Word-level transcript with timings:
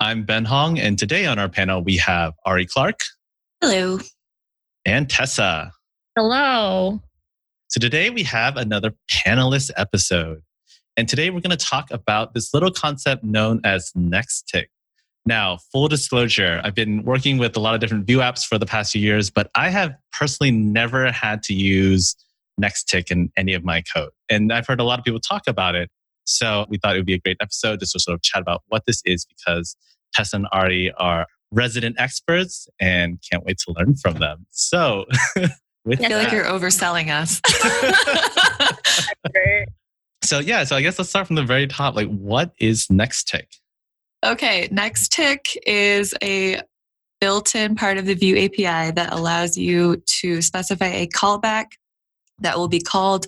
I'm 0.00 0.22
Ben 0.22 0.44
Hong, 0.44 0.78
and 0.78 0.96
today 0.96 1.26
on 1.26 1.40
our 1.40 1.48
panel 1.48 1.82
we 1.82 1.96
have 1.96 2.32
Ari 2.46 2.66
Clark. 2.66 3.00
Hello. 3.60 3.98
And 4.86 5.10
Tessa. 5.10 5.72
Hello. 6.16 7.02
So 7.66 7.80
today 7.80 8.08
we 8.08 8.22
have 8.22 8.56
another 8.56 8.92
panelist 9.10 9.72
episode. 9.76 10.42
And 10.96 11.08
today 11.08 11.30
we're 11.30 11.40
going 11.40 11.56
to 11.56 11.56
talk 11.56 11.90
about 11.90 12.32
this 12.32 12.54
little 12.54 12.70
concept 12.70 13.24
known 13.24 13.60
as 13.64 13.90
Nexttick. 13.96 14.66
Now, 15.26 15.58
full 15.72 15.88
disclosure, 15.88 16.60
I've 16.62 16.76
been 16.76 17.02
working 17.02 17.36
with 17.36 17.56
a 17.56 17.60
lot 17.60 17.74
of 17.74 17.80
different 17.80 18.06
Vue 18.06 18.18
apps 18.18 18.46
for 18.46 18.56
the 18.56 18.66
past 18.66 18.92
few 18.92 19.02
years, 19.02 19.30
but 19.30 19.50
I 19.56 19.68
have 19.68 19.96
personally 20.12 20.52
never 20.52 21.10
had 21.10 21.42
to 21.44 21.54
use 21.54 22.14
Nexttick 22.60 23.10
in 23.10 23.32
any 23.36 23.52
of 23.52 23.64
my 23.64 23.82
code. 23.92 24.10
And 24.30 24.52
I've 24.52 24.68
heard 24.68 24.78
a 24.78 24.84
lot 24.84 25.00
of 25.00 25.04
people 25.04 25.18
talk 25.18 25.42
about 25.48 25.74
it. 25.74 25.90
So 26.28 26.66
we 26.68 26.78
thought 26.78 26.94
it 26.94 26.98
would 26.98 27.06
be 27.06 27.14
a 27.14 27.18
great 27.18 27.38
episode 27.40 27.80
just 27.80 27.92
to 27.92 28.00
sort 28.00 28.14
of 28.14 28.22
chat 28.22 28.42
about 28.42 28.62
what 28.68 28.84
this 28.86 29.02
is 29.06 29.24
because 29.24 29.76
Tessa 30.12 30.36
and 30.36 30.46
Ari 30.52 30.92
are 30.98 31.26
resident 31.50 31.96
experts 31.98 32.68
and 32.78 33.18
can't 33.30 33.44
wait 33.44 33.58
to 33.66 33.72
learn 33.72 33.96
from 33.96 34.18
them. 34.18 34.46
So 34.50 35.06
with 35.36 35.50
I 35.86 35.96
feel 35.96 36.08
that, 36.10 36.24
like 36.24 36.32
you're 36.32 36.44
overselling 36.44 37.10
us. 37.10 37.40
so 40.22 40.40
yeah, 40.40 40.64
so 40.64 40.76
I 40.76 40.82
guess 40.82 40.98
let's 40.98 41.08
start 41.08 41.26
from 41.26 41.36
the 41.36 41.44
very 41.44 41.66
top. 41.66 41.96
Like 41.96 42.08
what 42.08 42.52
is 42.60 42.86
Nexttick? 42.88 43.46
Okay, 44.24 44.68
Nexttick 44.68 45.56
is 45.66 46.12
a 46.22 46.60
built-in 47.20 47.74
part 47.74 47.96
of 47.96 48.04
the 48.04 48.14
Vue 48.14 48.36
API 48.36 48.92
that 48.92 49.12
allows 49.12 49.56
you 49.56 50.02
to 50.20 50.42
specify 50.42 50.86
a 50.86 51.06
callback 51.06 51.66
that 52.40 52.58
will 52.58 52.68
be 52.68 52.80
called 52.80 53.26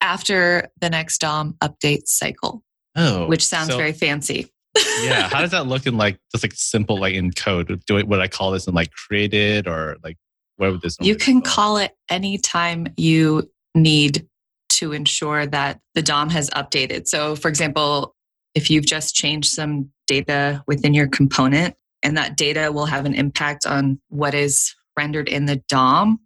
after 0.00 0.68
the 0.80 0.90
next 0.90 1.18
DOM 1.18 1.56
update 1.62 2.06
cycle. 2.06 2.62
Oh, 2.96 3.26
which 3.28 3.46
sounds 3.46 3.70
so, 3.70 3.76
very 3.76 3.92
fancy. 3.92 4.48
yeah, 5.02 5.28
how 5.28 5.40
does 5.40 5.52
that 5.52 5.66
look 5.66 5.86
in 5.86 5.96
like 5.96 6.18
just 6.32 6.44
like 6.44 6.52
simple 6.54 6.98
like 6.98 7.14
in 7.14 7.32
code? 7.32 7.82
Do 7.86 7.98
it? 7.98 8.08
Would 8.08 8.20
I 8.20 8.28
call 8.28 8.50
this 8.50 8.66
in 8.66 8.74
like 8.74 8.90
created 8.92 9.66
or 9.66 9.96
like 10.02 10.16
where 10.56 10.70
would 10.72 10.82
this? 10.82 10.96
You 11.00 11.16
can 11.16 11.40
call 11.40 11.76
it 11.78 11.96
anytime 12.08 12.88
you 12.96 13.50
need 13.74 14.26
to 14.70 14.92
ensure 14.92 15.46
that 15.46 15.80
the 15.94 16.02
DOM 16.02 16.30
has 16.30 16.50
updated. 16.50 17.08
So, 17.08 17.34
for 17.36 17.48
example, 17.48 18.14
if 18.54 18.70
you've 18.70 18.86
just 18.86 19.14
changed 19.14 19.50
some 19.50 19.90
data 20.06 20.62
within 20.66 20.94
your 20.94 21.08
component, 21.08 21.74
and 22.02 22.16
that 22.16 22.36
data 22.36 22.70
will 22.72 22.86
have 22.86 23.06
an 23.06 23.14
impact 23.14 23.66
on 23.66 24.00
what 24.08 24.34
is 24.34 24.74
rendered 24.96 25.28
in 25.28 25.46
the 25.46 25.56
DOM, 25.68 26.20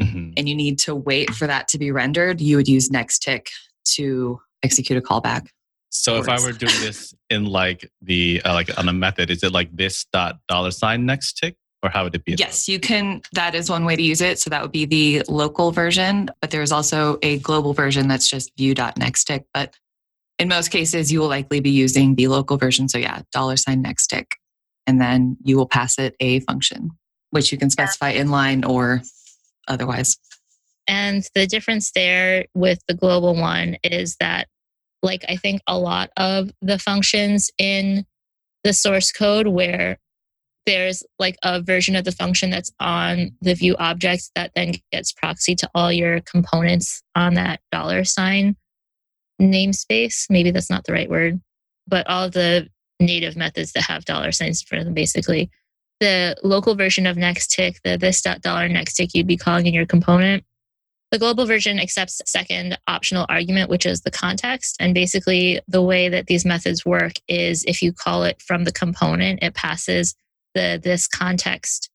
mm-hmm. 0.00 0.32
and 0.36 0.48
you 0.48 0.54
need 0.54 0.78
to 0.80 0.94
wait 0.94 1.30
for 1.30 1.46
that 1.46 1.68
to 1.68 1.78
be 1.78 1.90
rendered, 1.90 2.40
you 2.40 2.56
would 2.56 2.68
use 2.68 2.90
next 2.90 3.20
tick 3.20 3.50
to 3.94 4.40
execute 4.62 4.98
a 4.98 5.02
callback. 5.02 5.48
So 5.90 6.18
if 6.18 6.28
I 6.28 6.40
were 6.40 6.52
doing 6.52 6.74
this 6.80 7.14
in 7.30 7.46
like 7.46 7.90
the 8.02 8.42
uh, 8.44 8.52
like 8.52 8.76
on 8.78 8.88
a 8.88 8.92
method, 8.92 9.30
is 9.30 9.42
it 9.42 9.52
like 9.52 9.74
this 9.74 10.04
dot 10.12 10.38
dollar 10.48 10.70
sign 10.70 11.06
next 11.06 11.34
tick? 11.34 11.56
or 11.86 11.90
how 11.90 12.04
would 12.04 12.14
it 12.14 12.24
be? 12.24 12.34
Yes, 12.38 12.68
you 12.68 12.78
can. 12.78 13.22
That 13.32 13.54
is 13.54 13.70
one 13.70 13.84
way 13.84 13.96
to 13.96 14.02
use 14.02 14.20
it. 14.20 14.38
So 14.38 14.50
that 14.50 14.62
would 14.62 14.72
be 14.72 14.84
the 14.84 15.22
local 15.28 15.70
version, 15.70 16.28
but 16.40 16.50
there 16.50 16.62
is 16.62 16.72
also 16.72 17.18
a 17.22 17.38
global 17.38 17.72
version 17.72 18.08
that's 18.08 18.28
just 18.28 18.50
Vue 18.56 18.74
dot 18.74 18.98
next 18.98 19.24
tick. 19.24 19.44
But 19.54 19.74
in 20.38 20.48
most 20.48 20.68
cases, 20.68 21.10
you 21.10 21.20
will 21.20 21.28
likely 21.28 21.60
be 21.60 21.70
using 21.70 22.14
the 22.14 22.28
local 22.28 22.56
version. 22.56 22.88
So 22.88 22.98
yeah, 22.98 23.22
dollar 23.32 23.56
sign 23.56 23.82
next 23.82 24.08
tick, 24.08 24.36
and 24.86 25.00
then 25.00 25.36
you 25.42 25.56
will 25.56 25.68
pass 25.68 25.98
it 25.98 26.14
a 26.20 26.40
function, 26.40 26.90
which 27.30 27.52
you 27.52 27.58
can 27.58 27.70
specify 27.70 28.14
inline 28.14 28.68
or 28.68 29.02
otherwise. 29.68 30.16
And 30.88 31.28
the 31.34 31.46
difference 31.46 31.92
there 31.92 32.46
with 32.54 32.80
the 32.86 32.94
global 32.94 33.34
one 33.34 33.76
is 33.82 34.16
that, 34.20 34.48
like, 35.02 35.24
I 35.28 35.36
think 35.36 35.60
a 35.66 35.78
lot 35.78 36.10
of 36.16 36.50
the 36.62 36.78
functions 36.78 37.50
in 37.58 38.06
the 38.62 38.72
source 38.72 39.12
code 39.12 39.48
where 39.48 39.98
there's 40.66 41.04
like 41.18 41.36
a 41.44 41.62
version 41.62 41.94
of 41.94 42.04
the 42.04 42.12
function 42.12 42.50
that's 42.50 42.72
on 42.80 43.30
the 43.40 43.54
Vue 43.54 43.76
object 43.78 44.30
that 44.34 44.50
then 44.54 44.74
gets 44.90 45.12
proxy 45.12 45.54
to 45.54 45.70
all 45.74 45.92
your 45.92 46.20
components 46.20 47.02
on 47.14 47.34
that 47.34 47.60
dollar 47.70 48.04
sign 48.04 48.56
namespace. 49.40 50.26
Maybe 50.28 50.50
that's 50.50 50.70
not 50.70 50.84
the 50.84 50.92
right 50.92 51.08
word, 51.08 51.40
but 51.86 52.06
all 52.08 52.28
the 52.28 52.68
native 52.98 53.36
methods 53.36 53.72
that 53.72 53.84
have 53.84 54.04
dollar 54.04 54.32
signs 54.32 54.62
for 54.62 54.82
them 54.82 54.94
basically 54.94 55.50
the 56.00 56.36
local 56.42 56.74
version 56.74 57.06
of 57.06 57.16
Nexttick, 57.16 57.76
the 57.82 57.96
this 57.96 58.20
dot 58.20 58.42
dollar 58.42 58.68
Nexttick 58.68 59.10
you'd 59.14 59.26
be 59.26 59.36
calling 59.36 59.66
in 59.66 59.74
your 59.74 59.86
component. 59.86 60.44
The 61.12 61.18
global 61.18 61.46
version 61.46 61.78
accepts 61.78 62.20
second 62.26 62.76
optional 62.88 63.26
argument, 63.28 63.70
which 63.70 63.86
is 63.86 64.00
the 64.00 64.10
context. 64.10 64.76
And 64.80 64.92
basically, 64.92 65.60
the 65.68 65.82
way 65.82 66.08
that 66.08 66.26
these 66.26 66.44
methods 66.44 66.84
work 66.84 67.12
is 67.28 67.64
if 67.64 67.80
you 67.80 67.92
call 67.92 68.24
it 68.24 68.42
from 68.42 68.64
the 68.64 68.72
component, 68.72 69.42
it 69.42 69.54
passes 69.54 70.14
the 70.54 70.80
this 70.82 71.06
context 71.06 71.90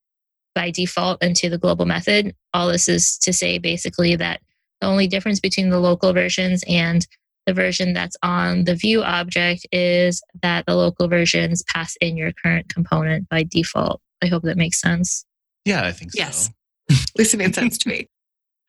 by 0.55 0.71
default 0.71 1.21
into 1.23 1.49
the 1.49 1.57
global 1.57 1.85
method. 1.85 2.35
All 2.53 2.69
this 2.69 2.87
is 2.87 3.17
to 3.19 3.33
say 3.33 3.57
basically 3.57 4.15
that 4.15 4.41
the 4.79 4.87
only 4.87 5.07
difference 5.07 5.39
between 5.39 5.69
the 5.69 5.79
local 5.79 6.13
versions 6.13 6.63
and 6.67 7.05
the 7.45 7.53
version 7.53 7.93
that's 7.93 8.15
on 8.21 8.65
the 8.65 8.75
Vue 8.75 9.01
object 9.01 9.65
is 9.71 10.21
that 10.41 10.65
the 10.65 10.75
local 10.75 11.07
versions 11.07 11.63
pass 11.63 11.95
in 12.01 12.15
your 12.17 12.31
current 12.31 12.69
component 12.69 13.27
by 13.29 13.43
default. 13.43 14.01
I 14.23 14.27
hope 14.27 14.43
that 14.43 14.57
makes 14.57 14.79
sense. 14.79 15.25
Yeah, 15.65 15.83
I 15.83 15.91
think 15.91 16.11
so. 16.11 16.19
Yes. 16.19 16.49
At 16.91 16.97
least 17.17 17.33
it 17.33 17.37
made 17.37 17.55
sense 17.55 17.77
to 17.79 17.89
me. 17.89 18.07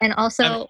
And 0.00 0.14
also, 0.14 0.44
um, 0.44 0.66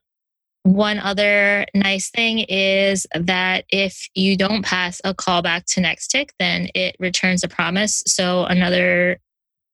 one 0.64 0.98
other 0.98 1.66
nice 1.74 2.10
thing 2.10 2.40
is 2.40 3.06
that 3.14 3.64
if 3.70 4.08
you 4.14 4.36
don't 4.36 4.64
pass 4.64 5.00
a 5.04 5.14
callback 5.14 5.64
to 5.66 5.80
Nexttick, 5.80 6.30
then 6.38 6.68
it 6.74 6.96
returns 7.00 7.42
a 7.42 7.48
promise. 7.48 8.02
So 8.06 8.44
another 8.44 9.18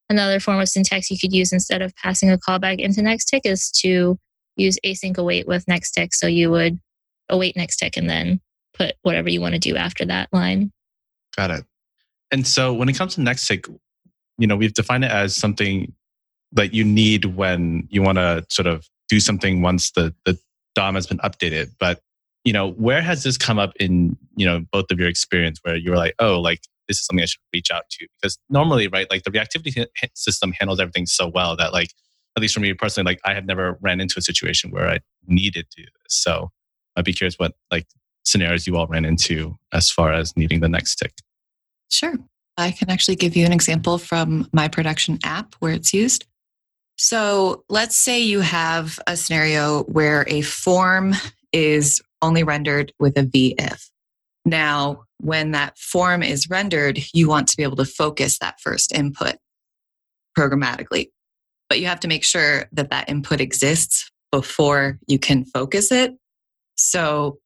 another 0.09 0.41
form 0.41 0.59
of 0.61 0.69
syntax 0.69 1.11
you 1.11 1.19
could 1.19 1.35
use 1.35 1.53
instead 1.53 1.83
of 1.83 1.95
passing 1.97 2.31
a 2.31 2.39
callback 2.39 2.79
into 2.79 3.03
Nexttick 3.03 3.41
is 3.45 3.71
to 3.83 4.19
use 4.57 4.79
async 4.85 5.19
await 5.19 5.47
with 5.47 5.67
Nexttick. 5.67 6.15
So 6.15 6.27
you 6.27 6.51
would 6.51 6.79
await 7.29 7.57
Nexttick 7.57 7.97
and 7.97 8.09
then 8.09 8.41
put 8.75 8.95
whatever 9.03 9.29
you 9.29 9.41
want 9.41 9.55
to 9.55 9.59
do 9.59 9.77
after 9.77 10.05
that 10.07 10.29
line. 10.33 10.73
Got 11.37 11.51
it. 11.51 11.65
And 12.31 12.47
so 12.47 12.73
when 12.73 12.89
it 12.89 12.97
comes 12.97 13.15
to 13.15 13.21
next 13.21 13.47
tick, 13.47 13.67
you 14.39 14.47
know, 14.47 14.57
we've 14.57 14.75
defined 14.75 15.05
it 15.05 15.11
as 15.11 15.35
something 15.35 15.93
that 16.53 16.73
you 16.73 16.85
need 16.85 17.25
when 17.25 17.87
you 17.91 18.03
want 18.03 18.17
to 18.17 18.45
sort 18.51 18.67
of 18.67 18.89
do 19.09 19.21
something 19.21 19.63
once 19.63 19.91
the, 19.93 20.15
the 20.25 20.39
DOM 20.75 20.95
has 20.95 21.07
been 21.07 21.19
updated. 21.19 21.73
But, 21.79 22.01
you 22.45 22.53
know, 22.53 22.71
where 22.73 23.03
has 23.03 23.23
this 23.23 23.37
come 23.37 23.59
up 23.59 23.73
in, 23.81 24.17
you 24.37 24.47
know, 24.47 24.65
both 24.73 24.91
of 24.91 24.99
your 24.99 25.09
experience 25.09 25.59
where 25.63 25.77
you 25.77 25.91
were 25.91 25.97
like, 25.97 26.15
oh, 26.19 26.41
like 26.41 26.61
this 26.87 26.99
is 27.01 27.07
something 27.07 27.23
I 27.23 27.27
should 27.27 27.41
reach 27.53 27.71
out 27.71 27.89
to? 27.91 28.07
Because 28.21 28.39
normally, 28.49 28.89
right, 28.89 29.11
like 29.11 29.25
the 29.25 29.31
reactivity 29.31 29.87
system 30.15 30.53
handles 30.53 30.81
everything 30.81 31.07
so 31.07 31.27
well 31.27 31.57
that 31.57 31.73
like, 31.73 31.93
at 32.37 32.43
least 32.43 32.55
for 32.55 32.61
me 32.61 32.73
personally, 32.75 33.11
like 33.11 33.21
I 33.25 33.35
have 33.35 33.47
never 33.47 33.77
ran 33.81 34.01
into 34.01 34.15
a 34.19 34.23
situation 34.23 34.71
where 34.71 34.89
I 34.89 35.01
needed 35.27 35.71
to 35.71 35.83
do 35.83 35.89
this. 36.03 36.15
So 36.15 36.51
I'd 36.99 37.05
be 37.05 37.13
curious 37.13 37.37
what 37.37 37.55
like 37.71 37.87
scenarios 38.25 38.67
you 38.67 38.77
all 38.77 38.87
ran 38.89 39.05
into 39.05 39.57
as 39.73 39.91
far 39.91 40.13
as 40.13 40.37
needing 40.37 40.61
the 40.61 40.69
next 40.69 40.97
tick. 40.97 41.13
Sure. 41.91 42.15
I 42.57 42.73
can 42.73 42.91
actually 42.91 43.17
give 43.17 43.37
you 43.37 43.47
an 43.47 43.53
example 43.53 43.99
from 43.99 44.49
my 44.53 44.67
production 44.69 45.19
app 45.25 45.55
where 45.61 45.73
it's 45.73 45.95
used. 45.95 46.27
So 46.97 47.65
let's 47.69 47.97
say 47.97 48.21
you 48.21 48.41
have 48.41 48.99
a 49.07 49.17
scenario 49.17 49.85
where 49.85 50.25
a 50.27 50.43
form 50.43 51.15
is 51.53 52.03
only 52.21 52.43
rendered 52.43 52.93
with 52.99 53.17
a 53.17 53.23
v-if. 53.23 53.89
Now, 54.45 55.05
when 55.19 55.53
that 55.53 55.79
form 55.79 56.23
is 56.25 56.51
rendered, 56.51 56.99
you 57.15 57.29
want 57.29 57.47
to 57.49 57.57
be 57.57 57.63
able 57.63 57.77
to 57.77 57.85
focus 57.85 58.39
that 58.41 58.61
first 58.61 58.93
input 58.93 59.37
programmatically. 60.37 61.11
But 61.69 61.79
you 61.79 61.87
have 61.87 62.01
to 62.01 62.09
make 62.09 62.25
sure 62.25 62.65
that 62.73 62.91
that 62.91 63.09
input 63.09 63.41
exists 63.41 64.11
before 64.33 64.99
you 65.07 65.19
can 65.19 65.45
focus 65.45 65.93
it 65.93 66.17
so, 66.79 67.39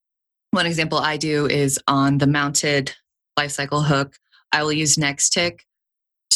one 0.51 0.67
example 0.67 0.99
I 0.99 1.17
do 1.17 1.47
is 1.47 1.79
on 1.89 2.19
the 2.19 2.27
mounted 2.27 2.93
lifecycle 3.39 3.87
hook, 3.87 4.17
I 4.53 4.63
will 4.63 4.73
use 4.73 4.97
Nexttick 4.97 5.61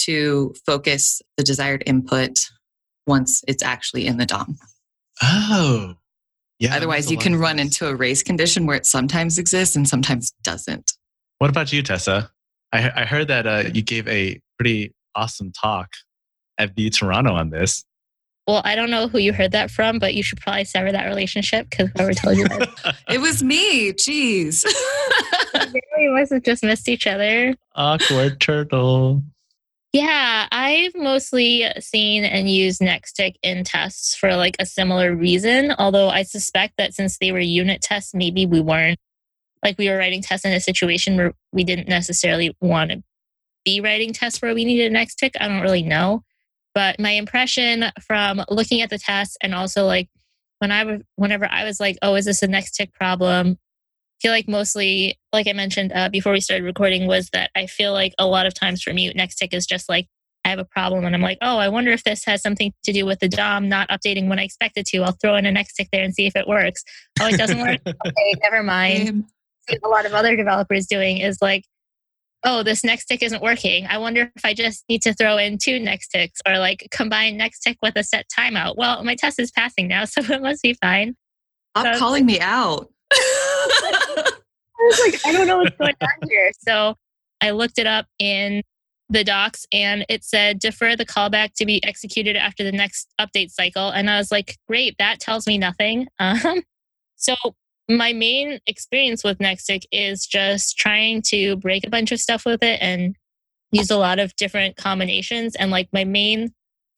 to 0.06 0.54
focus 0.64 1.20
the 1.36 1.44
desired 1.44 1.82
input 1.86 2.38
once 3.06 3.44
it's 3.46 3.62
actually 3.62 4.06
in 4.06 4.16
the 4.16 4.26
DOM. 4.26 4.56
Oh, 5.22 5.94
yeah. 6.58 6.74
Otherwise, 6.74 7.10
you 7.10 7.18
can 7.18 7.36
run 7.36 7.58
into 7.58 7.86
a 7.86 7.94
race 7.94 8.22
condition 8.22 8.66
where 8.66 8.76
it 8.76 8.86
sometimes 8.86 9.38
exists 9.38 9.76
and 9.76 9.86
sometimes 9.86 10.32
doesn't. 10.42 10.92
What 11.38 11.50
about 11.50 11.72
you, 11.72 11.82
Tessa? 11.82 12.30
I, 12.72 12.90
I 13.02 13.04
heard 13.04 13.28
that 13.28 13.46
uh, 13.46 13.64
you 13.72 13.82
gave 13.82 14.08
a 14.08 14.40
pretty 14.58 14.94
awesome 15.14 15.52
talk 15.52 15.92
FD 16.58 16.96
Toronto 16.96 17.34
on 17.34 17.50
this. 17.50 17.84
Well, 18.46 18.62
I 18.64 18.76
don't 18.76 18.90
know 18.90 19.08
who 19.08 19.18
you 19.18 19.32
heard 19.32 19.52
that 19.52 19.72
from, 19.72 19.98
but 19.98 20.14
you 20.14 20.22
should 20.22 20.40
probably 20.40 20.64
sever 20.64 20.92
that 20.92 21.06
relationship 21.06 21.68
because 21.68 21.90
whoever 21.96 22.14
told 22.14 22.36
you 22.36 22.46
that. 22.46 22.96
it 23.10 23.20
was 23.20 23.42
me. 23.42 23.92
Jeez. 23.92 24.64
we 25.98 26.08
must 26.08 26.32
have 26.32 26.44
just 26.44 26.62
missed 26.62 26.88
each 26.88 27.08
other. 27.08 27.54
Awkward 27.74 28.40
turtle. 28.40 29.22
Yeah, 29.92 30.46
I've 30.52 30.94
mostly 30.94 31.64
seen 31.80 32.24
and 32.24 32.48
used 32.50 32.80
Nexttick 32.80 33.34
in 33.42 33.64
tests 33.64 34.14
for 34.14 34.36
like 34.36 34.54
a 34.60 34.66
similar 34.66 35.16
reason. 35.16 35.72
Although 35.78 36.08
I 36.08 36.22
suspect 36.22 36.74
that 36.78 36.94
since 36.94 37.18
they 37.18 37.32
were 37.32 37.40
unit 37.40 37.80
tests, 37.82 38.14
maybe 38.14 38.46
we 38.46 38.60
weren't 38.60 38.98
like 39.64 39.78
we 39.78 39.88
were 39.88 39.96
writing 39.96 40.22
tests 40.22 40.44
in 40.44 40.52
a 40.52 40.60
situation 40.60 41.16
where 41.16 41.32
we 41.52 41.64
didn't 41.64 41.88
necessarily 41.88 42.54
want 42.60 42.90
to 42.92 43.02
be 43.64 43.80
writing 43.80 44.12
tests 44.12 44.40
where 44.40 44.54
we 44.54 44.64
needed 44.64 44.92
a 44.92 44.94
Nexttick. 44.94 45.32
I 45.40 45.48
don't 45.48 45.62
really 45.62 45.82
know. 45.82 46.22
But 46.76 47.00
my 47.00 47.12
impression 47.12 47.86
from 48.06 48.42
looking 48.50 48.82
at 48.82 48.90
the 48.90 48.98
tests 48.98 49.38
and 49.40 49.54
also 49.54 49.86
like 49.86 50.10
when 50.58 50.70
I 50.70 50.84
was, 50.84 51.00
whenever 51.14 51.48
I 51.50 51.64
was 51.64 51.80
like, 51.80 51.96
oh, 52.02 52.16
is 52.16 52.26
this 52.26 52.42
a 52.42 52.46
next 52.46 52.72
tick 52.72 52.92
problem? 52.92 53.52
I 53.56 54.16
feel 54.20 54.30
like 54.30 54.46
mostly, 54.46 55.18
like 55.32 55.48
I 55.48 55.54
mentioned 55.54 55.90
uh, 55.94 56.10
before 56.10 56.32
we 56.32 56.40
started 56.40 56.64
recording, 56.64 57.06
was 57.06 57.30
that 57.30 57.50
I 57.56 57.64
feel 57.64 57.94
like 57.94 58.12
a 58.18 58.26
lot 58.26 58.44
of 58.44 58.52
times 58.52 58.82
for 58.82 58.92
me, 58.92 59.10
next 59.14 59.36
tick 59.36 59.54
is 59.54 59.64
just 59.64 59.88
like, 59.88 60.06
I 60.44 60.50
have 60.50 60.58
a 60.58 60.66
problem 60.66 61.06
and 61.06 61.14
I'm 61.14 61.22
like, 61.22 61.38
oh, 61.40 61.56
I 61.56 61.70
wonder 61.70 61.92
if 61.92 62.04
this 62.04 62.26
has 62.26 62.42
something 62.42 62.74
to 62.84 62.92
do 62.92 63.06
with 63.06 63.20
the 63.20 63.28
DOM 63.30 63.70
not 63.70 63.88
updating 63.88 64.28
when 64.28 64.38
I 64.38 64.42
expect 64.44 64.76
it 64.76 64.84
to. 64.88 64.98
I'll 64.98 65.12
throw 65.12 65.34
in 65.36 65.46
a 65.46 65.52
next 65.52 65.76
tick 65.76 65.88
there 65.92 66.04
and 66.04 66.14
see 66.14 66.26
if 66.26 66.36
it 66.36 66.46
works. 66.46 66.84
Oh, 67.18 67.26
it 67.26 67.38
doesn't 67.38 67.58
work. 67.58 67.80
okay, 67.86 68.34
never 68.42 68.62
mind. 68.62 69.24
A 69.82 69.88
lot 69.88 70.04
of 70.04 70.12
other 70.12 70.36
developers 70.36 70.86
doing 70.86 71.16
is 71.16 71.38
like, 71.40 71.64
oh, 72.44 72.62
this 72.62 72.84
next 72.84 73.06
tick 73.06 73.22
isn't 73.22 73.42
working. 73.42 73.86
I 73.86 73.98
wonder 73.98 74.30
if 74.34 74.44
I 74.44 74.54
just 74.54 74.84
need 74.88 75.02
to 75.02 75.14
throw 75.14 75.36
in 75.36 75.58
two 75.58 75.78
next 75.78 76.08
ticks 76.08 76.40
or 76.46 76.58
like 76.58 76.86
combine 76.90 77.36
next 77.36 77.60
tick 77.60 77.78
with 77.82 77.96
a 77.96 78.04
set 78.04 78.26
timeout. 78.28 78.76
Well, 78.76 79.02
my 79.04 79.14
test 79.14 79.38
is 79.38 79.50
passing 79.50 79.88
now, 79.88 80.04
so 80.06 80.20
it 80.22 80.42
must 80.42 80.62
be 80.62 80.74
fine. 80.74 81.16
Stop 81.76 81.94
so 81.94 81.98
calling 81.98 82.26
me 82.26 82.40
out. 82.40 82.88
I 83.12 84.32
was 84.78 85.00
like, 85.00 85.26
I 85.26 85.32
don't 85.32 85.46
know 85.46 85.58
what's 85.58 85.76
going 85.76 85.94
on 86.00 86.28
here. 86.28 86.52
So 86.66 86.94
I 87.40 87.50
looked 87.50 87.78
it 87.78 87.86
up 87.86 88.06
in 88.18 88.62
the 89.08 89.24
docs 89.24 89.66
and 89.72 90.04
it 90.08 90.24
said 90.24 90.58
defer 90.58 90.96
the 90.96 91.06
callback 91.06 91.54
to 91.54 91.66
be 91.66 91.82
executed 91.84 92.36
after 92.36 92.64
the 92.64 92.72
next 92.72 93.08
update 93.20 93.50
cycle. 93.50 93.90
And 93.90 94.10
I 94.10 94.18
was 94.18 94.32
like, 94.32 94.56
great, 94.66 94.96
that 94.98 95.20
tells 95.20 95.46
me 95.46 95.58
nothing. 95.58 96.08
Um, 96.18 96.62
so 97.18 97.34
my 97.88 98.12
main 98.12 98.58
experience 98.66 99.22
with 99.22 99.38
Nexttick 99.38 99.84
is 99.92 100.26
just 100.26 100.76
trying 100.76 101.22
to 101.22 101.56
break 101.56 101.86
a 101.86 101.90
bunch 101.90 102.12
of 102.12 102.20
stuff 102.20 102.44
with 102.44 102.62
it 102.62 102.78
and 102.82 103.16
use 103.72 103.90
a 103.90 103.98
lot 103.98 104.18
of 104.18 104.34
different 104.36 104.76
combinations. 104.76 105.54
And 105.54 105.70
like 105.70 105.88
my 105.92 106.04
main 106.04 106.52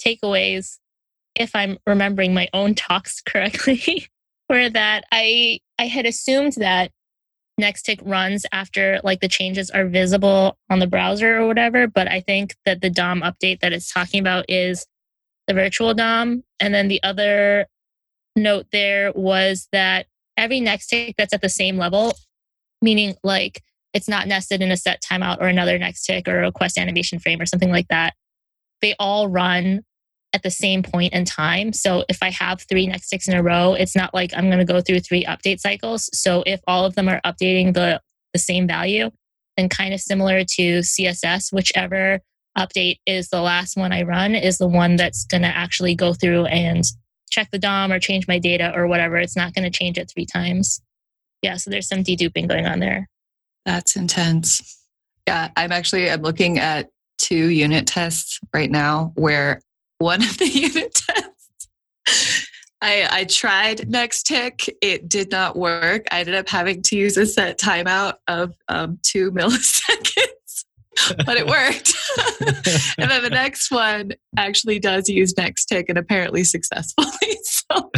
takeaways, 0.05 0.79
if 1.35 1.55
I'm 1.55 1.79
remembering 1.87 2.35
my 2.35 2.49
own 2.53 2.75
talks 2.75 3.21
correctly, 3.21 4.09
were 4.49 4.71
that 4.71 5.05
I 5.13 5.61
I 5.79 5.87
had 5.87 6.07
assumed 6.07 6.55
that 6.55 6.91
Nexttick 7.61 8.01
runs 8.05 8.47
after 8.53 9.01
like 9.05 9.21
the 9.21 9.29
changes 9.29 9.69
are 9.71 9.87
visible 9.87 10.57
on 10.71 10.79
the 10.79 10.87
browser 10.87 11.39
or 11.39 11.47
whatever, 11.47 11.87
but 11.87 12.09
I 12.09 12.21
think 12.21 12.57
that 12.65 12.81
the 12.81 12.91
DOM 12.91 13.21
update 13.21 13.61
that 13.61 13.73
it's 13.73 13.93
talking 13.93 14.21
about 14.21 14.45
is 14.49 14.87
the 15.49 15.55
virtual 15.55 15.93
DOM. 15.93 16.45
And 16.61 16.73
then 16.73 16.89
the 16.89 17.03
other 17.03 17.67
note 18.37 18.67
there 18.71 19.13
was 19.13 19.69
that 19.73 20.07
every 20.39 20.61
next 20.61 20.87
tick 20.87 21.15
that's 21.19 21.35
at 21.35 21.43
the 21.43 21.49
same 21.49 21.77
level, 21.77 22.15
meaning 22.81 23.15
like 23.23 23.63
it's 23.93 24.09
not 24.09 24.29
nested 24.29 24.63
in 24.63 24.71
a 24.71 24.77
set 24.77 25.03
timeout 25.03 25.41
or 25.41 25.49
another 25.49 25.79
next 25.79 26.05
tick 26.05 26.29
or 26.29 26.39
a 26.39 26.47
request 26.47 26.79
animation 26.79 27.19
frame 27.19 27.41
or 27.41 27.47
something 27.47 27.71
like 27.71 27.89
that. 27.89 28.15
They 28.81 28.95
all 28.99 29.29
run 29.29 29.83
at 30.33 30.43
the 30.43 30.51
same 30.51 30.83
point 30.83 31.13
in 31.15 31.25
time. 31.25 31.73
So 31.73 32.05
if 32.09 32.19
I 32.23 32.31
have 32.31 32.65
three 32.69 32.87
next 32.87 33.09
ticks 33.09 33.29
in 33.29 33.35
a 33.35 33.43
row, 33.43 33.75
it's 33.75 33.97
not 33.97 34.15
like 34.15 34.33
I'm 34.37 34.47
going 34.47 34.59
to 34.59 34.65
go 34.65 34.81
through 34.81 35.01
three 35.01 35.25
update 35.25 35.59
cycles. 35.59 36.11
So 36.13 36.43
if 36.47 36.61
all 36.67 36.85
of 36.85 36.95
them 36.95 37.09
are 37.09 37.21
updating 37.25 37.75
the, 37.75 38.01
the 38.33 38.39
same 38.39 38.67
value, 38.67 39.11
then 39.57 39.69
kind 39.69 39.95
of 39.95 40.01
similar 40.01 40.45
to 40.45 40.79
CSS, 40.81 41.53
whichever 41.53 42.21
update 42.57 42.99
is 43.07 43.29
the 43.29 43.41
last 43.41 43.77
one 43.77 43.93
I 43.93 44.03
run 44.03 44.35
is 44.35 44.59
the 44.59 44.69
one 44.69 44.97
that's 44.97 45.25
going 45.25 45.43
to 45.43 45.49
actually 45.49 45.95
go 45.95 46.13
through 46.13 46.47
and 46.47 46.85
check 47.29 47.51
the 47.51 47.59
DOM 47.59 47.93
or 47.93 47.99
change 47.99 48.27
my 48.29 48.39
data 48.39 48.73
or 48.75 48.87
whatever. 48.87 49.17
It's 49.17 49.37
not 49.37 49.55
going 49.55 49.71
to 49.71 49.77
change 49.77 49.99
it 49.99 50.11
three 50.11 50.27
times. 50.27 50.81
Yeah, 51.43 51.57
so 51.57 51.71
there's 51.71 51.89
some 51.89 52.03
deduping 52.03 52.49
going 52.49 52.67
on 52.67 52.81
there. 52.81 53.09
That's 53.65 53.97
intense. 53.97 54.81
Yeah, 55.27 55.51
I'm 55.57 55.73
actually 55.73 56.11
I'm 56.11 56.23
looking 56.23 56.59
at 56.59 56.89
two 57.19 57.49
unit 57.49 57.87
tests 57.87 58.41
right 58.55 58.71
now 58.71 59.13
where 59.15 59.61
one 59.99 60.23
of 60.23 60.39
the 60.39 60.49
unit 60.49 60.95
tests 60.95 61.69
I, 62.81 63.09
I 63.11 63.25
tried 63.25 63.89
next 63.89 64.25
tick 64.25 64.77
It 64.81 65.09
did 65.09 65.31
not 65.31 65.57
work. 65.57 66.07
I 66.11 66.21
ended 66.21 66.37
up 66.37 66.49
having 66.49 66.83
to 66.83 66.97
use 66.97 67.17
a 67.17 67.27
set 67.27 67.59
timeout 67.59 68.15
of 68.29 68.55
um, 68.69 68.99
two 69.03 69.33
milliseconds 69.33 70.27
but 71.27 71.37
it 71.37 71.47
worked. 71.47 71.95
and 72.99 73.11
then 73.11 73.23
the 73.23 73.31
next 73.31 73.71
one 73.71 74.13
actually 74.37 74.79
does 74.79 75.09
use 75.09 75.37
Next 75.37 75.67
Tick 75.67 75.87
and 75.89 75.99
apparently 75.99 76.45
successfully. 76.45 77.09
So, 77.71 77.91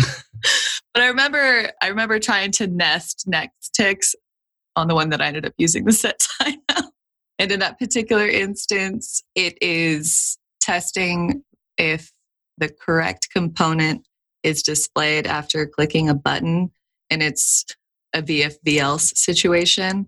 but 0.94 1.02
I 1.02 1.06
remember, 1.06 1.70
I 1.82 1.88
remember 1.88 2.18
trying 2.18 2.50
to 2.52 2.66
nest 2.66 3.24
Next 3.26 3.70
Ticks 3.74 4.14
on 4.74 4.88
the 4.88 4.94
one 4.94 5.10
that 5.10 5.20
I 5.20 5.26
ended 5.26 5.46
up 5.46 5.52
using 5.58 5.84
the 5.84 5.92
set 5.92 6.20
time 6.42 6.62
And 7.40 7.50
in 7.50 7.60
that 7.60 7.78
particular 7.78 8.28
instance, 8.28 9.22
it 9.34 9.56
is 9.62 10.38
testing 10.60 11.42
if 11.78 12.12
the 12.58 12.68
correct 12.68 13.28
component 13.32 14.06
is 14.42 14.62
displayed 14.62 15.26
after 15.26 15.66
clicking 15.66 16.10
a 16.10 16.14
button 16.14 16.70
and 17.08 17.22
it's 17.22 17.64
a 18.14 18.22
VFV 18.22 19.00
situation. 19.16 20.06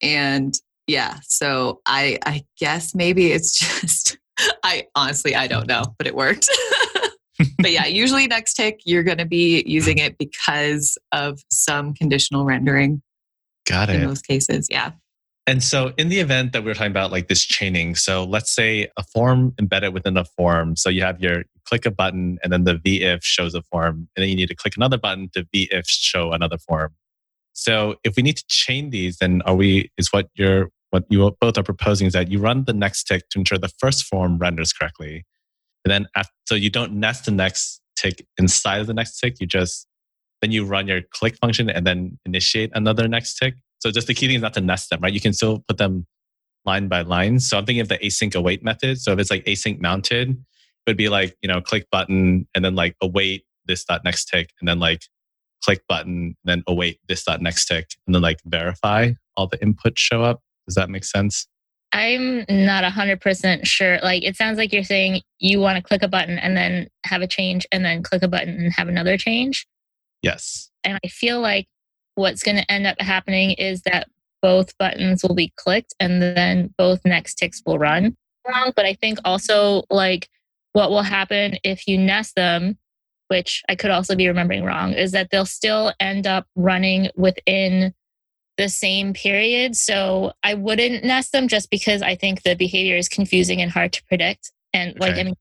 And 0.00 0.54
yeah 0.88 1.18
so 1.22 1.80
i 1.86 2.18
i 2.26 2.42
guess 2.58 2.94
maybe 2.94 3.30
it's 3.30 3.58
just 3.80 4.18
i 4.64 4.84
honestly 4.96 5.34
i 5.36 5.46
don't 5.46 5.68
know 5.68 5.82
but 5.98 6.06
it 6.06 6.14
worked. 6.14 6.48
But 7.60 7.70
yeah 7.70 7.86
usually 7.86 8.26
Nexttick 8.26 8.80
you're 8.84 9.04
going 9.04 9.18
to 9.18 9.24
be 9.24 9.62
using 9.64 9.98
it 9.98 10.18
because 10.18 10.98
of 11.12 11.40
some 11.50 11.94
conditional 11.94 12.44
rendering 12.44 13.00
got 13.64 13.90
it. 13.90 13.96
in 13.96 14.06
most 14.06 14.26
cases 14.26 14.66
yeah. 14.68 14.92
And 15.46 15.62
so 15.62 15.94
in 15.96 16.08
the 16.08 16.18
event 16.18 16.52
that 16.52 16.64
we 16.64 16.70
are 16.70 16.74
talking 16.74 16.90
about 16.90 17.12
like 17.12 17.28
this 17.28 17.44
chaining 17.44 17.94
so 17.94 18.24
let's 18.24 18.52
say 18.52 18.88
a 18.96 19.04
form 19.04 19.54
embedded 19.58 19.94
within 19.94 20.16
a 20.16 20.24
form 20.24 20.74
so 20.74 20.90
you 20.90 21.02
have 21.02 21.20
your 21.20 21.44
click 21.64 21.86
a 21.86 21.90
button 21.90 22.38
and 22.42 22.52
then 22.52 22.64
the 22.64 22.76
v-if 22.76 23.22
shows 23.22 23.54
a 23.54 23.62
form 23.62 24.08
and 24.16 24.22
then 24.22 24.28
you 24.28 24.34
need 24.36 24.48
to 24.48 24.56
click 24.56 24.76
another 24.76 24.98
button 24.98 25.30
to 25.34 25.46
v-if 25.52 25.86
show 25.86 26.32
another 26.32 26.58
form. 26.58 26.94
So 27.52 27.96
if 28.04 28.16
we 28.16 28.22
need 28.22 28.36
to 28.36 28.44
chain 28.48 28.90
these 28.90 29.18
then 29.18 29.42
are 29.42 29.54
we 29.54 29.90
is 29.96 30.08
what 30.12 30.28
you're 30.34 30.70
what 30.90 31.04
you 31.10 31.36
both 31.40 31.58
are 31.58 31.62
proposing 31.62 32.06
is 32.06 32.12
that 32.14 32.30
you 32.30 32.38
run 32.38 32.64
the 32.64 32.72
next 32.72 33.04
tick 33.04 33.28
to 33.30 33.38
ensure 33.38 33.58
the 33.58 33.70
first 33.78 34.04
form 34.04 34.38
renders 34.38 34.72
correctly. 34.72 35.26
And 35.84 35.92
then 35.92 36.06
after, 36.16 36.32
so 36.46 36.54
you 36.54 36.70
don't 36.70 36.92
nest 36.92 37.26
the 37.26 37.30
next 37.30 37.80
tick 37.96 38.26
inside 38.38 38.80
of 38.80 38.86
the 38.86 38.94
next 38.94 39.18
tick. 39.18 39.36
You 39.40 39.46
just, 39.46 39.86
then 40.40 40.50
you 40.50 40.64
run 40.64 40.88
your 40.88 41.02
click 41.10 41.36
function 41.36 41.68
and 41.68 41.86
then 41.86 42.18
initiate 42.24 42.70
another 42.74 43.08
next 43.08 43.36
tick. 43.36 43.54
So 43.80 43.90
just 43.90 44.06
the 44.06 44.14
key 44.14 44.26
thing 44.26 44.36
is 44.36 44.42
not 44.42 44.54
to 44.54 44.60
nest 44.60 44.90
them, 44.90 45.00
right? 45.00 45.12
You 45.12 45.20
can 45.20 45.32
still 45.32 45.64
put 45.68 45.78
them 45.78 46.06
line 46.64 46.88
by 46.88 47.02
line. 47.02 47.38
So 47.38 47.58
I'm 47.58 47.66
thinking 47.66 47.80
of 47.80 47.88
the 47.88 47.98
async 47.98 48.34
await 48.34 48.62
method. 48.62 49.00
So 49.00 49.12
if 49.12 49.18
it's 49.18 49.30
like 49.30 49.44
async 49.44 49.80
mounted, 49.80 50.30
it 50.30 50.36
would 50.90 50.96
be 50.96 51.08
like, 51.08 51.36
you 51.42 51.48
know, 51.48 51.60
click 51.60 51.86
button 51.90 52.48
and 52.54 52.64
then 52.64 52.74
like 52.74 52.96
await 53.02 53.44
this 53.66 53.84
dot 53.84 54.04
next 54.04 54.26
tick 54.26 54.50
and 54.60 54.68
then 54.68 54.78
like 54.78 55.02
click 55.62 55.82
button, 55.88 56.12
and 56.12 56.36
then 56.44 56.62
await 56.66 56.98
this 57.08 57.24
dot 57.24 57.40
next 57.42 57.66
tick 57.66 57.88
and 58.06 58.14
then 58.14 58.22
like 58.22 58.38
verify 58.46 59.12
all 59.36 59.46
the 59.46 59.58
inputs 59.58 59.98
show 59.98 60.22
up. 60.22 60.40
Does 60.68 60.74
that 60.74 60.90
make 60.90 61.04
sense? 61.04 61.48
I'm 61.92 62.44
not 62.50 62.84
100% 62.84 63.66
sure. 63.66 63.98
Like, 64.02 64.22
it 64.22 64.36
sounds 64.36 64.58
like 64.58 64.70
you're 64.74 64.84
saying 64.84 65.22
you 65.38 65.58
want 65.58 65.76
to 65.76 65.82
click 65.82 66.02
a 66.02 66.08
button 66.08 66.38
and 66.38 66.54
then 66.54 66.88
have 67.06 67.22
a 67.22 67.26
change, 67.26 67.66
and 67.72 67.82
then 67.82 68.02
click 68.02 68.22
a 68.22 68.28
button 68.28 68.60
and 68.60 68.72
have 68.74 68.88
another 68.88 69.16
change. 69.16 69.66
Yes. 70.22 70.70
And 70.84 70.98
I 71.02 71.08
feel 71.08 71.40
like 71.40 71.66
what's 72.14 72.42
going 72.42 72.58
to 72.58 72.70
end 72.70 72.86
up 72.86 73.00
happening 73.00 73.52
is 73.52 73.80
that 73.82 74.08
both 74.42 74.76
buttons 74.76 75.22
will 75.22 75.34
be 75.34 75.52
clicked 75.56 75.94
and 75.98 76.20
then 76.20 76.74
both 76.76 77.00
next 77.06 77.36
ticks 77.36 77.62
will 77.64 77.78
run. 77.78 78.16
But 78.44 78.84
I 78.84 78.92
think 78.92 79.18
also, 79.24 79.84
like, 79.90 80.28
what 80.74 80.90
will 80.90 81.02
happen 81.02 81.56
if 81.64 81.88
you 81.88 81.96
nest 81.96 82.34
them, 82.36 82.76
which 83.28 83.62
I 83.68 83.74
could 83.74 83.90
also 83.90 84.14
be 84.14 84.28
remembering 84.28 84.64
wrong, 84.64 84.92
is 84.92 85.12
that 85.12 85.30
they'll 85.30 85.46
still 85.46 85.92
end 86.00 86.26
up 86.26 86.46
running 86.54 87.08
within 87.16 87.94
the 88.58 88.68
same 88.68 89.14
period. 89.14 89.76
So 89.76 90.32
I 90.42 90.54
wouldn't 90.54 91.04
nest 91.04 91.32
them 91.32 91.48
just 91.48 91.70
because 91.70 92.02
I 92.02 92.14
think 92.14 92.42
the 92.42 92.54
behavior 92.54 92.96
is 92.96 93.08
confusing 93.08 93.62
and 93.62 93.70
hard 93.70 93.92
to 93.94 94.04
predict. 94.04 94.52
And 94.74 94.98
like 95.00 95.12
okay. 95.12 95.20
I 95.20 95.24
mean, 95.24 95.34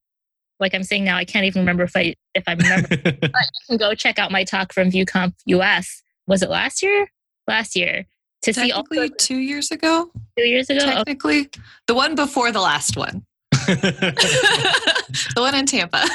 like 0.60 0.74
I'm 0.74 0.84
saying 0.84 1.04
now, 1.04 1.18
I 1.18 1.26
can't 1.26 1.46
even 1.46 1.62
remember 1.62 1.84
if 1.84 1.96
I 1.96 2.16
if 2.34 2.44
I 2.48 2.54
remember. 2.54 2.88
but 2.98 3.22
you 3.24 3.68
can 3.68 3.78
go 3.78 3.94
check 3.94 4.18
out 4.20 4.32
my 4.32 4.44
talk 4.46 4.72
from 4.72 4.90
VueConf 4.90 5.34
US. 5.48 6.02
Was 6.28 6.42
it 6.42 6.50
last 6.50 6.82
year? 6.82 7.12
Last 7.48 7.76
year 7.76 8.06
to 8.44 8.54
see 8.54 8.72
all 8.72 8.84
two 9.18 9.38
years 9.38 9.72
ago. 9.72 10.12
Two 10.38 10.46
years 10.46 10.70
ago, 10.70 10.80
technically, 10.80 11.50
the 11.88 11.96
one 11.96 12.16
before 12.16 12.52
the 12.52 12.62
last 12.62 12.96
one. 12.98 13.26
the 13.52 15.34
one 15.38 15.56
in 15.56 15.66
Tampa. 15.66 16.06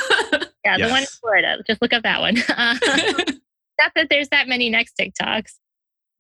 Yeah, 0.65 0.77
the 0.77 0.85
Yes. 0.85 0.91
one 0.91 1.01
in 1.01 1.07
Florida. 1.21 1.57
Just 1.67 1.83
look 1.83 1.93
up 1.93 2.03
that 2.05 2.21
one. 2.21 2.39
Uh, 2.39 2.77
not 3.81 3.93
that 3.97 4.07
there's 4.11 4.29
that 4.29 4.49
many 4.49 4.71
next 4.71 4.97
TikToks. 4.97 5.55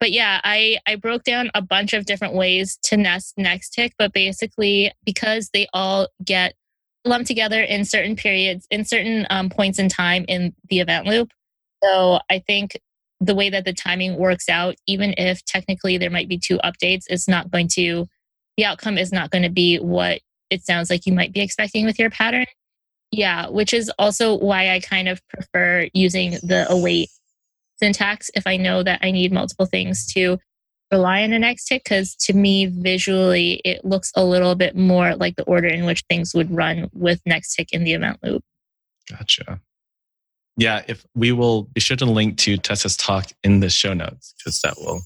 But 0.03 0.11
yeah, 0.11 0.41
I, 0.43 0.79
I 0.85 0.97
broke 0.97 1.23
down 1.23 1.53
a 1.55 1.63
bunch 1.63 1.93
of 1.93 2.07
different 2.07 2.35
ways 2.35 2.77
to 2.87 2.97
nest 2.97 3.35
next 3.37 3.71
tick, 3.71 3.93
but 4.01 4.13
basically 4.13 4.91
because 5.05 5.51
they 5.55 5.69
all 5.73 6.09
get 6.25 6.55
lumped 7.05 7.29
together 7.29 7.63
in 7.63 7.85
certain 7.85 8.17
periods, 8.17 8.67
in 8.69 8.85
certain 8.85 9.29
um, 9.31 9.49
points 9.49 9.79
in 9.79 9.89
time 9.89 10.25
in 10.27 10.57
the 10.69 10.81
event 10.81 11.07
loop. 11.07 11.29
So 11.85 12.19
I 12.29 12.41
think 12.41 12.81
the 13.21 13.37
way 13.37 13.49
that 13.51 13.65
the 13.65 13.73
timing 13.73 14.17
works 14.17 14.49
out, 14.49 14.75
even 14.89 15.15
if 15.19 15.45
technically 15.45 15.99
there 15.99 16.11
might 16.11 16.29
be 16.29 16.37
two 16.37 16.59
updates, 16.65 17.05
it's 17.07 17.29
not 17.29 17.53
going 17.53 17.69
to, 17.75 18.09
the 18.57 18.65
outcome 18.65 18.99
is 18.99 19.13
not 19.13 19.31
going 19.31 19.45
to 19.45 19.51
be 19.51 19.77
what 19.77 20.21
it 20.51 20.67
sounds 20.67 20.91
like 20.91 21.07
you 21.07 21.13
might 21.13 21.33
be 21.33 21.43
expecting 21.43 21.85
with 21.85 22.01
your 22.01 22.11
pattern. 22.11 22.47
Yeah, 23.13 23.51
which 23.51 23.73
is 23.73 23.89
also 24.01 24.37
why 24.37 24.71
I 24.71 24.81
kind 24.81 25.07
of 25.07 25.21
prefer 25.29 25.87
using 25.95 26.33
the 26.43 26.67
await 26.69 27.09
syntax 27.83 28.31
if 28.35 28.47
I 28.47 28.57
know 28.57 28.83
that 28.85 29.01
I 29.03 29.11
need 29.11 29.33
multiple 29.33 29.67
things 29.67 30.07
to 30.15 30.39
rely 30.93 31.23
on 31.23 31.33
an 31.33 31.41
next 31.41 31.65
tick. 31.65 31.83
Because 31.85 32.15
to 32.17 32.33
me, 32.33 32.67
visually, 32.67 33.61
it 33.65 33.85
looks 33.85 34.13
a 34.15 34.25
little 34.25 34.55
bit 34.55 34.77
more 34.77 35.17
like 35.17 35.35
the 35.37 35.45
order 35.45 35.67
in 35.67 35.85
which 35.85 36.05
things 36.09 36.33
would 36.35 36.55
run 36.55 36.89
with 36.93 37.21
next 37.27 37.55
tick 37.55 37.73
in 37.73 37.83
the 37.83 37.95
event 37.95 38.19
loop. 38.23 38.45
Gotcha. 39.11 39.61
Yeah, 40.57 40.83
if 40.87 41.05
we 41.15 41.33
will 41.33 41.65
be 41.65 41.81
sure 41.81 41.97
to 41.97 42.05
link 42.05 42.37
to 42.39 42.57
Tessa's 42.57 42.97
talk 42.97 43.33
in 43.43 43.61
the 43.61 43.71
show 43.71 43.95
notes 43.95 44.35
because 44.37 44.61
that 44.61 44.75
will 44.79 45.01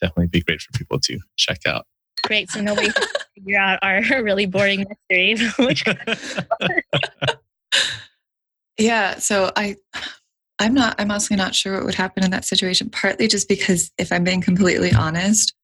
definitely 0.00 0.28
be 0.28 0.40
great 0.40 0.60
for 0.60 0.76
people 0.76 0.98
to 1.00 1.18
check 1.36 1.60
out. 1.66 1.86
Great. 2.24 2.50
So 2.50 2.60
nobody 2.60 2.90
can 2.90 3.06
figure 3.34 3.58
out 3.58 3.78
our 3.82 4.02
really 4.22 4.46
boring 4.46 4.86
mystery. 5.10 5.36
which 5.58 5.84
Yeah, 8.78 9.18
so 9.18 9.50
I 9.56 9.76
I'm 10.58 10.74
not 10.74 10.96
I'm 10.98 11.10
honestly 11.10 11.36
not 11.36 11.54
sure 11.54 11.74
what 11.74 11.84
would 11.84 11.94
happen 11.94 12.24
in 12.24 12.30
that 12.32 12.44
situation 12.44 12.90
partly 12.90 13.28
just 13.28 13.48
because 13.48 13.90
if 13.98 14.12
I'm 14.12 14.24
being 14.24 14.40
completely 14.40 14.92
honest, 14.92 15.54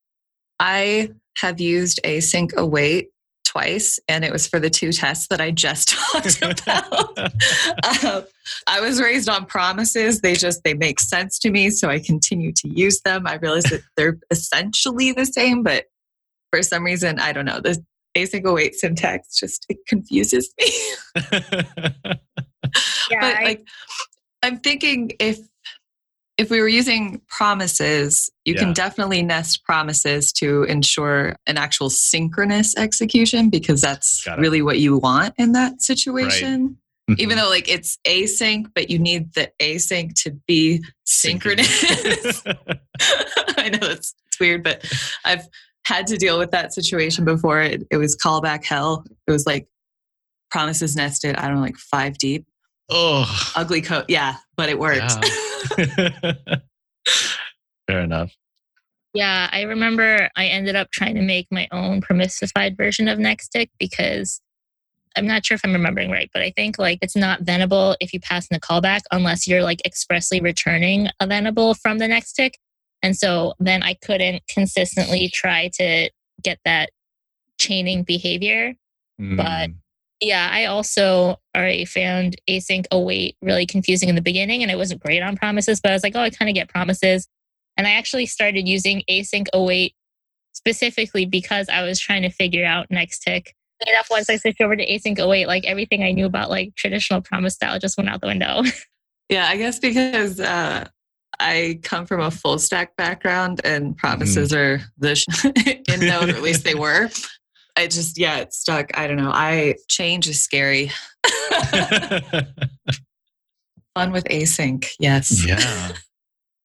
I 0.60 1.10
have 1.38 1.60
used 1.60 2.00
async 2.04 2.54
await 2.54 3.08
twice 3.44 3.98
and 4.08 4.24
it 4.24 4.32
was 4.32 4.46
for 4.46 4.58
the 4.58 4.70
two 4.70 4.92
tests 4.92 5.28
that 5.28 5.40
I 5.40 5.50
just 5.50 5.88
talked 6.12 6.42
about. 6.42 7.18
um, 8.04 8.24
I 8.66 8.80
was 8.80 9.00
raised 9.00 9.28
on 9.28 9.46
promises. 9.46 10.20
They 10.20 10.34
just 10.34 10.62
they 10.64 10.74
make 10.74 11.00
sense 11.00 11.38
to 11.40 11.50
me, 11.50 11.70
so 11.70 11.88
I 11.88 11.98
continue 11.98 12.52
to 12.52 12.68
use 12.68 13.00
them. 13.04 13.26
I 13.26 13.34
realize 13.36 13.64
that 13.64 13.82
they're 13.96 14.18
essentially 14.30 15.12
the 15.12 15.26
same, 15.26 15.62
but 15.62 15.86
for 16.50 16.62
some 16.62 16.84
reason, 16.84 17.18
I 17.18 17.32
don't 17.32 17.44
know. 17.44 17.60
The 17.60 17.82
async 18.16 18.44
await 18.44 18.74
syntax 18.74 19.36
just 19.36 19.66
it 19.68 19.78
confuses 19.88 20.52
me. 20.60 20.72
yeah, 23.10 23.20
but 23.20 23.36
I- 23.36 23.44
like 23.44 23.66
i'm 24.44 24.58
thinking 24.58 25.10
if 25.18 25.38
if 26.36 26.50
we 26.50 26.60
were 26.60 26.68
using 26.68 27.20
promises 27.28 28.30
you 28.44 28.54
Yeah. 28.54 28.60
can 28.60 28.72
definitely 28.72 29.22
nest 29.22 29.64
promises 29.64 30.32
to 30.34 30.64
ensure 30.64 31.36
an 31.46 31.56
actual 31.56 31.90
synchronous 31.90 32.76
execution 32.76 33.50
because 33.50 33.80
that's 33.80 34.26
really 34.38 34.60
what 34.62 34.78
you 34.78 34.98
want 34.98 35.34
in 35.38 35.52
that 35.52 35.80
situation. 35.80 36.76
Mm-hmm. 37.08 37.20
even 37.20 37.36
though 37.36 37.50
like 37.50 37.68
it's 37.68 37.98
async 38.06 38.66
but 38.74 38.88
you 38.90 38.98
need 38.98 39.34
the 39.34 39.50
async 39.60 40.14
to 40.22 40.30
be 40.46 40.82
synchronous. 41.04 42.42
I 42.46 43.68
know 43.68 43.88
it's, 43.88 44.14
it's 44.26 44.40
weird 44.40 44.62
but 44.64 44.84
i've 45.24 45.46
had 45.86 46.06
to 46.06 46.16
deal 46.16 46.38
with 46.38 46.50
that 46.52 46.72
situation 46.72 47.26
before. 47.26 47.60
It, 47.60 47.82
it 47.90 47.98
was 47.98 48.16
callback 48.16 48.64
hell. 48.64 49.04
It 49.26 49.32
was 49.32 49.44
like 49.46 49.66
promises 50.50 50.94
nested 50.96 51.36
i 51.36 51.46
don't 51.46 51.56
know 51.56 51.62
like 51.62 51.76
five 51.76 52.16
deep 52.16 52.46
oh, 52.90 53.52
ugly 53.56 53.82
code. 53.82 54.04
Yeah, 54.08 54.36
but 54.56 54.68
it 54.68 54.78
worked. 54.78 55.12
fair 57.86 58.00
enough. 58.00 58.32
Yeah, 59.12 59.48
I 59.52 59.62
remember 59.62 60.28
I 60.36 60.46
ended 60.46 60.74
up 60.74 60.90
trying 60.90 61.14
to 61.14 61.22
make 61.22 61.46
my 61.50 61.68
own 61.70 62.00
promisified 62.00 62.76
version 62.76 63.06
of 63.08 63.18
Nextick 63.18 63.68
because 63.78 64.40
I'm 65.16 65.26
not 65.26 65.46
sure 65.46 65.54
if 65.54 65.60
I'm 65.64 65.72
remembering 65.72 66.10
right, 66.10 66.28
but 66.32 66.42
I 66.42 66.50
think 66.56 66.78
like 66.78 66.98
it's 67.00 67.14
not 67.14 67.44
thenable 67.44 67.94
if 68.00 68.12
you 68.12 68.18
pass 68.18 68.48
in 68.48 68.56
a 68.56 68.60
callback 68.60 69.02
unless 69.12 69.46
you're 69.46 69.62
like 69.62 69.80
expressly 69.86 70.40
returning 70.40 71.08
a 71.20 71.28
thenable 71.28 71.78
from 71.80 71.98
the 71.98 72.08
next 72.08 72.32
tick. 72.32 72.58
And 73.02 73.16
so 73.16 73.54
then 73.60 73.82
I 73.84 73.94
couldn't 73.94 74.42
consistently 74.48 75.28
try 75.32 75.70
to 75.74 76.10
get 76.42 76.58
that 76.64 76.90
chaining 77.60 78.02
behavior. 78.02 78.74
But- 79.18 79.70
Mm. 79.70 79.74
Yeah, 80.20 80.48
I 80.50 80.66
also 80.66 81.40
already 81.56 81.84
found 81.84 82.36
async 82.48 82.86
await 82.90 83.36
really 83.42 83.66
confusing 83.66 84.08
in 84.08 84.14
the 84.14 84.22
beginning 84.22 84.62
and 84.62 84.70
I 84.70 84.76
wasn't 84.76 85.02
great 85.02 85.22
on 85.22 85.36
promises, 85.36 85.80
but 85.80 85.90
I 85.90 85.94
was 85.94 86.02
like, 86.02 86.14
oh, 86.16 86.20
I 86.20 86.30
kind 86.30 86.48
of 86.48 86.54
get 86.54 86.68
promises. 86.68 87.28
And 87.76 87.86
I 87.86 87.92
actually 87.92 88.26
started 88.26 88.68
using 88.68 89.02
async 89.10 89.46
await 89.52 89.94
specifically 90.52 91.26
because 91.26 91.68
I 91.68 91.82
was 91.82 91.98
trying 92.00 92.22
to 92.22 92.30
figure 92.30 92.64
out 92.64 92.90
next 92.90 93.20
tick. 93.20 93.54
Enough 93.86 94.06
once 94.10 94.30
I 94.30 94.36
switched 94.36 94.60
over 94.60 94.76
to 94.76 94.86
async 94.86 95.18
await, 95.18 95.46
like 95.46 95.64
everything 95.66 96.02
I 96.04 96.12
knew 96.12 96.26
about 96.26 96.48
like 96.48 96.74
traditional 96.76 97.20
promise 97.20 97.54
style 97.54 97.78
just 97.78 97.98
went 97.98 98.08
out 98.08 98.20
the 98.20 98.28
window. 98.28 98.62
yeah, 99.28 99.46
I 99.48 99.56
guess 99.56 99.80
because 99.80 100.38
uh, 100.38 100.86
I 101.40 101.80
come 101.82 102.06
from 102.06 102.20
a 102.20 102.30
full 102.30 102.58
stack 102.58 102.96
background 102.96 103.60
and 103.64 103.96
promises 103.96 104.52
are 104.54 104.80
the 104.98 105.16
sh- 105.16 105.26
in 105.88 106.00
Node, 106.00 106.30
at 106.30 106.42
least 106.42 106.64
they 106.64 106.74
were. 106.76 107.10
I 107.76 107.86
just, 107.86 108.18
yeah, 108.18 108.38
it 108.38 108.52
stuck. 108.52 108.96
I 108.96 109.06
don't 109.06 109.16
know. 109.16 109.30
I 109.32 109.74
change 109.88 110.28
is 110.28 110.42
scary. 110.42 110.90
Fun 113.94 114.12
with 114.12 114.24
async. 114.24 114.88
Yes. 114.98 115.44
yeah. 115.46 115.92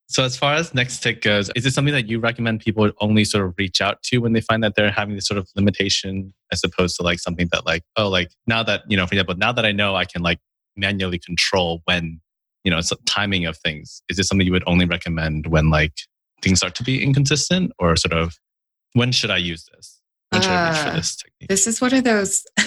So 0.08 0.24
as 0.24 0.36
far 0.36 0.56
as 0.56 0.74
next 0.74 1.02
tick 1.02 1.22
goes, 1.22 1.52
is 1.56 1.68
it 1.68 1.74
something 1.74 1.94
that 1.94 2.08
you 2.08 2.20
recommend 2.20 2.62
people 2.62 2.92
only 3.00 3.24
sort 3.24 3.46
of 3.46 3.54
reach 3.60 3.80
out 3.80 4.02
to 4.04 4.18
when 4.18 4.34
they 4.34 4.42
find 4.42 4.64
that 4.64 4.74
they're 4.76 4.90
having 4.90 5.14
this 5.14 5.28
sort 5.28 5.38
of 5.38 5.48
limitation, 5.56 6.34
as 6.52 6.64
opposed 6.64 6.96
to 6.98 7.04
like 7.04 7.20
something 7.20 7.48
that 7.52 7.68
like, 7.68 7.84
oh, 7.96 8.10
like 8.10 8.32
now 8.48 8.64
that, 8.64 8.82
you 8.88 8.98
know, 8.98 9.06
for 9.06 9.14
example, 9.14 9.36
now 9.36 9.52
that 9.52 9.66
I 9.66 9.72
know 9.72 9.96
I 9.96 10.06
can 10.06 10.24
like 10.24 10.40
manually 10.76 11.20
control 11.20 11.82
when, 11.86 12.20
you 12.64 12.72
know, 12.72 12.80
it's 12.80 12.92
timing 13.06 13.46
of 13.46 13.58
things, 13.58 14.02
is 14.10 14.18
this 14.18 14.28
something 14.28 14.48
you 14.48 14.52
would 14.52 14.64
only 14.66 14.86
recommend 14.86 15.46
when 15.46 15.70
like 15.70 15.94
things 16.42 16.58
start 16.58 16.74
to 16.76 16.84
be 16.84 17.04
inconsistent 17.04 17.72
or 17.78 17.96
sort 17.96 18.14
of 18.14 18.36
when 18.94 19.12
should 19.12 19.30
I 19.30 19.38
use 19.38 19.68
this? 19.76 19.99
When 20.40 20.44
should 20.44 20.52
I 20.52 20.70
reach 20.70 20.78
for 20.80 20.90
Uh, 20.90 20.96
this 20.96 21.16
technique? 21.18 21.50
This 21.50 21.68
is 21.68 21.82
one 21.82 21.94
of 21.94 22.04
those. 22.04 22.46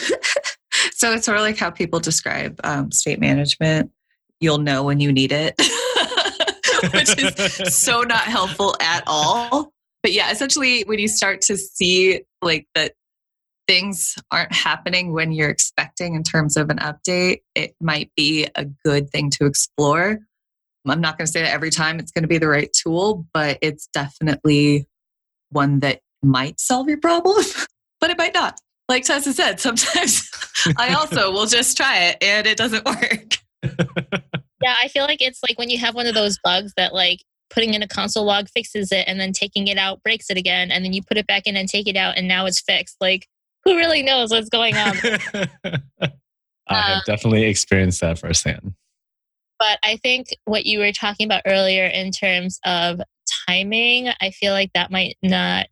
so 0.93 1.12
it's 1.12 1.25
sort 1.26 1.38
of 1.38 1.43
like 1.43 1.59
how 1.59 1.71
people 1.71 2.00
describe 2.00 2.61
um, 2.64 2.93
state 2.93 3.21
management. 3.21 3.91
You'll 4.41 4.59
know 4.59 4.83
when 4.83 5.00
you 5.00 5.12
need 5.12 5.33
it, 5.33 5.55
which 6.93 7.17
is 7.19 7.75
so 7.76 8.02
not 8.02 8.23
helpful 8.23 8.76
at 8.81 9.05
all. 9.07 9.73
But 10.02 10.12
yeah, 10.12 10.33
essentially, 10.33 10.83
when 10.83 10.99
you 10.99 11.09
start 11.09 11.41
to 11.43 11.57
see 11.57 12.23
like 12.43 12.67
that 12.75 12.95
things 13.69 14.17
aren't 14.33 14.52
happening 14.52 15.12
when 15.12 15.31
you're 15.33 15.49
expecting 15.49 16.17
in 16.17 16.25
terms 16.25 16.57
of 16.57 16.69
an 16.71 16.79
update, 16.79 17.43
it 17.55 17.75
might 17.81 18.11
be 18.17 18.49
a 18.57 18.64
good 18.85 19.09
thing 19.11 19.31
to 19.31 19.47
explore. 19.47 20.19
I'm 20.87 21.00
not 21.00 21.17
going 21.17 21.26
to 21.26 21.33
say 21.33 21.43
that 21.43 21.52
every 21.52 21.71
time 21.71 22.00
it's 22.00 22.11
going 22.11 22.23
to 22.25 22.29
be 22.29 22.38
the 22.38 22.49
right 22.49 22.71
tool, 22.73 23.25
but 23.33 23.59
it's 23.62 23.87
definitely 23.95 24.88
one 25.50 25.79
that 25.81 26.00
might 26.23 26.61
solve 26.61 26.88
your 26.88 26.99
problem, 26.99 27.45
but 28.00 28.11
it 28.11 28.19
might 28.19 28.35
not. 28.35 28.59
Like 28.88 29.05
Tessa 29.05 29.33
said, 29.33 29.61
sometimes 29.61 30.29
I 30.76 30.95
also 30.95 31.33
will 31.33 31.47
just 31.47 31.76
try 31.76 32.05
it 32.07 32.19
and 32.23 32.47
it 32.47 32.57
doesn't 32.57 32.85
work. 32.85 33.38
yeah, 34.62 34.75
I 34.83 34.88
feel 34.88 35.05
like 35.05 35.23
it's 35.23 35.41
like 35.49 35.59
when 35.59 35.71
you 35.71 35.79
have 35.79 35.95
one 35.95 36.07
of 36.07 36.14
those 36.14 36.38
bugs 36.43 36.73
that 36.76 36.93
like 36.93 37.23
putting 37.49 37.75
in 37.75 37.83
a 37.83 37.88
console 37.88 38.25
log 38.25 38.49
fixes 38.49 38.91
it 38.93 39.05
and 39.07 39.21
then 39.21 39.33
taking 39.33 39.69
it 39.69 39.79
out 39.79 40.02
breaks 40.02 40.31
it 40.31 40.37
again 40.37 40.71
and 40.71 40.85
then 40.85 40.93
you 40.93 41.02
put 41.02 41.17
it 41.17 41.26
back 41.26 41.47
in 41.47 41.57
and 41.57 41.69
take 41.69 41.87
it 41.87 41.97
out 41.97 42.17
and 42.17 42.26
now 42.26 42.47
it's 42.47 42.61
fixed. 42.61 42.97
Like 43.00 43.29
who 43.64 43.76
really 43.76 44.02
knows 44.02 44.31
what's 44.31 44.49
going 44.49 44.76
on? 44.76 44.97
I 46.69 46.81
have 46.81 46.97
um, 46.97 47.02
definitely 47.07 47.45
experienced 47.45 48.00
that 48.00 48.19
firsthand. 48.19 48.75
but 49.59 49.79
I 49.85 49.97
think 49.97 50.29
what 50.45 50.67
you 50.67 50.81
were 50.81 50.93
talking 50.93 51.26
about 51.26 51.43
earlier 51.47 51.87
in 51.87 52.11
terms 52.11 52.59
of 52.64 53.00
timing, 53.47 54.09
I 54.21 54.31
feel 54.31 54.52
like 54.52 54.73
that 54.75 54.91
might 54.91 55.17
not 55.23 55.67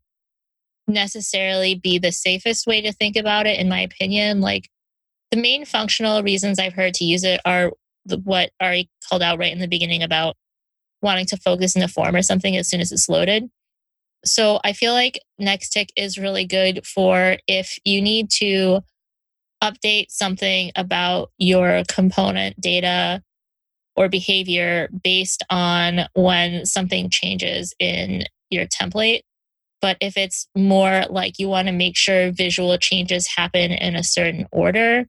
necessarily 0.91 1.75
be 1.75 1.99
the 1.99 2.13
safest 2.13 2.67
way 2.67 2.81
to 2.83 2.93
think 2.93 3.17
about 3.17 3.47
it, 3.47 3.59
in 3.59 3.69
my 3.69 3.81
opinion. 3.81 4.41
Like 4.41 4.69
the 5.31 5.37
main 5.37 5.65
functional 5.65 6.23
reasons 6.23 6.59
I've 6.59 6.75
heard 6.75 6.95
to 6.95 7.05
use 7.05 7.25
it 7.25 7.41
are 7.45 7.73
the, 8.05 8.19
what 8.19 8.51
Ari 8.61 8.91
called 9.09 9.23
out 9.23 9.39
right 9.39 9.53
in 9.53 9.61
the 9.61 9.69
beginning 9.69 10.03
about 10.03 10.37
wanting 11.03 11.27
to 11.27 11.37
focus 11.37 11.77
in 11.77 11.83
a 11.83 11.89
form 11.89 12.15
or 12.15 12.23
something 12.23 12.57
as 12.57 12.69
soon 12.69 12.81
as 12.81 12.93
it's 12.93 13.09
loaded. 13.09 13.49
So 14.25 14.61
I 14.65 14.73
feel 14.75 14.93
like 14.93 15.19
Nexttick 15.41 15.89
is 15.97 16.19
really 16.19 16.47
good 16.47 16.87
for 16.87 17.39
if 17.47 17.79
you 17.85 18.03
need 18.03 18.31
to 18.33 18.81
update 19.63 20.07
something 20.11 20.73
about 20.77 21.31
your 21.39 21.83
component 21.89 22.61
data 22.61 23.23
or 23.97 24.09
behavior 24.09 24.89
based 25.05 25.45
on 25.51 26.07
when 26.15 26.65
something 26.67 27.11
changes 27.11 27.75
in 27.79 28.25
your 28.51 28.67
template. 28.67 29.21
But 29.81 29.97
if 30.01 30.17
it's 30.17 30.47
more 30.57 31.05
like 31.09 31.39
you 31.39 31.49
want 31.49 31.69
to 31.69 31.73
make 31.73 31.97
sure 31.97 32.33
visual 32.33 32.77
changes 32.79 33.27
happen 33.27 33.71
in 33.73 33.97
a 33.97 34.05
certain 34.05 34.47
order, 34.53 35.07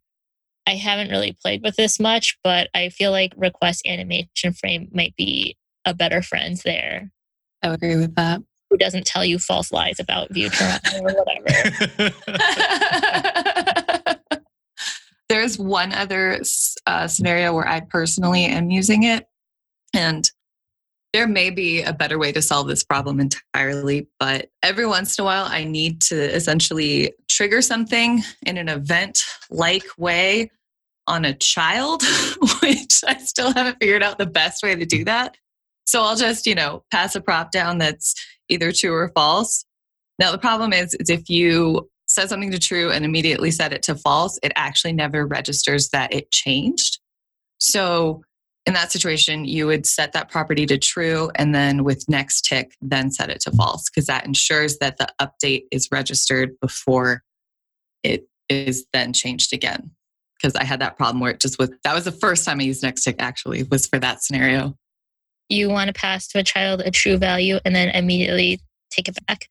I 0.67 0.75
haven't 0.75 1.09
really 1.09 1.37
played 1.41 1.63
with 1.63 1.75
this 1.75 1.99
much, 1.99 2.37
but 2.43 2.69
I 2.73 2.89
feel 2.89 3.11
like 3.11 3.33
request 3.35 3.85
animation 3.85 4.53
frame 4.53 4.89
might 4.93 5.15
be 5.15 5.57
a 5.85 5.93
better 5.93 6.21
friend 6.21 6.59
there. 6.63 7.11
I 7.61 7.69
would 7.69 7.75
agree 7.75 7.97
with 7.97 8.15
that. 8.15 8.41
Who 8.69 8.77
doesn't 8.77 9.05
tell 9.05 9.25
you 9.25 9.37
false 9.37 9.71
lies 9.71 9.99
about 9.99 10.31
Vue 10.31 10.49
Toronto 10.49 10.99
or 11.01 11.13
whatever? 11.25 12.13
There's 15.29 15.57
one 15.57 15.93
other 15.93 16.41
uh, 16.85 17.07
scenario 17.07 17.53
where 17.53 17.67
I 17.67 17.81
personally 17.81 18.45
am 18.45 18.69
using 18.69 19.03
it, 19.03 19.27
and 19.93 20.29
there 21.13 21.27
may 21.27 21.49
be 21.49 21.81
a 21.81 21.93
better 21.93 22.17
way 22.17 22.31
to 22.31 22.41
solve 22.41 22.67
this 22.67 22.83
problem 22.83 23.19
entirely, 23.19 24.07
but 24.19 24.49
every 24.63 24.85
once 24.85 25.17
in 25.17 25.23
a 25.23 25.25
while, 25.25 25.45
I 25.45 25.65
need 25.65 26.01
to 26.03 26.15
essentially 26.15 27.13
trigger 27.29 27.61
something 27.61 28.23
in 28.45 28.57
an 28.57 28.69
event 28.69 29.21
like 29.49 29.83
way 29.97 30.51
on 31.07 31.25
a 31.25 31.33
child, 31.33 32.03
which 32.61 33.03
I 33.05 33.17
still 33.17 33.53
haven't 33.53 33.77
figured 33.79 34.03
out 34.03 34.17
the 34.17 34.25
best 34.25 34.63
way 34.63 34.75
to 34.75 34.85
do 34.85 35.01
mm. 35.01 35.05
that. 35.05 35.35
So 35.85 36.01
I'll 36.01 36.15
just, 36.15 36.45
you 36.45 36.55
know, 36.55 36.83
pass 36.91 37.15
a 37.15 37.21
prop 37.21 37.51
down 37.51 37.77
that's 37.77 38.15
either 38.47 38.71
true 38.71 38.93
or 38.93 39.11
false. 39.13 39.65
Now, 40.19 40.31
the 40.31 40.37
problem 40.37 40.71
is, 40.71 40.93
is 40.93 41.09
if 41.09 41.29
you 41.29 41.89
set 42.07 42.29
something 42.29 42.51
to 42.51 42.59
true 42.59 42.91
and 42.91 43.03
immediately 43.03 43.51
set 43.51 43.73
it 43.73 43.83
to 43.83 43.95
false, 43.95 44.39
it 44.43 44.51
actually 44.55 44.93
never 44.93 45.25
registers 45.25 45.89
that 45.89 46.13
it 46.13 46.31
changed. 46.31 46.99
So 47.57 48.21
in 48.65 48.73
that 48.73 48.91
situation, 48.91 49.45
you 49.45 49.65
would 49.67 49.85
set 49.85 50.13
that 50.13 50.29
property 50.29 50.65
to 50.67 50.77
true 50.77 51.31
and 51.35 51.53
then 51.53 51.83
with 51.83 52.07
next 52.07 52.41
tick, 52.41 52.75
then 52.81 53.11
set 53.11 53.29
it 53.29 53.41
to 53.41 53.51
false 53.51 53.89
because 53.89 54.05
that 54.05 54.25
ensures 54.25 54.77
that 54.77 54.97
the 54.97 55.07
update 55.19 55.63
is 55.71 55.89
registered 55.91 56.59
before 56.61 57.23
it 58.03 58.27
is 58.49 58.85
then 58.93 59.13
changed 59.13 59.51
again. 59.53 59.91
Because 60.37 60.55
I 60.55 60.63
had 60.63 60.79
that 60.81 60.97
problem 60.97 61.19
where 61.19 61.31
it 61.31 61.39
just 61.39 61.57
was, 61.59 61.69
that 61.83 61.93
was 61.93 62.05
the 62.05 62.11
first 62.11 62.45
time 62.45 62.59
I 62.59 62.63
used 62.63 62.83
next 62.83 63.03
tick 63.03 63.15
actually, 63.19 63.63
was 63.63 63.87
for 63.87 63.99
that 63.99 64.23
scenario. 64.23 64.77
You 65.49 65.69
want 65.69 65.87
to 65.87 65.93
pass 65.93 66.27
to 66.29 66.39
a 66.39 66.43
child 66.43 66.81
a 66.81 66.91
true 66.91 67.17
value 67.17 67.59
and 67.65 67.75
then 67.75 67.89
immediately 67.89 68.59
take 68.91 69.07
it 69.07 69.17
back? 69.27 69.47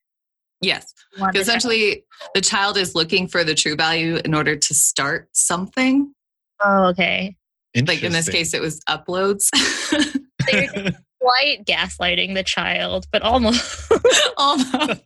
Yes. 0.60 0.92
Essentially, 1.34 2.04
the 2.34 2.40
child 2.40 2.76
is 2.76 2.94
looking 2.94 3.26
for 3.26 3.44
the 3.44 3.54
true 3.54 3.76
value 3.76 4.20
in 4.24 4.34
order 4.34 4.56
to 4.56 4.74
start 4.74 5.28
something. 5.32 6.12
Oh, 6.60 6.86
okay 6.88 7.36
like 7.74 8.02
in 8.02 8.12
this 8.12 8.28
case 8.28 8.54
it 8.54 8.60
was 8.60 8.80
uploads. 8.88 9.48
They're 10.50 10.92
quite 11.20 11.64
gaslighting 11.66 12.34
the 12.34 12.42
child 12.42 13.06
but 13.12 13.22
almost. 13.22 13.90
Almost. 14.38 15.02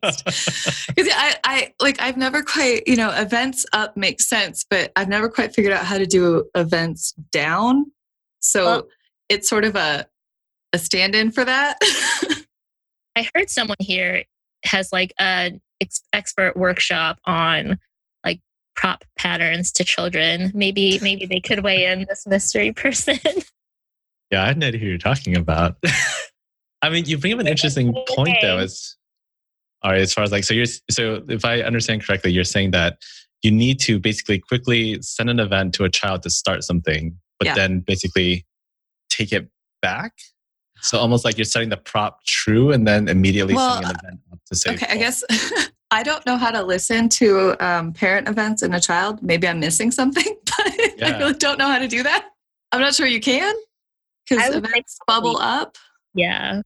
Because 0.87 1.09
I, 1.13 1.37
I 1.43 1.75
like 1.81 2.01
i've 2.01 2.17
never 2.17 2.41
quite 2.43 2.87
you 2.87 2.95
know 2.95 3.11
events 3.11 3.67
up 3.73 3.97
makes 3.97 4.29
sense 4.29 4.65
but 4.69 4.93
i've 4.95 5.09
never 5.09 5.29
quite 5.29 5.53
figured 5.53 5.75
out 5.75 5.85
how 5.85 5.99
to 5.99 6.07
do 6.07 6.45
events 6.55 7.13
down. 7.33 7.87
So 8.41 8.65
well, 8.65 8.89
it's 9.29 9.49
sort 9.49 9.65
of 9.65 9.75
a 9.75 10.07
a 10.73 10.79
stand-in 10.79 11.33
for 11.33 11.45
that. 11.45 11.79
I 13.17 13.29
heard 13.35 13.51
someone 13.51 13.77
here 13.81 14.25
has 14.65 14.93
like 14.93 15.13
an 15.19 15.61
expert 16.13 16.57
workshop 16.57 17.19
on 17.27 17.79
prop 18.77 19.05
patterns 19.17 19.73
to 19.73 19.85
children. 19.85 20.53
Maybe 20.55 20.99
maybe 21.03 21.27
they 21.27 21.41
could 21.41 21.63
weigh 21.63 21.87
in 21.87 22.07
this 22.09 22.27
mystery 22.27 22.73
person. 22.73 23.19
yeah, 24.31 24.43
I 24.43 24.47
had 24.47 24.59
no 24.59 24.69
idea 24.69 24.81
who 24.81 24.87
you're 24.87 24.99
talking 24.99 25.37
about. 25.37 25.77
I 26.83 26.91
mean, 26.91 27.07
you 27.07 27.19
bring 27.19 27.33
up 27.33 27.41
an 27.41 27.47
interesting 27.47 27.95
point 28.09 28.37
though. 28.43 28.59
As 28.59 28.97
all 29.83 29.93
right, 29.93 30.01
as 30.01 30.13
far 30.13 30.25
as 30.25 30.33
like, 30.33 30.45
so 30.45 30.55
you're 30.55 30.67
so 30.91 31.23
if 31.29 31.45
I 31.45 31.61
understand 31.61 32.05
correctly, 32.05 32.33
you're 32.33 32.45
saying 32.45 32.73
that 32.73 32.99
you 33.43 33.51
need 33.51 33.79
to 33.81 33.99
basically 33.99 34.39
quickly 34.39 35.01
send 35.03 35.31
an 35.31 35.39
event 35.39 35.75
to 35.75 35.85
a 35.85 35.91
child 35.91 36.23
to 36.23 36.31
start 36.31 36.65
something, 36.65 37.19
but 37.39 37.47
yeah. 37.47 37.55
then 37.55 37.81
basically 37.81 38.47
take 39.11 39.33
it 39.33 39.49
back. 39.83 40.13
So 40.81 40.99
almost 40.99 41.25
like 41.25 41.39
you're 41.39 41.45
setting 41.45 41.69
the 41.69 41.77
prop 41.77 42.25
true 42.25 42.73
and 42.73 42.87
then 42.87 43.09
immediately 43.09 43.55
well, 43.55 43.75
sending 43.75 43.91
an 43.91 43.97
event 44.03 44.15
up 44.15 44.24
to 44.47 44.55
say. 44.55 44.75
Okay, 44.75 44.87
I 44.89 44.97
guess 44.97 45.23
I 45.91 46.03
don't 46.03 46.25
know 46.27 46.37
how 46.37 46.51
to 46.51 46.63
listen 46.63 47.09
to 47.11 47.57
um, 47.65 47.93
parent 47.93 48.29
events 48.29 48.63
in 48.63 48.75
a 48.75 48.81
child. 48.81 49.23
Maybe 49.23 49.47
I'm 49.47 49.61
missing 49.61 49.91
something, 49.91 50.37
but 50.45 50.99
yeah. 50.99 51.09
I 51.09 51.19
really 51.19 51.35
don't 51.35 51.59
know 51.59 51.69
how 51.69 51.79
to 51.79 51.89
do 51.89 52.03
that. 52.03 52.27
I'm 52.73 52.81
not 52.81 52.95
sure 52.95 53.07
you 53.07 53.21
can 53.21 53.55
because 54.29 54.55
events 54.55 54.99
bubble 55.07 55.37
up. 55.39 55.77
Yeah. 56.15 56.63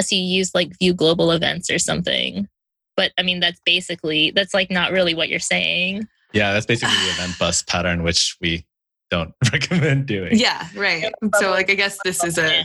So 0.00 0.14
you 0.14 0.22
use 0.22 0.54
like 0.54 0.72
Vue 0.78 0.94
global 0.94 1.30
events 1.30 1.70
or 1.70 1.78
something. 1.78 2.48
But 2.96 3.12
I 3.18 3.22
mean, 3.22 3.40
that's 3.40 3.60
basically, 3.64 4.32
that's 4.32 4.54
like 4.54 4.70
not 4.70 4.92
really 4.92 5.14
what 5.14 5.28
you're 5.28 5.38
saying. 5.38 6.06
Yeah, 6.32 6.52
that's 6.52 6.66
basically 6.66 6.96
the 6.96 7.10
event 7.14 7.38
bus 7.38 7.62
pattern, 7.62 8.02
which 8.02 8.36
we 8.40 8.66
don't 9.10 9.32
recommend 9.52 10.06
doing. 10.06 10.38
Yeah, 10.38 10.66
right. 10.74 11.12
So, 11.36 11.50
like, 11.50 11.70
I 11.70 11.74
guess 11.74 11.98
this 12.04 12.22
is 12.22 12.38
a 12.38 12.64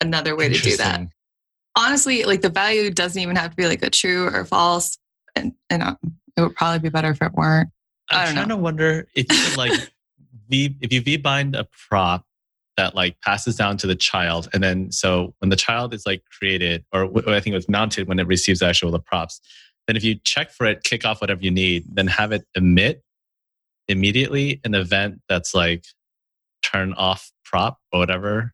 another 0.00 0.36
way 0.36 0.48
to 0.48 0.58
do 0.58 0.76
that. 0.76 1.00
Honestly, 1.78 2.24
like 2.24 2.42
the 2.42 2.50
value 2.50 2.90
doesn't 2.90 3.22
even 3.22 3.36
have 3.36 3.50
to 3.50 3.56
be 3.56 3.66
like 3.66 3.82
a 3.84 3.90
true 3.90 4.26
or 4.26 4.44
false 4.44 4.98
and, 5.36 5.54
and 5.70 5.82
uh, 5.82 5.94
it 6.36 6.40
would 6.40 6.54
probably 6.54 6.78
be 6.80 6.88
better 6.88 7.10
if 7.10 7.22
it 7.22 7.32
weren't. 7.32 7.70
I'm 8.10 8.18
I 8.18 8.26
am 8.26 8.34
trying 8.34 8.48
know. 8.48 8.56
to 8.56 8.62
wonder 8.62 9.06
if 9.14 9.26
you 9.30 9.38
could 9.44 9.56
like 9.56 9.72
v 10.48 10.76
if 10.80 10.92
you 10.92 11.00
v 11.00 11.16
bind 11.16 11.54
a 11.54 11.66
prop 11.88 12.24
that 12.76 12.94
like 12.94 13.20
passes 13.20 13.56
down 13.56 13.76
to 13.78 13.86
the 13.86 13.96
child, 13.96 14.48
and 14.52 14.62
then 14.62 14.90
so 14.92 15.34
when 15.38 15.50
the 15.50 15.56
child 15.56 15.92
is 15.92 16.06
like 16.06 16.22
created, 16.38 16.84
or, 16.92 17.04
or 17.04 17.30
I 17.30 17.40
think 17.40 17.52
it 17.52 17.56
was 17.56 17.68
mounted 17.68 18.08
when 18.08 18.18
it 18.18 18.26
receives 18.26 18.62
actual 18.62 18.90
the 18.90 19.00
props, 19.00 19.40
then 19.86 19.96
if 19.96 20.04
you 20.04 20.16
check 20.24 20.50
for 20.50 20.66
it, 20.66 20.84
kick 20.84 21.04
off 21.04 21.20
whatever 21.20 21.42
you 21.42 21.50
need, 21.50 21.84
then 21.92 22.06
have 22.06 22.32
it 22.32 22.46
emit 22.54 23.02
immediately 23.88 24.60
an 24.64 24.74
event 24.74 25.20
that's 25.28 25.54
like 25.54 25.84
turn 26.62 26.92
off 26.94 27.32
prop 27.44 27.78
or 27.92 28.00
whatever 28.00 28.52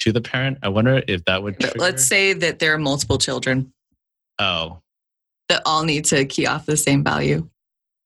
to 0.00 0.12
the 0.12 0.20
parent. 0.20 0.58
I 0.62 0.68
wonder 0.68 1.02
if 1.06 1.24
that 1.24 1.42
would. 1.42 1.58
Trigger. 1.58 1.78
Let's 1.78 2.04
say 2.04 2.32
that 2.32 2.58
there 2.58 2.74
are 2.74 2.78
multiple 2.78 3.18
children. 3.18 3.72
Oh, 4.38 4.80
that 5.48 5.62
all 5.64 5.84
need 5.84 6.04
to 6.06 6.24
key 6.24 6.46
off 6.46 6.66
the 6.66 6.76
same 6.76 7.02
value. 7.02 7.48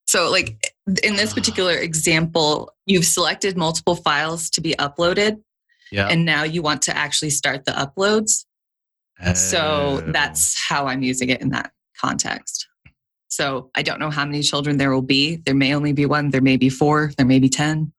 So, 0.07 0.31
like 0.31 0.72
in 1.02 1.16
this 1.16 1.33
ah. 1.33 1.35
particular 1.35 1.74
example, 1.74 2.72
you've 2.87 3.05
selected 3.05 3.57
multiple 3.57 3.94
files 3.94 4.50
to 4.50 4.61
be 4.61 4.74
uploaded. 4.74 5.40
Yeah. 5.90 6.09
And 6.09 6.24
now 6.24 6.42
you 6.42 6.62
want 6.62 6.83
to 6.83 6.96
actually 6.96 7.31
start 7.31 7.66
the 7.66 7.72
uploads. 7.72 8.46
So 9.35 10.02
oh. 10.05 10.11
that's 10.11 10.61
how 10.61 10.87
I'm 10.87 11.02
using 11.02 11.28
it 11.28 11.40
in 11.40 11.50
that 11.50 11.70
context. 12.00 12.66
So 13.28 13.70
I 13.74 13.83
don't 13.83 14.00
know 14.00 14.11
how 14.11 14.24
many 14.24 14.42
children 14.42 14.78
there 14.78 14.92
will 14.92 15.02
be. 15.02 15.37
There 15.37 15.55
may 15.55 15.74
only 15.74 15.92
be 15.92 16.07
one, 16.07 16.31
there 16.31 16.40
may 16.40 16.57
be 16.57 16.68
four, 16.68 17.12
there 17.16 17.26
may 17.26 17.38
be 17.38 17.48
10. 17.48 17.92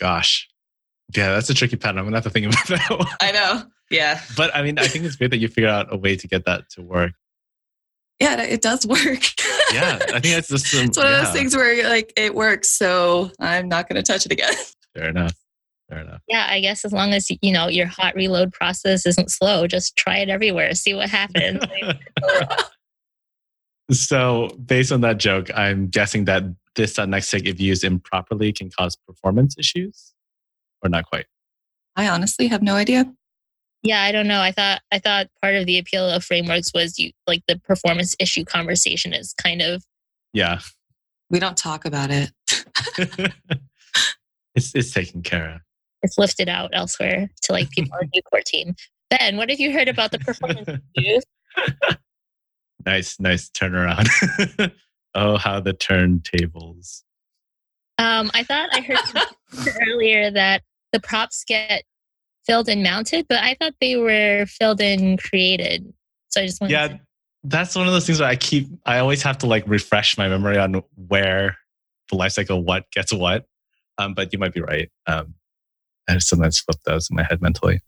Gosh. 0.00 0.48
Yeah, 1.14 1.32
that's 1.32 1.50
a 1.50 1.54
tricky 1.54 1.76
pattern. 1.76 1.98
I'm 1.98 2.04
going 2.04 2.12
to 2.12 2.16
have 2.16 2.24
to 2.24 2.30
think 2.30 2.46
about 2.46 2.66
that 2.68 2.98
one. 2.98 3.06
I 3.20 3.32
know. 3.32 3.62
Yeah. 3.90 4.20
But 4.36 4.54
I 4.54 4.62
mean, 4.62 4.78
I 4.78 4.88
think 4.88 5.04
it's 5.04 5.16
great 5.16 5.30
that 5.30 5.38
you 5.38 5.48
figure 5.48 5.70
out 5.70 5.92
a 5.92 5.96
way 5.96 6.16
to 6.16 6.26
get 6.26 6.44
that 6.46 6.68
to 6.70 6.82
work 6.82 7.12
yeah, 8.20 8.42
it 8.42 8.62
does 8.62 8.86
work. 8.86 9.22
yeah, 9.72 9.98
I 10.14 10.20
think 10.20 10.24
that's 10.34 10.48
just 10.48 10.66
some, 10.66 10.86
it's 10.86 10.96
one 10.96 11.06
yeah. 11.06 11.20
of 11.20 11.26
those 11.26 11.34
things 11.34 11.56
where 11.56 11.88
like 11.88 12.12
it 12.16 12.34
works, 12.34 12.70
so 12.70 13.30
I'm 13.40 13.68
not 13.68 13.88
going 13.88 14.02
to 14.02 14.02
touch 14.02 14.26
it 14.26 14.32
again. 14.32 14.54
Fair 14.94 15.08
enough. 15.10 15.34
Fair 15.88 16.00
enough. 16.00 16.20
Yeah, 16.26 16.46
I 16.48 16.60
guess 16.60 16.84
as 16.84 16.92
long 16.92 17.12
as 17.12 17.28
you 17.42 17.52
know 17.52 17.68
your 17.68 17.86
hot 17.86 18.14
reload 18.14 18.52
process 18.52 19.06
isn't 19.06 19.30
slow, 19.30 19.66
just 19.66 19.96
try 19.96 20.18
it 20.18 20.28
everywhere, 20.28 20.74
see 20.74 20.94
what 20.94 21.10
happens. 21.10 21.62
so, 23.92 24.48
based 24.64 24.92
on 24.92 25.02
that 25.02 25.18
joke, 25.18 25.50
I'm 25.54 25.88
guessing 25.88 26.24
that 26.24 26.44
this 26.74 26.98
next 26.98 27.30
tick, 27.30 27.46
if 27.46 27.60
used 27.60 27.84
improperly, 27.84 28.52
can 28.52 28.70
cause 28.70 28.96
performance 29.06 29.56
issues, 29.58 30.14
or 30.82 30.88
not 30.88 31.06
quite. 31.06 31.26
I 31.96 32.08
honestly 32.08 32.48
have 32.48 32.62
no 32.62 32.74
idea. 32.74 33.12
Yeah 33.82 34.02
i 34.02 34.10
don't 34.12 34.26
know. 34.26 34.40
I 34.40 34.52
thought 34.52 34.80
i 34.92 34.98
thought 34.98 35.28
part 35.42 35.54
of 35.54 35.66
the 35.66 35.78
appeal 35.78 36.08
of 36.08 36.24
frameworks 36.24 36.72
was 36.74 36.98
you 36.98 37.12
like 37.26 37.42
the 37.46 37.58
performance 37.58 38.16
issue 38.18 38.44
conversation 38.44 39.12
is 39.12 39.32
kind 39.34 39.62
of 39.62 39.84
yeah. 40.32 40.60
We 41.30 41.38
don't 41.40 41.56
talk 41.56 41.84
about 41.84 42.10
it. 42.10 42.32
It's 44.56 44.74
it's 44.74 44.90
taken 44.90 45.22
care 45.22 45.50
of. 45.56 45.60
It's 46.02 46.16
lifted 46.16 46.48
out 46.48 46.70
elsewhere 46.72 47.28
to 47.42 47.52
like 47.52 47.68
people 47.70 47.92
on 48.00 48.08
the 48.12 48.22
core 48.22 48.40
team. 48.44 48.74
Ben 49.10 49.36
what 49.36 49.50
have 49.50 49.60
you 49.60 49.70
heard 49.70 49.88
about 49.88 50.12
the 50.12 50.18
performance 50.18 50.68
issues? 50.96 51.22
Nice 52.84 53.20
nice 53.20 53.50
turnaround. 53.50 54.08
Oh 55.18 55.38
how 55.38 55.60
the 55.60 55.72
turntables 55.72 57.02
um 57.98 58.30
i 58.34 58.42
thought 58.42 58.68
i 58.72 58.80
heard 58.80 58.98
earlier 59.88 60.30
that 60.30 60.62
the 60.92 61.00
props 61.00 61.44
get 61.46 61.82
filled 62.46 62.68
and 62.68 62.80
mounted, 62.82 63.26
but 63.28 63.38
I 63.42 63.54
thought 63.60 63.74
they 63.80 63.96
were 63.96 64.46
filled 64.46 64.80
and 64.80 65.20
created. 65.20 65.92
So 66.28 66.40
I 66.40 66.46
just 66.46 66.60
wanted 66.60 66.72
Yeah, 66.74 66.88
to- 66.88 67.00
that's 67.42 67.74
one 67.74 67.88
of 67.88 67.92
those 67.92 68.06
things 68.06 68.20
where 68.20 68.28
I 68.28 68.36
keep 68.36 68.68
I 68.86 68.98
always 68.98 69.20
have 69.24 69.36
to 69.38 69.46
like 69.46 69.64
refresh 69.66 70.16
my 70.16 70.28
memory 70.28 70.56
on 70.58 70.82
where 70.94 71.56
the 72.08 72.16
life 72.16 72.32
cycle 72.32 72.62
what 72.62 72.84
gets 72.92 73.12
what. 73.12 73.46
Um, 73.98 74.14
but 74.14 74.32
you 74.32 74.38
might 74.38 74.54
be 74.54 74.60
right. 74.60 74.88
Um, 75.08 75.34
I 76.08 76.18
sometimes 76.18 76.60
flip 76.60 76.78
those 76.86 77.10
in 77.10 77.16
my 77.16 77.24
head 77.24 77.42
mentally. 77.42 77.80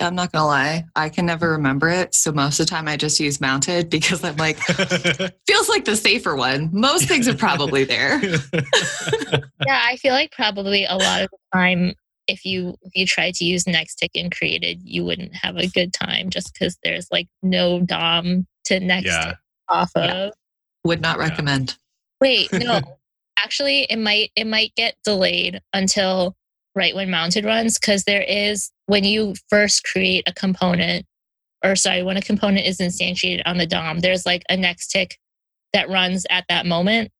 I'm 0.00 0.14
not 0.14 0.32
gonna 0.32 0.46
lie, 0.46 0.84
I 0.94 1.08
can 1.08 1.26
never 1.26 1.52
remember 1.52 1.88
it. 1.88 2.14
So 2.14 2.32
most 2.32 2.60
of 2.60 2.66
the 2.66 2.70
time 2.70 2.86
I 2.88 2.96
just 2.96 3.18
use 3.18 3.40
mounted 3.40 3.90
because 3.90 4.22
I'm 4.22 4.36
like, 4.36 4.58
feels 5.46 5.68
like 5.68 5.84
the 5.84 5.96
safer 5.96 6.36
one. 6.36 6.70
Most 6.72 7.08
things 7.08 7.28
are 7.28 7.36
probably 7.36 7.84
there. 7.84 8.20
yeah, 8.54 9.82
I 9.84 9.96
feel 10.00 10.12
like 10.12 10.32
probably 10.32 10.84
a 10.84 10.96
lot 10.96 11.22
of 11.22 11.30
the 11.30 11.38
time 11.52 11.94
if 12.28 12.44
you 12.44 12.76
if 12.82 12.94
you 12.94 13.06
try 13.06 13.30
to 13.30 13.44
use 13.44 13.64
Nexttick 13.64 14.10
and 14.14 14.34
created, 14.36 14.80
you 14.82 15.04
wouldn't 15.04 15.34
have 15.34 15.56
a 15.56 15.68
good 15.68 15.92
time 15.92 16.30
just 16.30 16.52
because 16.52 16.76
there's 16.82 17.08
like 17.10 17.28
no 17.42 17.80
DOM 17.80 18.46
to 18.64 18.80
next 18.80 19.06
yeah. 19.06 19.34
off 19.68 19.90
of. 19.94 20.04
Yeah. 20.04 20.30
Would 20.84 21.00
not 21.00 21.18
Yeah. 21.18 21.28
recommend. 21.28 21.78
Wait, 22.20 22.52
no. 22.52 22.80
Actually, 23.38 23.82
it 23.82 23.98
might 23.98 24.30
it 24.34 24.46
might 24.46 24.74
get 24.74 24.96
delayed 25.04 25.60
until 25.72 26.34
right 26.76 26.94
when 26.94 27.10
mounted 27.10 27.44
runs 27.44 27.78
because 27.78 28.04
there 28.04 28.22
is 28.22 28.70
when 28.86 29.02
you 29.02 29.34
first 29.48 29.82
create 29.82 30.22
a 30.28 30.32
component 30.32 31.06
or 31.64 31.74
sorry, 31.74 32.02
when 32.02 32.16
a 32.16 32.22
component 32.22 32.66
is 32.66 32.78
instantiated 32.78 33.42
on 33.46 33.58
the 33.58 33.66
DOM, 33.66 34.00
there's 34.00 34.26
like 34.26 34.44
a 34.48 34.56
next 34.56 34.88
tick 34.88 35.18
that 35.72 35.88
runs 35.88 36.26
at 36.30 36.44
that 36.48 36.66
moment. 36.66 37.10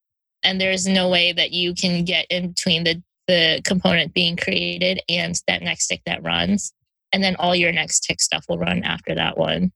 And 0.44 0.60
there's 0.60 0.86
no 0.86 1.08
way 1.08 1.32
that 1.32 1.50
you 1.50 1.74
can 1.74 2.04
get 2.04 2.26
in 2.30 2.48
between 2.48 2.84
the, 2.84 3.02
the 3.26 3.60
component 3.64 4.14
being 4.14 4.36
created 4.36 5.00
and 5.08 5.34
that 5.48 5.62
next 5.62 5.88
tick 5.88 6.02
that 6.06 6.22
runs. 6.22 6.72
And 7.12 7.24
then 7.24 7.36
all 7.36 7.56
your 7.56 7.72
next 7.72 8.00
tick 8.00 8.20
stuff 8.20 8.44
will 8.48 8.58
run 8.58 8.84
after 8.84 9.14
that 9.14 9.36
one. 9.36 9.72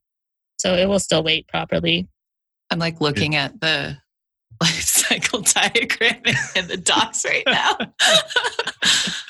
So 0.59 0.75
it 0.75 0.89
will 0.89 1.01
still 1.01 1.25
wait 1.25 1.49
properly. 1.49 2.09
I'm 2.71 2.79
like 2.79 3.01
looking 3.01 3.35
at 3.35 3.61
the 3.61 3.97
life 4.61 4.83
cycle 4.83 5.41
diagram 5.41 6.23
in 6.55 6.69
the 6.69 6.77
docs 6.77 7.25
right 7.25 7.43
now. 7.47 7.77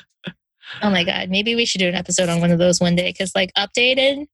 Oh 0.82 0.90
my 0.90 1.04
god, 1.04 1.30
maybe 1.30 1.54
we 1.54 1.64
should 1.64 1.78
do 1.78 1.88
an 1.88 1.94
episode 1.94 2.28
on 2.28 2.40
one 2.40 2.50
of 2.50 2.58
those 2.58 2.80
one 2.80 2.96
day 2.96 3.10
because 3.10 3.32
like 3.34 3.52
updated, 3.56 4.26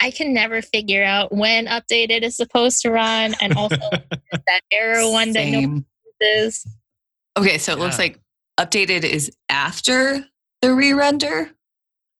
I 0.00 0.10
can 0.10 0.34
never 0.34 0.62
figure 0.62 1.04
out 1.04 1.34
when 1.34 1.66
updated 1.66 2.22
is 2.22 2.36
supposed 2.36 2.82
to 2.82 2.90
run, 2.90 3.34
and 3.40 3.56
also 3.56 3.76
that 4.32 4.60
error 4.72 5.10
one 5.10 5.32
that 5.32 5.46
no 5.46 5.60
Same. 5.60 5.86
is. 6.20 6.66
Okay, 7.36 7.58
so 7.58 7.72
it 7.72 7.78
looks 7.78 7.98
like 7.98 8.18
updated 8.58 9.04
is 9.04 9.30
after 9.48 10.24
the 10.62 10.74
re-render. 10.74 11.50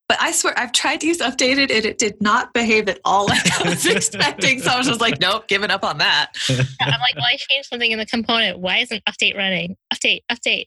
But 0.08 0.18
I 0.20 0.30
swear 0.30 0.54
I've 0.56 0.70
tried 0.70 1.00
to 1.00 1.08
use 1.08 1.18
updated 1.18 1.74
and 1.74 1.84
it 1.84 1.98
did 1.98 2.22
not 2.22 2.54
behave 2.54 2.88
at 2.88 3.00
all 3.04 3.26
like 3.26 3.60
I 3.60 3.70
was 3.70 3.84
expecting. 3.86 4.60
So 4.60 4.70
I 4.70 4.78
was 4.78 4.86
just 4.86 5.00
like, 5.00 5.20
nope, 5.20 5.48
giving 5.48 5.70
up 5.70 5.82
on 5.82 5.98
that. 5.98 6.32
I'm 6.48 7.00
like, 7.00 7.16
well, 7.16 7.24
I 7.24 7.36
changed 7.36 7.68
something 7.68 7.90
in 7.90 7.98
the 7.98 8.06
component. 8.06 8.60
Why 8.60 8.78
isn't 8.78 9.04
update 9.06 9.36
running? 9.36 9.76
Update, 9.92 10.20
update. 10.30 10.66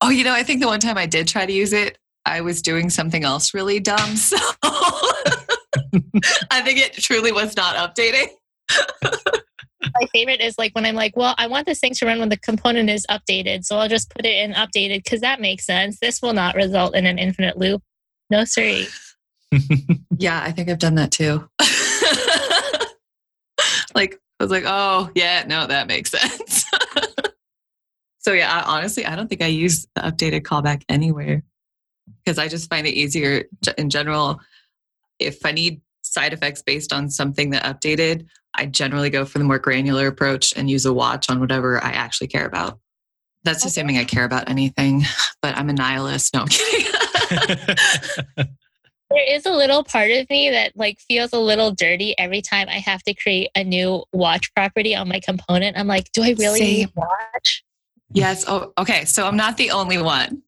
Oh, 0.00 0.10
you 0.10 0.22
know, 0.22 0.32
I 0.32 0.44
think 0.44 0.60
the 0.60 0.68
one 0.68 0.78
time 0.78 0.96
I 0.96 1.06
did 1.06 1.26
try 1.26 1.44
to 1.44 1.52
use 1.52 1.72
it, 1.72 1.98
I 2.28 2.40
was 2.42 2.62
doing 2.62 2.90
something 2.90 3.24
else 3.24 3.54
really 3.54 3.80
dumb. 3.80 4.16
So 4.28 4.36
I 6.50 6.62
think 6.62 6.78
it 6.78 6.92
truly 6.94 7.30
was 7.30 7.56
not 7.56 7.76
updating. 7.76 8.28
My 8.70 10.06
favorite 10.12 10.40
is 10.40 10.56
like 10.58 10.74
when 10.74 10.84
I'm 10.84 10.94
like, 10.94 11.16
well, 11.16 11.34
I 11.38 11.46
want 11.46 11.66
this 11.66 11.78
thing 11.78 11.94
to 11.94 12.06
run 12.06 12.18
when 12.18 12.28
the 12.28 12.36
component 12.36 12.90
is 12.90 13.06
updated, 13.08 13.64
so 13.64 13.76
I'll 13.76 13.88
just 13.88 14.10
put 14.10 14.26
it 14.26 14.34
in 14.34 14.52
updated 14.52 15.04
because 15.04 15.20
that 15.20 15.40
makes 15.40 15.64
sense. 15.64 15.98
This 16.00 16.20
will 16.20 16.32
not 16.32 16.56
result 16.56 16.94
in 16.94 17.06
an 17.06 17.18
infinite 17.18 17.58
loop. 17.58 17.82
No, 18.30 18.44
sorry. 18.44 18.86
Yeah, 20.20 20.42
I 20.42 20.50
think 20.50 20.68
I've 20.68 20.80
done 20.80 20.96
that 20.96 21.12
too. 21.12 21.48
like, 23.94 24.18
I 24.40 24.44
was 24.44 24.50
like, 24.50 24.64
oh, 24.66 25.10
yeah, 25.14 25.44
no, 25.46 25.64
that 25.64 25.86
makes 25.86 26.10
sense. 26.10 26.64
so, 28.18 28.32
yeah, 28.32 28.52
I, 28.52 28.78
honestly, 28.78 29.06
I 29.06 29.14
don't 29.14 29.28
think 29.28 29.42
I 29.42 29.46
use 29.46 29.86
the 29.94 30.00
updated 30.00 30.42
callback 30.42 30.82
anywhere 30.88 31.44
because 32.28 32.38
I 32.38 32.46
just 32.46 32.68
find 32.68 32.86
it 32.86 32.90
easier 32.92 33.44
in 33.78 33.88
general. 33.88 34.38
If 35.18 35.46
I 35.46 35.52
need 35.52 35.80
side 36.02 36.34
effects 36.34 36.60
based 36.60 36.92
on 36.92 37.08
something 37.08 37.48
that 37.50 37.62
updated, 37.64 38.26
I 38.54 38.66
generally 38.66 39.08
go 39.08 39.24
for 39.24 39.38
the 39.38 39.44
more 39.44 39.58
granular 39.58 40.06
approach 40.08 40.52
and 40.54 40.68
use 40.68 40.84
a 40.84 40.92
watch 40.92 41.30
on 41.30 41.40
whatever 41.40 41.82
I 41.82 41.88
actually 41.92 42.26
care 42.26 42.44
about. 42.44 42.80
That's 43.44 43.62
Okay. 43.62 43.68
assuming 43.68 43.96
I 43.96 44.04
care 44.04 44.24
about 44.24 44.50
anything, 44.50 45.04
but 45.42 45.56
I'm 45.56 45.70
a 45.70 45.72
nihilist. 45.72 46.34
No, 46.34 46.42
I'm 46.42 46.48
kidding. 46.48 46.86
There 49.10 49.34
is 49.36 49.46
a 49.46 49.52
little 49.52 49.84
part 49.84 50.10
of 50.10 50.28
me 50.28 50.50
that 50.50 50.76
like 50.76 50.98
feels 51.00 51.32
a 51.32 51.38
little 51.38 51.70
dirty 51.70 52.14
every 52.18 52.42
time 52.42 52.68
I 52.68 52.74
have 52.74 53.02
to 53.04 53.14
create 53.14 53.48
a 53.54 53.64
new 53.64 54.04
watch 54.12 54.52
property 54.54 54.94
on 54.94 55.08
my 55.08 55.18
component. 55.18 55.78
I'm 55.78 55.86
like, 55.86 56.12
do 56.12 56.22
I 56.22 56.34
really 56.38 56.58
Same. 56.58 56.74
need 56.80 56.88
a 56.94 57.00
watch? 57.00 57.64
Yes. 58.12 58.44
Oh, 58.46 58.74
okay. 58.76 59.06
So 59.06 59.26
I'm 59.26 59.34
not 59.38 59.56
the 59.56 59.70
only 59.70 59.96
one. 59.96 60.42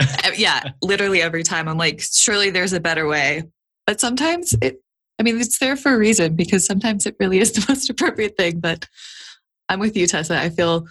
Yeah, 0.36 0.62
literally 0.82 1.20
every 1.20 1.42
time 1.42 1.68
I'm 1.68 1.78
like, 1.78 2.00
surely 2.00 2.50
there's 2.50 2.72
a 2.72 2.78
better 2.78 3.08
way. 3.08 3.42
But 3.86 4.00
sometimes 4.00 4.54
it, 4.62 4.80
I 5.18 5.24
mean, 5.24 5.40
it's 5.40 5.58
there 5.58 5.76
for 5.76 5.92
a 5.92 5.98
reason 5.98 6.36
because 6.36 6.64
sometimes 6.64 7.06
it 7.06 7.16
really 7.18 7.40
is 7.40 7.52
the 7.52 7.64
most 7.68 7.90
appropriate 7.90 8.36
thing. 8.36 8.60
But 8.60 8.86
I'm 9.68 9.80
with 9.80 9.96
you, 9.96 10.06
Tessa. 10.06 10.38
I 10.38 10.50
feel 10.50 10.86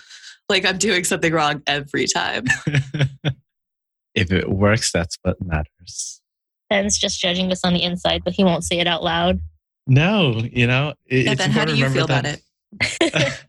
like 0.50 0.66
I'm 0.66 0.78
doing 0.78 1.04
something 1.04 1.32
wrong 1.32 1.62
every 1.68 2.08
time. 2.08 2.46
if 4.16 4.32
it 4.32 4.50
works, 4.50 4.92
that's 4.92 5.18
what 5.22 5.38
matters. 5.42 6.22
Ben's 6.70 6.98
just 6.98 7.22
judging 7.22 7.52
us 7.52 7.62
on 7.64 7.74
the 7.74 7.84
inside, 7.84 8.24
but 8.26 8.34
he 8.34 8.44
won't 8.44 8.64
say 8.64 8.80
it 8.80 8.88
out 8.88 9.04
loud. 9.04 9.40
No, 9.86 10.42
you 10.52 10.68
know, 10.68 10.94
it, 11.06 11.26
Yeah, 11.26 11.32
it's 11.32 11.42
Ben, 11.42 11.52
how 11.52 11.64
do 11.64 11.74
you 11.74 11.86
remember 11.86 11.96
feel 12.00 12.06
about 12.06 12.26
it? 12.26 13.46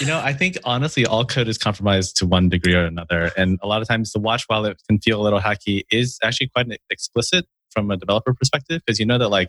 You 0.00 0.06
know, 0.06 0.20
I 0.22 0.32
think 0.32 0.58
honestly, 0.64 1.06
all 1.06 1.24
code 1.24 1.48
is 1.48 1.58
compromised 1.58 2.16
to 2.18 2.26
one 2.26 2.48
degree 2.48 2.74
or 2.74 2.84
another. 2.84 3.30
And 3.36 3.58
a 3.62 3.66
lot 3.66 3.82
of 3.82 3.88
times, 3.88 4.12
the 4.12 4.18
watch, 4.18 4.44
while 4.46 4.64
it 4.64 4.80
can 4.88 4.98
feel 4.98 5.20
a 5.20 5.22
little 5.22 5.40
hacky, 5.40 5.82
is 5.90 6.18
actually 6.22 6.48
quite 6.48 6.66
explicit 6.90 7.46
from 7.70 7.90
a 7.90 7.96
developer 7.96 8.32
perspective 8.32 8.82
because 8.86 8.98
you 8.98 9.06
know 9.06 9.18
that 9.18 9.28
like 9.28 9.48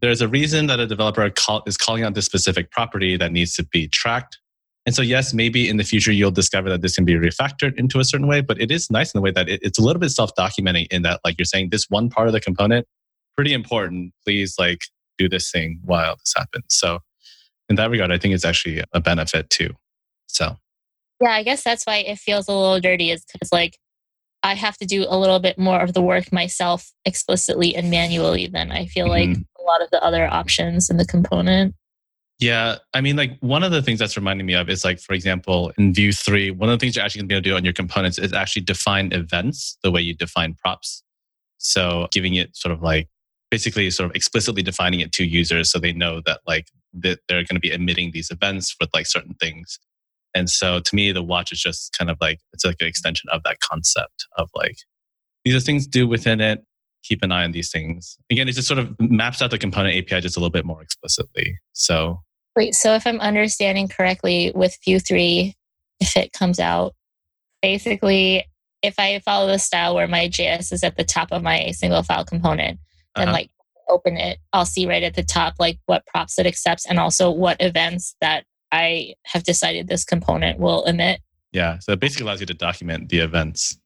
there's 0.00 0.20
a 0.20 0.28
reason 0.28 0.66
that 0.66 0.80
a 0.80 0.86
developer 0.86 1.28
call, 1.30 1.62
is 1.66 1.76
calling 1.76 2.02
out 2.02 2.14
this 2.14 2.26
specific 2.26 2.70
property 2.70 3.16
that 3.16 3.32
needs 3.32 3.54
to 3.54 3.64
be 3.64 3.88
tracked. 3.88 4.38
And 4.84 4.94
so, 4.94 5.02
yes, 5.02 5.34
maybe 5.34 5.68
in 5.68 5.78
the 5.78 5.84
future 5.84 6.12
you'll 6.12 6.30
discover 6.30 6.68
that 6.68 6.82
this 6.82 6.94
can 6.94 7.04
be 7.04 7.14
refactored 7.14 7.76
into 7.76 7.98
a 7.98 8.04
certain 8.04 8.28
way, 8.28 8.40
but 8.40 8.60
it 8.60 8.70
is 8.70 8.90
nice 8.90 9.12
in 9.12 9.18
the 9.18 9.22
way 9.22 9.32
that 9.32 9.48
it, 9.48 9.60
it's 9.62 9.78
a 9.78 9.82
little 9.82 9.98
bit 9.98 10.10
self-documenting 10.10 10.86
in 10.92 11.02
that, 11.02 11.20
like 11.24 11.36
you're 11.38 11.46
saying, 11.46 11.70
this 11.70 11.86
one 11.88 12.08
part 12.08 12.28
of 12.28 12.32
the 12.32 12.40
component 12.40 12.86
pretty 13.36 13.52
important. 13.52 14.12
Please, 14.24 14.54
like, 14.58 14.82
do 15.18 15.28
this 15.28 15.50
thing 15.50 15.80
while 15.84 16.16
this 16.16 16.32
happens. 16.36 16.66
So, 16.68 17.00
in 17.68 17.76
that 17.76 17.90
regard, 17.90 18.12
I 18.12 18.18
think 18.18 18.34
it's 18.34 18.44
actually 18.44 18.82
a 18.92 19.00
benefit 19.00 19.50
too. 19.50 19.70
So, 20.26 20.56
Yeah, 21.20 21.30
I 21.30 21.42
guess 21.42 21.62
that's 21.64 21.84
why 21.84 21.98
it 21.98 22.18
feels 22.18 22.48
a 22.48 22.52
little 22.52 22.80
dirty, 22.80 23.10
is 23.10 23.24
because 23.32 23.52
like 23.52 23.78
I 24.42 24.54
have 24.54 24.76
to 24.78 24.86
do 24.86 25.06
a 25.08 25.18
little 25.18 25.40
bit 25.40 25.58
more 25.58 25.80
of 25.80 25.92
the 25.92 26.02
work 26.02 26.32
myself 26.32 26.92
explicitly 27.04 27.74
and 27.74 27.90
manually 27.90 28.46
than 28.46 28.70
I 28.70 28.86
feel 28.86 29.08
like 29.08 29.30
mm-hmm. 29.30 29.42
a 29.60 29.62
lot 29.66 29.82
of 29.82 29.90
the 29.90 30.02
other 30.02 30.26
options 30.26 30.88
in 30.88 30.98
the 30.98 31.04
component. 31.04 31.74
yeah, 32.38 32.76
I 32.94 33.00
mean, 33.00 33.16
like 33.16 33.36
one 33.40 33.62
of 33.64 33.72
the 33.72 33.82
things 33.82 33.98
that's 33.98 34.16
reminding 34.16 34.46
me 34.46 34.54
of 34.54 34.68
is 34.68 34.84
like, 34.84 35.00
for 35.00 35.14
example, 35.14 35.72
in 35.78 35.92
Vue 35.92 36.12
3, 36.12 36.52
one 36.52 36.68
of 36.68 36.78
the 36.78 36.84
things 36.84 36.94
you're 36.94 37.04
actually 37.04 37.20
going 37.20 37.28
to 37.28 37.32
be 37.32 37.34
able 37.34 37.42
to 37.42 37.50
do 37.50 37.56
on 37.56 37.64
your 37.64 37.72
components 37.72 38.18
is 38.18 38.32
actually 38.32 38.62
define 38.62 39.12
events 39.12 39.78
the 39.82 39.90
way 39.90 40.00
you 40.00 40.14
define 40.14 40.54
props. 40.54 41.02
So, 41.58 42.06
giving 42.12 42.34
it 42.34 42.54
sort 42.54 42.72
of 42.72 42.82
like 42.82 43.08
basically 43.50 43.90
sort 43.90 44.10
of 44.10 44.16
explicitly 44.16 44.62
defining 44.62 45.00
it 45.00 45.12
to 45.12 45.24
users 45.24 45.70
so 45.70 45.78
they 45.78 45.92
know 45.92 46.20
that 46.26 46.40
like 46.46 46.68
that 47.02 47.20
they're 47.28 47.42
going 47.44 47.56
to 47.56 47.60
be 47.60 47.72
emitting 47.72 48.10
these 48.12 48.30
events 48.30 48.74
with 48.80 48.90
like 48.94 49.06
certain 49.06 49.34
things. 49.34 49.78
And 50.34 50.50
so 50.50 50.80
to 50.80 50.94
me, 50.94 51.12
the 51.12 51.22
watch 51.22 51.52
is 51.52 51.60
just 51.60 51.96
kind 51.96 52.10
of 52.10 52.18
like 52.20 52.40
it's 52.52 52.64
like 52.64 52.76
an 52.80 52.86
extension 52.86 53.28
of 53.30 53.42
that 53.44 53.60
concept 53.60 54.26
of 54.36 54.50
like 54.54 54.76
these 55.44 55.54
are 55.54 55.60
things 55.60 55.86
do 55.86 56.06
within 56.06 56.40
it. 56.40 56.64
Keep 57.04 57.22
an 57.22 57.30
eye 57.32 57.44
on 57.44 57.52
these 57.52 57.70
things. 57.70 58.18
Again, 58.30 58.48
it 58.48 58.52
just 58.52 58.66
sort 58.68 58.78
of 58.78 58.94
maps 59.00 59.40
out 59.40 59.50
the 59.50 59.58
component 59.58 59.96
API 59.96 60.20
just 60.20 60.36
a 60.36 60.40
little 60.40 60.50
bit 60.50 60.64
more 60.66 60.82
explicitly. 60.82 61.58
So 61.72 62.20
Wait, 62.56 62.74
so 62.74 62.94
if 62.94 63.06
I'm 63.06 63.20
understanding 63.20 63.86
correctly 63.86 64.50
with 64.54 64.78
Vue 64.84 64.98
3, 64.98 65.54
if 66.00 66.16
it 66.16 66.32
comes 66.32 66.58
out, 66.58 66.94
basically, 67.62 68.44
if 68.82 68.94
I 68.98 69.20
follow 69.24 69.46
the 69.46 69.58
style 69.58 69.94
where 69.94 70.08
my 70.08 70.28
JS 70.28 70.72
is 70.72 70.82
at 70.82 70.96
the 70.96 71.04
top 71.04 71.32
of 71.32 71.42
my 71.42 71.70
single 71.72 72.02
file 72.02 72.24
component, 72.24 72.78
then 73.14 73.28
Uh-huh. 73.28 73.32
like 73.36 73.50
open 73.88 74.16
it, 74.16 74.38
I'll 74.52 74.66
see 74.66 74.86
right 74.86 75.02
at 75.02 75.14
the 75.14 75.22
top 75.22 75.54
like 75.58 75.78
what 75.86 76.06
props 76.06 76.38
it 76.38 76.46
accepts 76.46 76.86
and 76.86 76.98
also 76.98 77.30
what 77.30 77.56
events 77.60 78.16
that 78.20 78.44
I 78.72 79.14
have 79.24 79.44
decided 79.44 79.88
this 79.88 80.04
component 80.04 80.58
will 80.58 80.84
emit. 80.84 81.20
yeah, 81.52 81.78
so 81.78 81.92
it 81.92 82.00
basically 82.00 82.24
allows 82.24 82.40
you 82.40 82.46
to 82.46 82.54
document 82.54 83.08
the 83.08 83.20
events. 83.20 83.78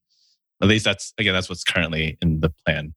At 0.63 0.69
least 0.69 0.85
that's 0.85 1.13
again 1.19 1.35
that's 1.35 1.49
what's 1.49 1.65
currently 1.65 2.19
in 2.21 2.41
the 2.41 2.53
plan. 2.65 2.95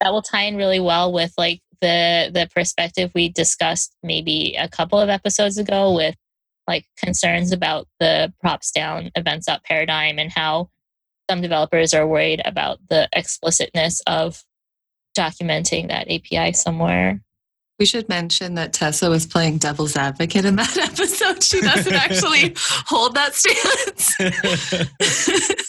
That 0.00 0.12
will 0.12 0.22
tie 0.22 0.44
in 0.44 0.56
really 0.56 0.80
well 0.80 1.12
with 1.12 1.32
like 1.36 1.60
the 1.80 2.30
the 2.32 2.48
perspective 2.54 3.10
we 3.14 3.28
discussed 3.28 3.94
maybe 4.02 4.56
a 4.58 4.68
couple 4.68 4.98
of 4.98 5.08
episodes 5.08 5.58
ago 5.58 5.94
with 5.94 6.14
like 6.66 6.86
concerns 6.96 7.52
about 7.52 7.86
the 8.00 8.32
props 8.40 8.70
down 8.70 9.10
events 9.14 9.48
up 9.48 9.62
paradigm 9.64 10.18
and 10.18 10.32
how 10.32 10.68
some 11.30 11.40
developers 11.40 11.94
are 11.94 12.06
worried 12.06 12.40
about 12.44 12.78
the 12.88 13.08
explicitness 13.12 14.00
of 14.06 14.42
documenting 15.16 15.88
that 15.88 16.10
API 16.10 16.52
somewhere. 16.52 17.20
We 17.78 17.84
should 17.84 18.08
mention 18.08 18.54
that 18.54 18.72
Tessa 18.72 19.10
was 19.10 19.26
playing 19.26 19.58
devil's 19.58 19.96
advocate 19.96 20.46
in 20.46 20.56
that 20.56 20.76
episode. 20.78 21.42
She 21.42 21.60
doesn't 21.60 21.92
actually 21.92 22.54
hold 22.86 23.14
that 23.14 23.34
stance. 23.34 24.14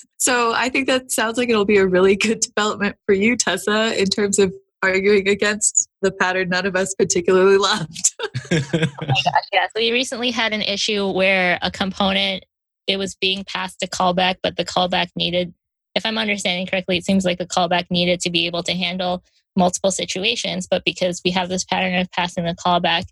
so 0.17 0.53
I 0.53 0.69
think 0.69 0.87
that 0.87 1.11
sounds 1.11 1.37
like 1.37 1.49
it'll 1.49 1.65
be 1.65 1.77
a 1.77 1.85
really 1.85 2.15
good 2.15 2.39
development 2.39 2.95
for 3.05 3.13
you, 3.13 3.35
Tessa, 3.35 3.99
in 3.99 4.05
terms 4.05 4.39
of 4.39 4.53
arguing 4.83 5.27
against 5.27 5.89
the 6.01 6.11
pattern 6.11 6.49
none 6.49 6.65
of 6.65 6.75
us 6.75 6.93
particularly 6.93 7.57
loved. 7.57 8.13
yeah, 8.51 9.65
so 9.65 9.77
we 9.77 9.91
recently 9.91 10.31
had 10.31 10.53
an 10.53 10.61
issue 10.61 11.09
where 11.09 11.59
a 11.61 11.71
component 11.71 12.45
it 12.87 12.97
was 12.97 13.15
being 13.15 13.43
passed 13.43 13.83
a 13.83 13.87
callback, 13.87 14.35
but 14.41 14.55
the 14.55 14.63
callback 14.63 15.09
needed, 15.15 15.53
if 15.97 16.05
I'm 16.05 16.17
understanding 16.17 16.65
correctly, 16.67 16.97
it 16.97 17.05
seems 17.05 17.25
like 17.25 17.37
the 17.37 17.45
callback 17.45 17.91
needed 17.91 18.19
to 18.21 18.29
be 18.29 18.45
able 18.47 18.63
to 18.63 18.73
handle 18.73 19.23
multiple 19.55 19.91
situations. 19.91 20.67
But 20.69 20.85
because 20.85 21.21
we 21.25 21.31
have 21.31 21.49
this 21.49 21.65
pattern 21.65 21.95
of 21.99 22.09
passing 22.11 22.45
the 22.45 22.55
callback, 22.55 23.05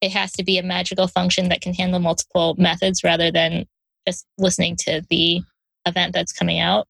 it 0.00 0.10
has 0.12 0.32
to 0.32 0.44
be 0.44 0.58
a 0.58 0.62
magical 0.62 1.06
function 1.06 1.48
that 1.48 1.62
can 1.62 1.72
handle 1.72 2.00
multiple 2.00 2.54
methods 2.58 3.02
rather 3.02 3.30
than 3.30 3.64
just 4.06 4.26
listening 4.36 4.76
to 4.80 5.02
the 5.08 5.40
event 5.86 6.12
that's 6.12 6.32
coming 6.32 6.60
out. 6.60 6.86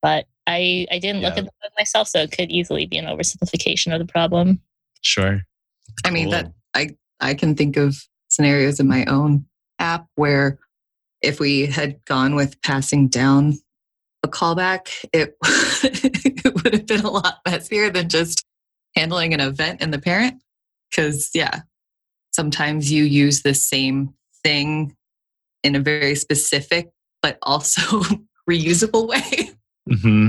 But 0.00 0.26
I, 0.46 0.86
I 0.90 0.98
didn't 0.98 1.22
look 1.22 1.34
Yeah. 1.34 1.40
at 1.40 1.44
the 1.46 1.50
bug 1.62 1.72
myself, 1.78 2.08
so 2.08 2.20
it 2.20 2.32
could 2.32 2.50
easily 2.50 2.86
be 2.86 2.96
an 2.98 3.06
oversimplification 3.06 3.92
of 3.92 3.98
the 3.98 4.10
problem. 4.10 4.60
sure. 5.02 5.42
I 6.04 6.10
mean, 6.10 6.30
that 6.30 6.52
I 6.74 6.90
I 7.20 7.34
can 7.34 7.54
think 7.54 7.76
of 7.76 7.96
scenarios 8.28 8.78
in 8.80 8.86
my 8.88 9.04
own 9.06 9.46
app 9.78 10.06
where 10.16 10.58
if 11.22 11.40
we 11.40 11.66
had 11.66 12.04
gone 12.04 12.34
with 12.34 12.60
passing 12.62 13.08
down 13.08 13.58
a 14.26 14.30
callback, 14.30 14.88
it, 15.12 15.36
it 15.44 16.54
would 16.54 16.72
have 16.72 16.86
been 16.86 17.04
a 17.04 17.10
lot 17.10 17.38
messier 17.46 17.90
than 17.90 18.08
just 18.08 18.44
handling 18.94 19.32
an 19.32 19.40
event 19.40 19.80
in 19.80 19.90
the 19.90 19.98
parent. 19.98 20.42
Because 20.90 21.30
yeah, 21.34 21.60
sometimes 22.32 22.92
you 22.92 23.04
use 23.04 23.42
the 23.42 23.54
same 23.54 24.14
thing 24.44 24.94
in 25.62 25.74
a 25.74 25.80
very 25.80 26.14
specific 26.14 26.90
but 27.22 27.38
also 27.42 28.02
reusable 28.50 29.08
way. 29.08 29.50
hmm 29.88 30.28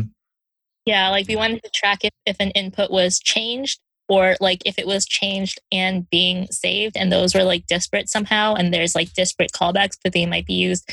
Yeah, 0.86 1.10
like 1.10 1.28
we 1.28 1.36
wanted 1.36 1.64
to 1.64 1.70
track 1.74 2.00
if, 2.04 2.14
if 2.26 2.38
an 2.40 2.52
input 2.52 2.90
was 2.90 3.20
changed 3.20 3.80
or 4.10 4.36
like 4.40 4.62
if 4.66 4.80
it 4.80 4.88
was 4.88 5.06
changed 5.06 5.60
and 5.72 6.10
being 6.10 6.48
saved 6.50 6.96
and 6.98 7.12
those 7.12 7.36
were 7.36 7.44
like 7.44 7.68
disparate 7.68 8.10
somehow 8.10 8.56
and 8.56 8.74
there's 8.74 8.96
like 8.96 9.14
disparate 9.14 9.52
callbacks 9.52 9.98
but 10.02 10.14
they 10.14 10.26
might 10.26 10.46
be 10.46 10.54
used 10.54 10.90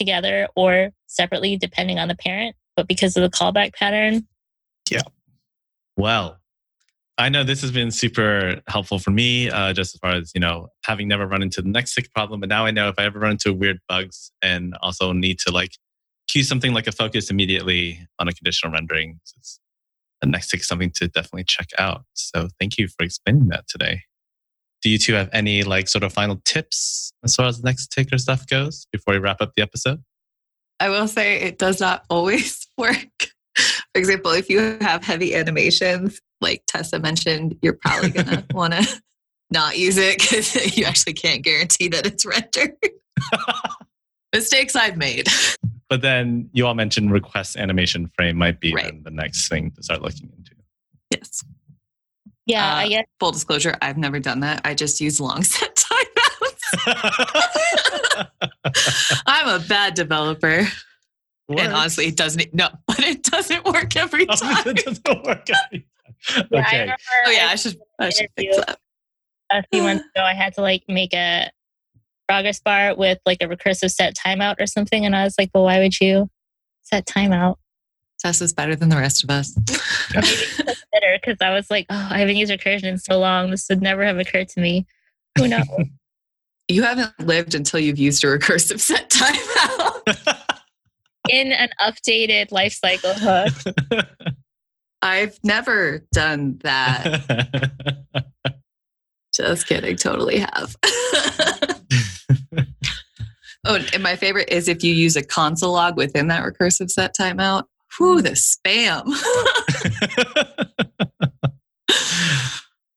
together 0.00 0.48
or 0.56 0.90
separately 1.06 1.56
depending 1.56 1.98
on 1.98 2.08
the 2.08 2.16
parent. 2.16 2.56
But 2.74 2.88
because 2.88 3.16
of 3.16 3.22
the 3.22 3.30
callback 3.30 3.74
pattern, 3.74 4.26
Yeah. 4.90 5.02
Well, 5.96 6.38
I 7.18 7.28
know 7.28 7.44
this 7.44 7.60
has 7.60 7.70
been 7.70 7.90
super 7.90 8.62
helpful 8.66 8.98
for 8.98 9.10
me, 9.10 9.50
uh, 9.50 9.74
just 9.74 9.94
as 9.94 9.98
far 10.00 10.12
as 10.12 10.32
you 10.34 10.40
know, 10.40 10.68
having 10.86 11.06
never 11.06 11.26
run 11.26 11.42
into 11.42 11.60
the 11.60 11.68
next 11.68 11.94
tick 11.94 12.10
problem. 12.14 12.40
But 12.40 12.48
now 12.48 12.64
I 12.64 12.70
know 12.70 12.88
if 12.88 12.94
I 12.98 13.04
ever 13.04 13.18
run 13.18 13.32
into 13.32 13.52
weird 13.52 13.78
bugs 13.88 14.32
and 14.40 14.74
also 14.80 15.12
need 15.12 15.38
to 15.40 15.52
like 15.52 15.72
queue 16.28 16.42
something 16.42 16.72
like 16.72 16.86
a 16.86 16.92
focus 16.92 17.30
immediately 17.30 18.00
on 18.18 18.26
a 18.26 18.32
conditional 18.32 18.72
rendering, 18.72 19.20
it's 19.36 19.60
the 20.22 20.28
next 20.28 20.48
tick 20.48 20.64
something 20.64 20.90
to 20.92 21.08
definitely 21.08 21.44
check 21.44 21.68
out. 21.78 22.04
So 22.14 22.48
thank 22.58 22.78
you 22.78 22.88
for 22.88 23.04
explaining 23.04 23.48
that 23.48 23.64
today. 23.68 24.02
Do 24.82 24.88
you 24.90 24.98
two 24.98 25.14
have 25.14 25.28
any 25.32 25.62
like 25.62 25.88
sort 25.88 26.04
of 26.04 26.12
final 26.12 26.40
tips 26.44 27.12
as 27.24 27.34
far 27.34 27.46
as 27.46 27.60
the 27.60 27.68
next 27.68 27.88
tick 27.88 28.08
or 28.12 28.18
stuff 28.18 28.46
goes 28.46 28.86
before 28.92 29.14
we 29.14 29.18
wrap 29.20 29.40
up 29.40 29.52
the 29.56 29.62
episode? 29.62 30.02
I 30.80 30.88
will 30.88 31.06
say 31.08 31.40
it 31.42 31.58
does 31.58 31.80
not 31.80 32.04
always 32.10 32.66
work. 32.78 32.96
For 33.56 33.98
example, 33.98 34.30
if 34.32 34.48
you 34.48 34.78
have 34.80 35.04
heavy 35.04 35.34
animations, 35.34 36.20
like 36.40 36.62
Tessa 36.66 36.98
mentioned, 36.98 37.56
you're 37.60 37.78
probably 37.84 38.10
going 38.10 38.26
to 38.28 38.44
want 38.54 38.72
to 38.74 39.02
not 39.50 39.76
use 39.76 39.98
it 39.98 40.18
because 40.18 40.76
you 40.76 40.84
actually 40.84 41.12
can't 41.12 41.42
guarantee 41.42 41.88
that 41.88 42.06
it's 42.06 42.24
rendered. 42.24 42.72
Mistakes 44.32 44.76
I've 44.76 44.96
made. 44.96 45.26
But 45.88 46.02
then 46.02 46.48
you 46.52 46.66
all 46.66 46.74
mentioned 46.74 47.10
request 47.10 47.56
animation 47.56 48.10
frame 48.16 48.36
might 48.36 48.60
be 48.60 48.72
Right. 48.72 49.02
the 49.02 49.10
next 49.10 49.48
thing 49.48 49.72
to 49.72 49.82
start 49.82 50.02
looking 50.02 50.30
into. 50.38 50.52
Yes. 51.10 51.42
Yeah, 52.50 52.72
Uh, 52.74 52.76
I 52.76 52.88
guess 52.88 53.04
Full 53.20 53.32
disclosure, 53.32 53.76
I've 53.82 53.98
never 53.98 54.18
done 54.20 54.40
that. 54.40 54.60
I 54.64 54.74
just 54.74 55.00
use 55.00 55.20
long 55.20 55.42
set 55.54 55.76
timeouts. 55.76 56.86
I'm 59.26 59.60
a 59.60 59.64
bad 59.66 59.94
developer. 59.94 60.66
And 61.48 61.72
honestly, 61.72 62.06
it 62.06 62.16
doesn't, 62.16 62.54
no, 62.54 62.68
but 62.86 63.00
it 63.00 63.24
doesn't 63.24 63.64
work 63.64 63.96
every 63.96 64.26
time. 64.26 64.62
it 64.66 64.84
doesn't 64.84 65.24
work 65.26 65.48
out. 65.50 65.72
yeah, 65.72 65.80
I 66.54 66.60
Okay. 66.60 66.92
Oh, 67.26 67.30
yeah, 67.30 67.46
I- 67.48 67.52
I 67.52 67.54
should, 67.56 67.76
I 67.98 68.10
should 68.10 68.28
fix 68.36 68.56
that. 68.56 68.78
a 69.50 69.64
few 69.72 69.82
months 69.82 70.04
ago 70.14 70.24
I 70.24 70.34
had 70.34 70.54
to 70.54 70.60
like 70.60 70.84
make 70.88 71.12
a 71.12 71.50
progress 72.28 72.60
bar 72.60 72.94
with 72.94 73.18
like 73.26 73.38
a 73.40 73.46
recursive 73.48 73.90
set 73.90 74.14
timeout 74.14 74.56
or 74.60 74.66
something 74.66 75.04
and 75.04 75.16
I 75.16 75.24
was 75.24 75.34
like, 75.38 75.50
well, 75.52 75.64
why 75.64 75.80
would 75.80 76.00
you 76.00 76.30
set 76.82 77.04
timeout? 77.06 77.56
Tessa's 78.20 78.52
better 78.52 78.76
than 78.76 78.90
the 78.90 78.96
rest 78.96 79.24
of 79.24 79.30
us. 79.30 79.56
Maybe 80.14 80.26
it's 80.26 80.84
better 80.92 81.18
because 81.20 81.38
I 81.40 81.50
was 81.54 81.70
like, 81.70 81.86
oh, 81.88 82.08
I 82.10 82.18
haven't 82.18 82.36
used 82.36 82.52
recursion 82.52 82.84
in 82.84 82.98
so 82.98 83.18
long. 83.18 83.50
This 83.50 83.66
would 83.68 83.80
never 83.80 84.04
have 84.04 84.18
occurred 84.18 84.48
to 84.50 84.60
me. 84.60 84.86
Who 85.38 85.48
knows? 85.48 85.66
You 86.68 86.84
haven't 86.84 87.18
lived 87.18 87.56
until 87.56 87.80
you've 87.80 87.98
used 87.98 88.22
a 88.22 88.28
recursive 88.28 88.78
set 88.78 89.10
timeout. 89.10 90.40
in 91.28 91.50
an 91.50 91.70
updated 91.80 92.52
life 92.52 92.72
cycle 92.72 93.12
hook. 93.12 93.52
I've 95.02 95.38
never 95.42 96.06
done 96.12 96.60
that. 96.62 98.04
Just 99.34 99.66
kidding, 99.66 99.96
totally 99.96 100.38
have. 100.38 100.76
oh, 103.64 103.78
and 103.92 104.02
my 104.02 104.14
favorite 104.14 104.50
is 104.50 104.68
if 104.68 104.84
you 104.84 104.94
use 104.94 105.16
a 105.16 105.24
console 105.24 105.72
log 105.72 105.96
within 105.96 106.28
that 106.28 106.44
recursive 106.44 106.90
set 106.90 107.16
timeout. 107.16 107.64
Whew, 107.98 108.22
the 108.22 108.30
spam. 108.30 109.04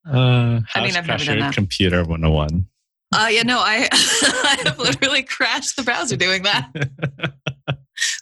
uh, 0.08 0.14
I 0.14 0.14
mean, 0.14 0.64
House 0.66 0.76
I've 0.76 0.94
never 0.94 0.94
done 0.94 1.06
Crusher 1.06 1.40
that. 1.40 1.54
Computer 1.54 2.04
101. 2.04 2.68
Uh, 3.14 3.28
yeah, 3.30 3.44
no, 3.44 3.60
I, 3.60 3.88
I 3.92 4.58
have 4.66 4.80
literally 4.80 5.24
crashed 5.24 5.76
the 5.76 5.84
browser 5.84 6.16
doing 6.16 6.44
that. 6.44 6.72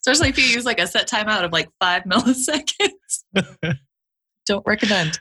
Especially 0.02 0.30
if 0.30 0.38
you 0.38 0.44
use 0.44 0.66
like 0.66 0.80
a 0.80 0.88
set 0.88 1.10
timeout 1.10 1.44
of 1.44 1.52
like 1.52 1.70
five 1.80 2.04
milliseconds. 2.04 3.24
Don't 4.46 4.66
recommend. 4.66 5.20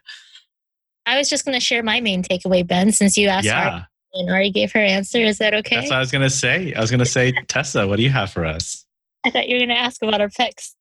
I 1.07 1.19
was 1.19 1.29
just 1.29 1.45
going 1.45 1.55
to 1.55 1.65
share 1.65 1.83
my 1.83 2.01
main 2.01 2.23
takeaway, 2.23 2.67
Ben, 2.67 2.93
since 2.93 3.17
you 3.17 3.29
asked 3.29 3.49
Ari 3.49 3.67
yeah, 3.67 3.85
and 4.15 4.31
Ari 4.31 4.51
gave 4.51 4.73
her 4.73 4.81
answer. 4.81 5.19
Is 5.19 5.39
that 5.39 5.55
okay? 5.55 5.77
that's 5.77 5.91
what 5.91 5.97
I 5.97 6.01
was 6.01 6.11
going 6.11 6.23
to 6.23 6.31
say. 6.31 6.75
I 6.75 6.81
was 6.81 6.91
going 6.91 7.01
to 7.01 7.07
say, 7.07 7.33
Tessa, 7.49 7.87
what 7.87 7.97
do 7.97 8.03
you 8.03 8.11
have 8.11 8.31
for 8.31 8.45
us? 8.45 8.85
I 9.25 9.31
thought 9.31 9.49
you 9.49 9.55
were 9.55 9.61
going 9.61 9.77
to 9.77 9.79
ask 9.79 10.03
about 10.03 10.21
our 10.21 10.29
picks. 10.29 10.75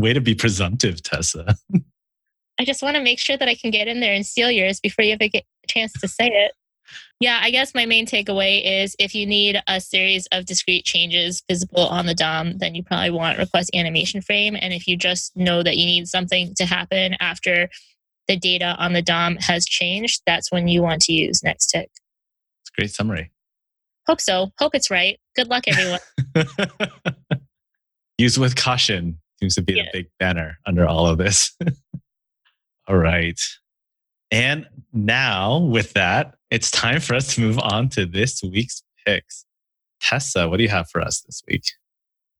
Way 0.00 0.14
to 0.14 0.20
be 0.22 0.34
presumptive, 0.34 1.02
Tessa. 1.02 1.56
I 2.58 2.64
just 2.64 2.82
want 2.82 2.96
to 2.96 3.02
make 3.02 3.18
sure 3.18 3.36
that 3.36 3.48
I 3.48 3.54
can 3.54 3.70
get 3.70 3.86
in 3.86 4.00
there 4.00 4.14
and 4.14 4.24
steal 4.24 4.50
yours 4.50 4.80
before 4.80 5.04
you 5.04 5.14
get 5.18 5.44
a 5.44 5.66
chance 5.66 5.92
to 6.00 6.08
say 6.08 6.26
it. 6.26 6.52
Yeah, 7.20 7.38
I 7.42 7.50
guess 7.50 7.74
my 7.74 7.84
main 7.84 8.06
takeaway 8.06 8.82
is 8.82 8.96
if 8.98 9.14
you 9.14 9.26
need 9.26 9.60
a 9.68 9.78
series 9.78 10.26
of 10.32 10.46
discrete 10.46 10.86
changes 10.86 11.42
visible 11.46 11.86
on 11.86 12.06
the 12.06 12.14
DOM, 12.14 12.56
then 12.56 12.74
you 12.74 12.82
probably 12.82 13.10
want 13.10 13.38
request 13.38 13.72
animation 13.74 14.22
frame. 14.22 14.56
And 14.58 14.72
if 14.72 14.86
you 14.86 14.96
just 14.96 15.36
know 15.36 15.62
that 15.62 15.76
you 15.76 15.84
need 15.84 16.08
something 16.08 16.54
to 16.54 16.64
happen 16.64 17.14
after 17.20 17.68
the 18.26 18.38
data 18.38 18.76
on 18.78 18.94
the 18.94 19.02
DOM 19.02 19.36
has 19.36 19.66
changed, 19.66 20.22
that's 20.24 20.50
when 20.50 20.66
you 20.66 20.80
want 20.80 21.02
to 21.02 21.12
use 21.12 21.42
next 21.44 21.66
tick. 21.66 21.90
It's 22.62 22.70
a 22.74 22.80
great 22.80 22.90
summary. 22.90 23.32
Hope 24.06 24.22
so. 24.22 24.50
Hope 24.58 24.74
it's 24.74 24.90
right. 24.90 25.20
Good 25.36 25.48
luck, 25.48 25.64
everyone. 25.68 26.00
Use 28.18 28.38
with 28.38 28.56
caution 28.56 29.18
seems 29.40 29.54
to 29.56 29.62
be 29.62 29.74
Yeah. 29.74 29.84
the 29.84 29.90
big 30.00 30.06
banner 30.18 30.58
under 30.66 30.86
all 30.86 31.06
of 31.06 31.18
this. 31.18 31.56
all 32.88 32.96
right. 32.96 33.40
And 34.30 34.66
now, 34.92 35.58
with 35.58 35.92
that, 35.94 36.34
it's 36.50 36.70
time 36.70 37.00
for 37.00 37.14
us 37.14 37.34
to 37.34 37.40
move 37.40 37.58
on 37.58 37.88
to 37.90 38.06
this 38.06 38.42
week's 38.42 38.82
picks. 39.06 39.44
Tessa, 40.00 40.48
what 40.48 40.58
do 40.58 40.62
you 40.62 40.68
have 40.68 40.88
for 40.88 41.00
us 41.00 41.20
this 41.22 41.42
week? 41.48 41.64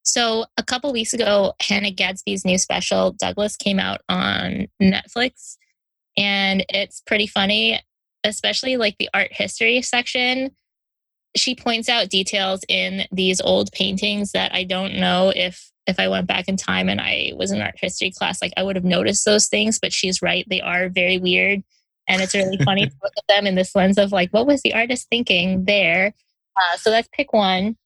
So 0.02 0.46
a 0.56 0.62
couple 0.62 0.92
weeks 0.92 1.12
ago, 1.12 1.52
Hannah 1.60 1.92
Gadsby's 1.92 2.44
new 2.44 2.58
special, 2.58 3.12
Douglas, 3.12 3.56
came 3.56 3.78
out 3.78 4.00
on 4.08 4.66
Netflix. 4.80 5.56
And 6.16 6.64
it's 6.68 7.02
pretty 7.06 7.26
funny, 7.26 7.80
especially 8.24 8.76
like 8.76 8.96
the 8.98 9.08
art 9.14 9.28
history 9.32 9.82
section. 9.82 10.50
She 11.36 11.54
points 11.54 11.88
out 11.88 12.08
details 12.08 12.60
in 12.68 13.02
these 13.12 13.40
old 13.40 13.70
paintings 13.72 14.32
that 14.32 14.54
I 14.54 14.64
don't 14.64 14.94
know 14.98 15.32
if 15.34 15.69
if 15.87 15.99
I 15.99 16.09
went 16.09 16.27
back 16.27 16.49
in 16.49 16.57
time 16.57 16.88
and 16.88 17.01
I 17.01 17.33
was 17.37 17.51
in 17.51 17.61
art 17.61 17.75
history 17.77 18.11
class, 18.11 18.43
like 18.43 18.53
I 18.57 18.62
would 18.62 18.77
have 18.77 18.85
noticed 18.85 19.25
those 19.25 19.49
things. 19.49 19.79
But 19.79 19.93
she's 19.93 20.23
right; 20.23 20.45
they 20.49 20.61
are 20.61 20.88
very 20.88 21.19
weird, 21.19 21.62
and 22.09 22.23
it's 22.23 22.35
really 22.35 22.59
funny 22.59 22.87
to 22.87 22.93
look 23.03 23.12
at 23.16 23.25
them 23.29 23.47
in 23.47 23.55
this 23.55 23.75
lens 23.75 23.99
of 23.99 24.12
like, 24.12 24.31
what 24.31 24.47
was 24.47 24.62
the 24.62 24.75
artist 24.75 25.09
thinking 25.09 25.64
there? 25.64 26.12
Uh, 26.57 26.77
so 26.77 26.90
that's 26.90 27.09
pick 27.12 27.33
one. 27.33 27.77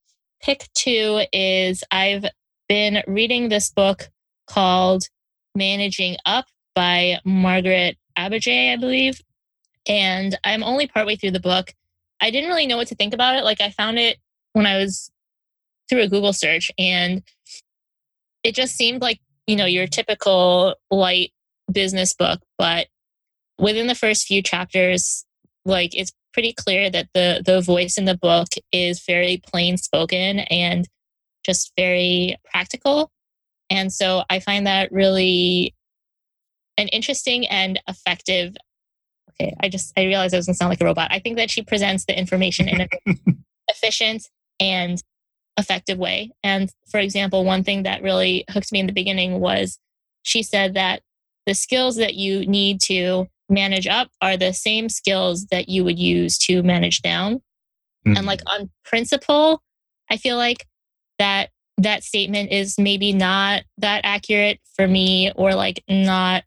Pick 0.43 0.69
two 0.75 1.23
is 1.33 1.85
I've 1.91 2.27
been 2.69 3.03
reading 3.07 3.49
this 3.49 3.71
book 3.71 4.11
called 4.47 5.05
Managing 5.55 6.17
Up 6.27 6.47
by 6.75 7.21
Margaret 7.25 7.97
Abbajay, 8.19 8.73
I 8.73 8.77
believe. 8.77 9.21
And 9.87 10.39
I'm 10.45 10.63
only 10.63 10.87
partway 10.87 11.17
through 11.17 11.33
the 11.33 11.41
book. 11.41 11.75
I 12.21 12.31
didn't 12.31 12.49
really 12.49 12.67
know 12.67 12.77
what 12.77 12.89
to 12.89 12.95
think 12.95 13.15
about 13.15 13.37
it. 13.37 13.45
Like, 13.45 13.61
I 13.61 13.71
found 13.71 13.99
it 13.99 14.19
when 14.53 14.67
I 14.67 14.79
was 14.79 15.11
through 15.89 16.03
a 16.03 16.09
Google 16.09 16.33
search, 16.33 16.71
and 16.79 17.23
it 18.45 18.55
just 18.55 18.77
seemed 18.77 19.01
like, 19.03 19.21
you 19.47 19.57
know, 19.57 19.65
your 19.65 19.87
typical 19.87 20.77
light 20.91 21.33
business 21.73 22.15
book, 22.15 22.41
but 22.59 22.87
within 23.59 23.87
the 23.87 23.95
first 23.95 24.27
few 24.27 24.43
chapters, 24.43 25.25
like 25.65 25.97
it's 25.97 26.13
pretty 26.33 26.53
clear 26.53 26.91
that 26.91 27.09
the 27.15 27.43
the 27.45 27.61
voice 27.61 27.97
in 27.97 28.05
the 28.05 28.17
book 28.17 28.49
is 28.71 29.05
very 29.07 29.41
plain 29.51 29.77
spoken 29.77 30.41
and 30.41 30.87
just 31.45 31.73
very 31.77 32.37
practical. 32.51 33.11
And 33.71 33.93
so 33.93 34.25
I 34.29 34.41
find 34.41 34.67
that 34.67 34.93
really 34.93 35.75
an 36.77 36.89
interesting 36.89 37.47
and 37.47 37.81
effective. 37.89 38.55
Okay, 39.31 39.55
I 39.61 39.69
just 39.69 39.93
I 39.97 40.05
realized 40.05 40.35
I 40.35 40.39
was 40.39 40.47
gonna 40.47 40.57
sound 40.57 40.71
like 40.71 40.81
a 40.83 40.85
robot. 40.85 41.11
I 41.11 41.19
think 41.19 41.37
that 41.39 41.51
she 41.51 41.63
presents 41.63 42.05
the 42.05 42.19
information 42.19 42.69
in 42.69 42.83
an 42.83 42.89
efficient 43.69 44.29
and 44.61 45.03
effective 45.57 45.99
way. 45.99 46.33
And 46.43 46.71
for 46.91 46.99
example, 46.99 47.45
one 47.45 47.65
thing 47.65 47.85
that 47.85 48.03
really 48.03 48.45
hooked 48.51 48.73
me 48.73 48.81
in 48.81 48.87
the 48.87 48.93
beginning 48.93 49.41
was 49.41 49.79
she 50.23 50.43
said 50.43 50.75
that 50.75 51.03
the 51.47 51.55
skills 51.55 51.97
that 51.97 52.15
you 52.15 52.47
need 52.47 52.81
to 52.83 53.27
manage 53.49 53.87
up 53.87 54.09
are 54.21 54.37
the 54.37 54.53
same 54.53 54.89
skills 54.89 55.47
that 55.51 55.69
you 55.69 55.85
would 55.85 55.99
use 55.99 56.39
to 56.39 56.63
manage 56.63 57.03
down. 57.03 57.37
Mm-hmm. 58.07 58.17
And 58.17 58.27
like 58.27 58.41
on 58.47 58.71
principle, 58.85 59.63
I 60.11 60.17
feel 60.17 60.37
like 60.37 60.67
that 61.19 61.51
that 61.79 62.05
statement 62.05 62.53
is 62.53 62.79
maybe 62.79 63.13
not 63.13 63.65
that 63.79 64.03
accurate 64.05 64.61
for 64.77 64.87
me 64.87 65.33
or 65.35 65.55
like 65.55 65.83
not 65.89 66.45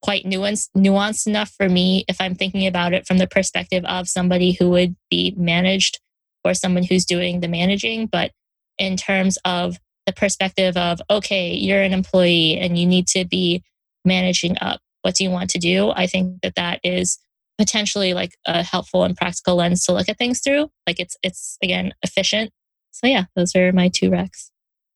quite 0.00 0.24
nuanced 0.24 0.68
nuanced 0.76 1.26
enough 1.26 1.50
for 1.56 1.68
me 1.68 2.04
if 2.08 2.20
I'm 2.20 2.36
thinking 2.36 2.66
about 2.66 2.92
it 2.92 3.06
from 3.06 3.18
the 3.18 3.26
perspective 3.26 3.84
of 3.84 4.08
somebody 4.08 4.52
who 4.52 4.70
would 4.70 4.94
be 5.10 5.34
managed 5.36 6.00
or 6.44 6.54
someone 6.54 6.84
who's 6.84 7.04
doing 7.04 7.40
the 7.40 7.48
managing. 7.48 8.06
But 8.06 8.30
in 8.78 8.96
terms 8.96 9.38
of 9.44 9.78
the 10.06 10.12
perspective 10.12 10.76
of, 10.76 11.00
okay, 11.10 11.52
you're 11.52 11.82
an 11.82 11.92
employee 11.92 12.56
and 12.56 12.78
you 12.78 12.86
need 12.86 13.06
to 13.08 13.24
be 13.24 13.62
managing 14.04 14.56
up. 14.60 14.80
What 15.02 15.14
do 15.14 15.24
you 15.24 15.30
want 15.30 15.50
to 15.50 15.58
do? 15.58 15.90
I 15.90 16.06
think 16.06 16.40
that 16.42 16.54
that 16.56 16.80
is 16.82 17.18
potentially 17.58 18.14
like 18.14 18.36
a 18.46 18.62
helpful 18.62 19.04
and 19.04 19.16
practical 19.16 19.56
lens 19.56 19.84
to 19.84 19.92
look 19.92 20.08
at 20.08 20.16
things 20.16 20.40
through. 20.40 20.70
Like 20.86 20.98
it's, 20.98 21.16
it's 21.22 21.58
again, 21.62 21.92
efficient. 22.02 22.50
So 22.90 23.06
yeah, 23.06 23.24
those 23.36 23.54
are 23.54 23.72
my 23.72 23.88
two 23.88 24.10
recs. 24.10 24.50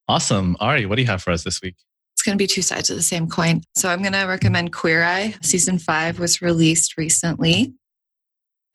Awesome. 0.08 0.56
Ari, 0.60 0.86
what 0.86 0.96
do 0.96 1.02
you 1.02 1.08
have 1.08 1.22
for 1.22 1.30
us 1.30 1.44
this 1.44 1.60
week? 1.62 1.76
It's 2.12 2.22
going 2.22 2.36
to 2.36 2.42
be 2.42 2.46
two 2.46 2.62
sides 2.62 2.88
of 2.90 2.96
the 2.96 3.02
same 3.02 3.28
coin. 3.28 3.62
So 3.74 3.88
I'm 3.88 4.00
going 4.00 4.12
to 4.12 4.24
recommend 4.24 4.72
Queer 4.72 5.04
Eye. 5.04 5.34
Season 5.42 5.78
five 5.78 6.18
was 6.18 6.40
released 6.40 6.96
recently. 6.96 7.74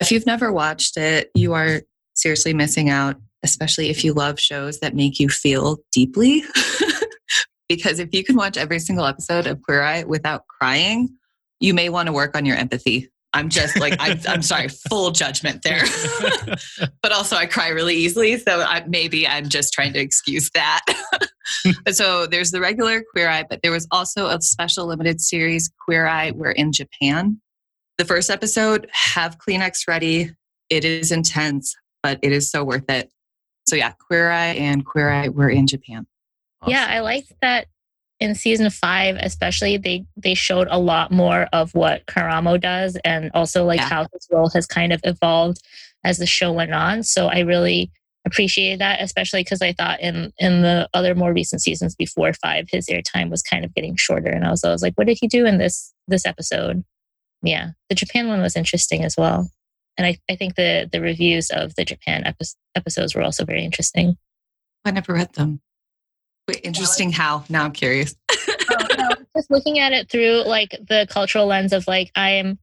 If 0.00 0.12
you've 0.12 0.26
never 0.26 0.52
watched 0.52 0.96
it, 0.96 1.30
you 1.34 1.54
are 1.54 1.82
seriously 2.14 2.54
missing 2.54 2.90
out 2.90 3.16
especially 3.42 3.88
if 3.90 4.04
you 4.04 4.12
love 4.12 4.38
shows 4.38 4.80
that 4.80 4.94
make 4.94 5.18
you 5.18 5.28
feel 5.28 5.78
deeply. 5.92 6.42
because 7.68 7.98
if 7.98 8.08
you 8.12 8.24
can 8.24 8.36
watch 8.36 8.56
every 8.56 8.78
single 8.78 9.04
episode 9.04 9.46
of 9.46 9.62
Queer 9.62 9.82
Eye 9.82 10.04
without 10.04 10.46
crying, 10.46 11.10
you 11.60 11.74
may 11.74 11.88
want 11.88 12.06
to 12.06 12.12
work 12.12 12.36
on 12.36 12.44
your 12.44 12.56
empathy. 12.56 13.10
I'm 13.34 13.50
just 13.50 13.78
like, 13.78 13.94
I'm, 14.00 14.18
I'm 14.26 14.42
sorry, 14.42 14.68
full 14.68 15.10
judgment 15.10 15.62
there. 15.62 15.82
but 17.02 17.12
also, 17.12 17.36
I 17.36 17.46
cry 17.46 17.68
really 17.68 17.94
easily. 17.94 18.38
So 18.38 18.62
I, 18.62 18.84
maybe 18.86 19.28
I'm 19.28 19.48
just 19.48 19.72
trying 19.72 19.92
to 19.92 20.00
excuse 20.00 20.50
that. 20.54 20.80
so 21.92 22.26
there's 22.26 22.50
the 22.50 22.60
regular 22.60 23.02
Queer 23.12 23.28
Eye, 23.28 23.44
but 23.48 23.60
there 23.62 23.72
was 23.72 23.86
also 23.90 24.28
a 24.28 24.40
special 24.40 24.86
limited 24.86 25.20
series, 25.20 25.70
Queer 25.84 26.06
Eye. 26.06 26.32
We're 26.34 26.52
in 26.52 26.72
Japan. 26.72 27.40
The 27.98 28.04
first 28.04 28.30
episode, 28.30 28.88
have 28.92 29.36
Kleenex 29.38 29.86
ready. 29.86 30.30
It 30.70 30.84
is 30.84 31.12
intense, 31.12 31.74
but 32.02 32.18
it 32.22 32.32
is 32.32 32.50
so 32.50 32.64
worth 32.64 32.88
it. 32.88 33.10
So 33.68 33.76
yeah, 33.76 33.92
Queer 33.92 34.30
Eye 34.30 34.54
and 34.54 34.84
Queer 34.84 35.10
Eye 35.10 35.28
We're 35.28 35.50
in 35.50 35.66
Japan. 35.66 36.06
Awesome. 36.62 36.72
Yeah, 36.72 36.86
I 36.88 37.00
liked 37.00 37.32
that 37.42 37.66
in 38.18 38.34
season 38.34 38.70
five, 38.70 39.16
especially 39.20 39.76
they 39.76 40.06
they 40.16 40.34
showed 40.34 40.68
a 40.70 40.78
lot 40.78 41.12
more 41.12 41.48
of 41.52 41.74
what 41.74 42.06
Karamo 42.06 42.60
does 42.60 42.96
and 43.04 43.30
also 43.34 43.64
like 43.64 43.80
yeah. 43.80 43.88
how 43.88 44.06
his 44.12 44.26
role 44.30 44.50
has 44.54 44.66
kind 44.66 44.92
of 44.92 45.00
evolved 45.04 45.58
as 46.02 46.16
the 46.18 46.26
show 46.26 46.50
went 46.50 46.72
on. 46.72 47.02
So 47.02 47.26
I 47.26 47.40
really 47.40 47.92
appreciated 48.26 48.80
that, 48.80 49.02
especially 49.02 49.42
because 49.42 49.60
I 49.60 49.74
thought 49.74 50.00
in 50.00 50.32
in 50.38 50.62
the 50.62 50.88
other 50.94 51.14
more 51.14 51.34
recent 51.34 51.60
seasons 51.60 51.94
before 51.94 52.32
five, 52.32 52.68
his 52.70 52.86
airtime 52.86 53.30
was 53.30 53.42
kind 53.42 53.64
of 53.66 53.74
getting 53.74 53.96
shorter, 53.96 54.30
and 54.30 54.46
I 54.46 54.50
was, 54.50 54.64
I 54.64 54.70
was 54.70 54.82
like, 54.82 54.94
what 54.96 55.06
did 55.06 55.18
he 55.20 55.28
do 55.28 55.44
in 55.44 55.58
this 55.58 55.92
this 56.08 56.24
episode? 56.24 56.84
Yeah, 57.42 57.70
the 57.90 57.94
Japan 57.94 58.28
one 58.28 58.40
was 58.40 58.56
interesting 58.56 59.04
as 59.04 59.14
well 59.16 59.50
and 59.98 60.06
I, 60.06 60.18
I 60.30 60.36
think 60.36 60.54
the 60.54 60.88
the 60.90 61.00
reviews 61.00 61.50
of 61.50 61.74
the 61.74 61.84
Japan 61.84 62.22
epi- 62.24 62.46
episodes 62.74 63.14
were 63.14 63.22
also 63.22 63.44
very 63.44 63.64
interesting. 63.64 64.16
I 64.84 64.92
never 64.92 65.12
read 65.12 65.34
them. 65.34 65.60
Wait, 66.46 66.60
interesting 66.62 67.12
how? 67.12 67.44
Now 67.50 67.64
I'm 67.64 67.72
curious. 67.72 68.14
oh, 68.30 68.86
no, 68.96 69.08
just 69.36 69.50
looking 69.50 69.80
at 69.80 69.92
it 69.92 70.08
through 70.08 70.44
like 70.46 70.70
the 70.88 71.06
cultural 71.10 71.46
lens 71.46 71.72
of 71.72 71.86
like 71.86 72.10
I'm 72.14 72.58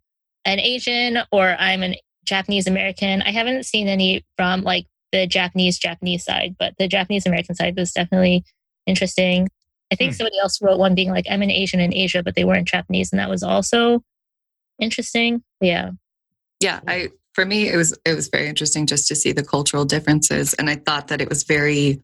an 0.45 0.59
Asian 0.59 1.19
or 1.31 1.55
I'm 1.59 1.83
an 1.83 1.95
Japanese 2.23 2.67
American. 2.67 3.21
I 3.21 3.31
haven't 3.31 3.65
seen 3.65 3.87
any 3.87 4.25
from 4.37 4.61
like 4.61 4.87
the 5.11 5.27
Japanese 5.27 5.77
Japanese 5.77 6.23
side, 6.23 6.55
but 6.57 6.73
the 6.79 6.87
Japanese 6.87 7.25
American 7.25 7.53
side 7.53 7.75
was 7.75 7.91
definitely 7.91 8.43
interesting. 8.87 9.49
I 9.91 9.95
think 9.95 10.13
hmm. 10.13 10.17
somebody 10.17 10.39
else 10.39 10.61
wrote 10.61 10.79
one 10.79 10.95
being 10.95 11.11
like 11.11 11.25
I'm 11.29 11.41
an 11.41 11.51
Asian 11.51 11.79
in 11.79 11.93
Asia, 11.93 12.23
but 12.23 12.35
they 12.35 12.45
weren't 12.45 12.67
Japanese, 12.67 13.11
and 13.11 13.19
that 13.19 13.29
was 13.29 13.43
also 13.43 14.01
interesting. 14.79 15.43
Yeah. 15.59 15.91
Yeah, 16.61 16.79
I 16.87 17.09
for 17.35 17.45
me 17.45 17.69
it 17.69 17.75
was 17.75 17.95
it 18.05 18.15
was 18.15 18.29
very 18.29 18.47
interesting 18.47 18.87
just 18.87 19.07
to 19.07 19.15
see 19.15 19.31
the 19.31 19.43
cultural 19.43 19.85
differences 19.85 20.53
and 20.55 20.69
i 20.69 20.75
thought 20.75 21.09
that 21.09 21.21
it 21.21 21.29
was 21.29 21.43
very 21.43 22.01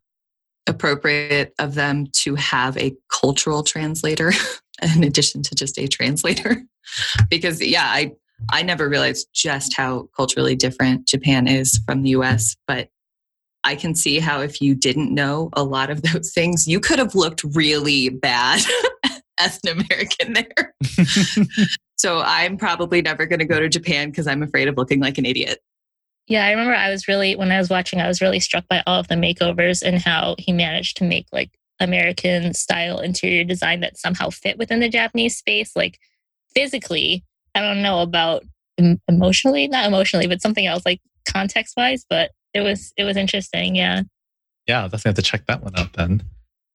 appropriate 0.68 1.56
of 1.58 1.74
them 1.74 2.06
to 2.12 2.36
have 2.36 2.78
a 2.78 2.96
cultural 3.10 3.64
translator 3.64 4.32
in 4.96 5.04
addition 5.04 5.42
to 5.42 5.56
just 5.56 5.80
a 5.80 5.88
translator. 5.88 6.62
Because 7.30 7.66
yeah 7.66 7.86
i 7.86 8.12
i 8.52 8.64
never 8.64 8.90
realized 8.90 9.30
just 9.34 9.78
how 9.78 10.10
culturally 10.18 10.56
different 10.56 11.08
japan 11.08 11.48
is 11.48 11.80
from 11.86 12.02
the 12.02 12.10
us 12.10 12.58
but 12.68 12.90
i 13.64 13.76
can 13.76 13.96
see 13.96 14.20
how 14.20 14.42
if 14.42 14.60
you 14.60 14.76
didn't 14.76 15.14
know 15.14 15.50
a 15.54 15.64
lot 15.64 15.90
of 15.90 16.02
those 16.12 16.34
things 16.34 16.68
you 16.68 16.82
could 16.82 17.00
have 17.00 17.16
looked 17.16 17.44
really 17.56 18.10
bad 18.10 18.62
as 19.46 19.60
an 19.64 19.80
american 19.80 20.34
there 20.34 20.74
So 22.02 22.20
I'm 22.20 22.58
probably 22.58 23.04
never 23.04 23.28
going 23.28 23.40
to 23.40 23.46
go 23.46 23.60
to 23.60 23.70
Japan 23.70 24.10
because 24.10 24.26
I'm 24.26 24.42
afraid 24.42 24.68
of 24.68 24.76
looking 24.76 25.00
like 25.00 25.20
an 25.20 25.26
idiot. 25.26 25.60
Yeah, 26.28 26.44
I 26.44 26.50
remember 26.50 26.74
I 26.74 26.90
was 26.90 27.08
really, 27.08 27.36
when 27.36 27.52
I 27.52 27.60
was 27.60 27.70
watching, 27.70 28.02
I 28.02 28.08
was 28.08 28.22
really 28.22 28.40
struck 28.40 28.68
by 28.68 28.82
all 28.88 29.00
of 29.00 29.08
the 29.08 29.14
makeovers 29.14 29.84
and 29.84 30.00
how 30.00 30.34
he 30.40 30.52
managed 30.52 30.98
to 30.98 31.04
make 31.04 31.28
like 31.32 31.52
American 31.80 32.56
style 32.56 33.02
interior 33.02 33.44
design 33.44 33.82
that 33.82 34.00
somehow 34.00 34.32
fit 34.32 34.58
within 34.58 34.80
the 34.80 34.90
Japanese 34.90 35.38
space. 35.38 35.76
Like 35.76 36.00
physically, 36.56 37.24
I 37.54 37.62
don't 37.62 37.84
know 37.84 38.00
about 38.00 38.46
emotionally, 39.08 39.68
not 39.68 39.86
emotionally, 39.86 40.26
but 40.26 40.42
something 40.42 40.66
else 40.66 40.82
like 40.84 41.02
context 41.32 41.76
wise, 41.78 42.04
but 42.10 42.32
it 42.56 42.62
was, 42.62 42.94
it 42.98 43.04
was 43.04 43.16
interesting. 43.16 43.76
Yeah. 43.76 44.02
Yeah, 44.68 44.84
definitely 44.84 45.10
have 45.10 45.16
to 45.18 45.22
check 45.22 45.46
that 45.46 45.62
one 45.62 45.78
out 45.78 45.94
then. 45.94 46.24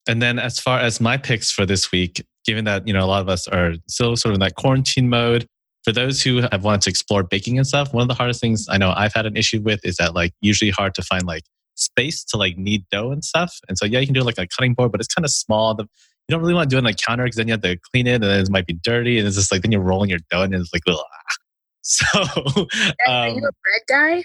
And 0.06 0.22
then 0.22 0.38
as 0.38 0.60
far 0.60 0.78
as 0.78 1.00
my 1.00 1.16
picks 1.16 1.50
for 1.50 1.66
this 1.66 1.90
week, 1.90 2.24
given 2.46 2.64
that 2.64 2.86
you 2.86 2.92
know 2.92 3.04
a 3.04 3.06
lot 3.06 3.20
of 3.20 3.28
us 3.28 3.46
are 3.48 3.74
still 3.88 4.16
sort 4.16 4.30
of 4.30 4.36
in 4.36 4.40
that 4.40 4.54
quarantine 4.54 5.08
mode 5.08 5.46
for 5.84 5.92
those 5.92 6.22
who 6.22 6.42
have 6.50 6.64
wanted 6.64 6.82
to 6.82 6.90
explore 6.90 7.22
baking 7.22 7.58
and 7.58 7.66
stuff 7.66 7.92
one 7.92 8.02
of 8.02 8.08
the 8.08 8.14
hardest 8.14 8.40
things 8.40 8.66
i 8.70 8.78
know 8.78 8.92
i've 8.96 9.12
had 9.12 9.26
an 9.26 9.36
issue 9.36 9.60
with 9.60 9.80
is 9.84 9.96
that 9.96 10.14
like 10.14 10.32
usually 10.40 10.70
hard 10.70 10.94
to 10.94 11.02
find 11.02 11.26
like 11.26 11.42
space 11.76 12.24
to 12.24 12.36
like 12.36 12.58
knead 12.58 12.84
dough 12.90 13.12
and 13.12 13.24
stuff. 13.24 13.60
And 13.68 13.78
so 13.78 13.84
yeah 13.84 14.00
you 14.00 14.06
can 14.06 14.14
do 14.14 14.22
like 14.22 14.38
a 14.38 14.46
cutting 14.46 14.74
board 14.74 14.90
but 14.90 15.00
it's 15.00 15.12
kind 15.12 15.24
of 15.24 15.30
small. 15.30 15.74
The, 15.74 15.84
you 15.84 16.32
don't 16.32 16.40
really 16.40 16.54
want 16.54 16.68
to 16.68 16.74
do 16.74 16.78
it 16.78 16.84
on 16.84 16.86
a 16.86 16.94
counter 16.94 17.24
because 17.24 17.36
then 17.36 17.46
you 17.46 17.52
have 17.52 17.62
to 17.62 17.76
clean 17.92 18.06
it 18.06 18.14
and 18.14 18.24
then 18.24 18.40
it 18.40 18.50
might 18.50 18.66
be 18.66 18.74
dirty 18.82 19.18
and 19.18 19.28
it's 19.28 19.36
just 19.36 19.52
like 19.52 19.62
then 19.62 19.70
you're 19.70 19.80
rolling 19.80 20.10
your 20.10 20.18
dough 20.30 20.42
and 20.42 20.54
it's 20.54 20.72
like 20.72 20.82
Ugh. 20.88 20.98
so 21.82 22.04
um, 22.16 22.66
are 23.06 23.28
you 23.28 23.46
a 23.46 23.52
bread 23.62 23.82
guy? 23.88 24.24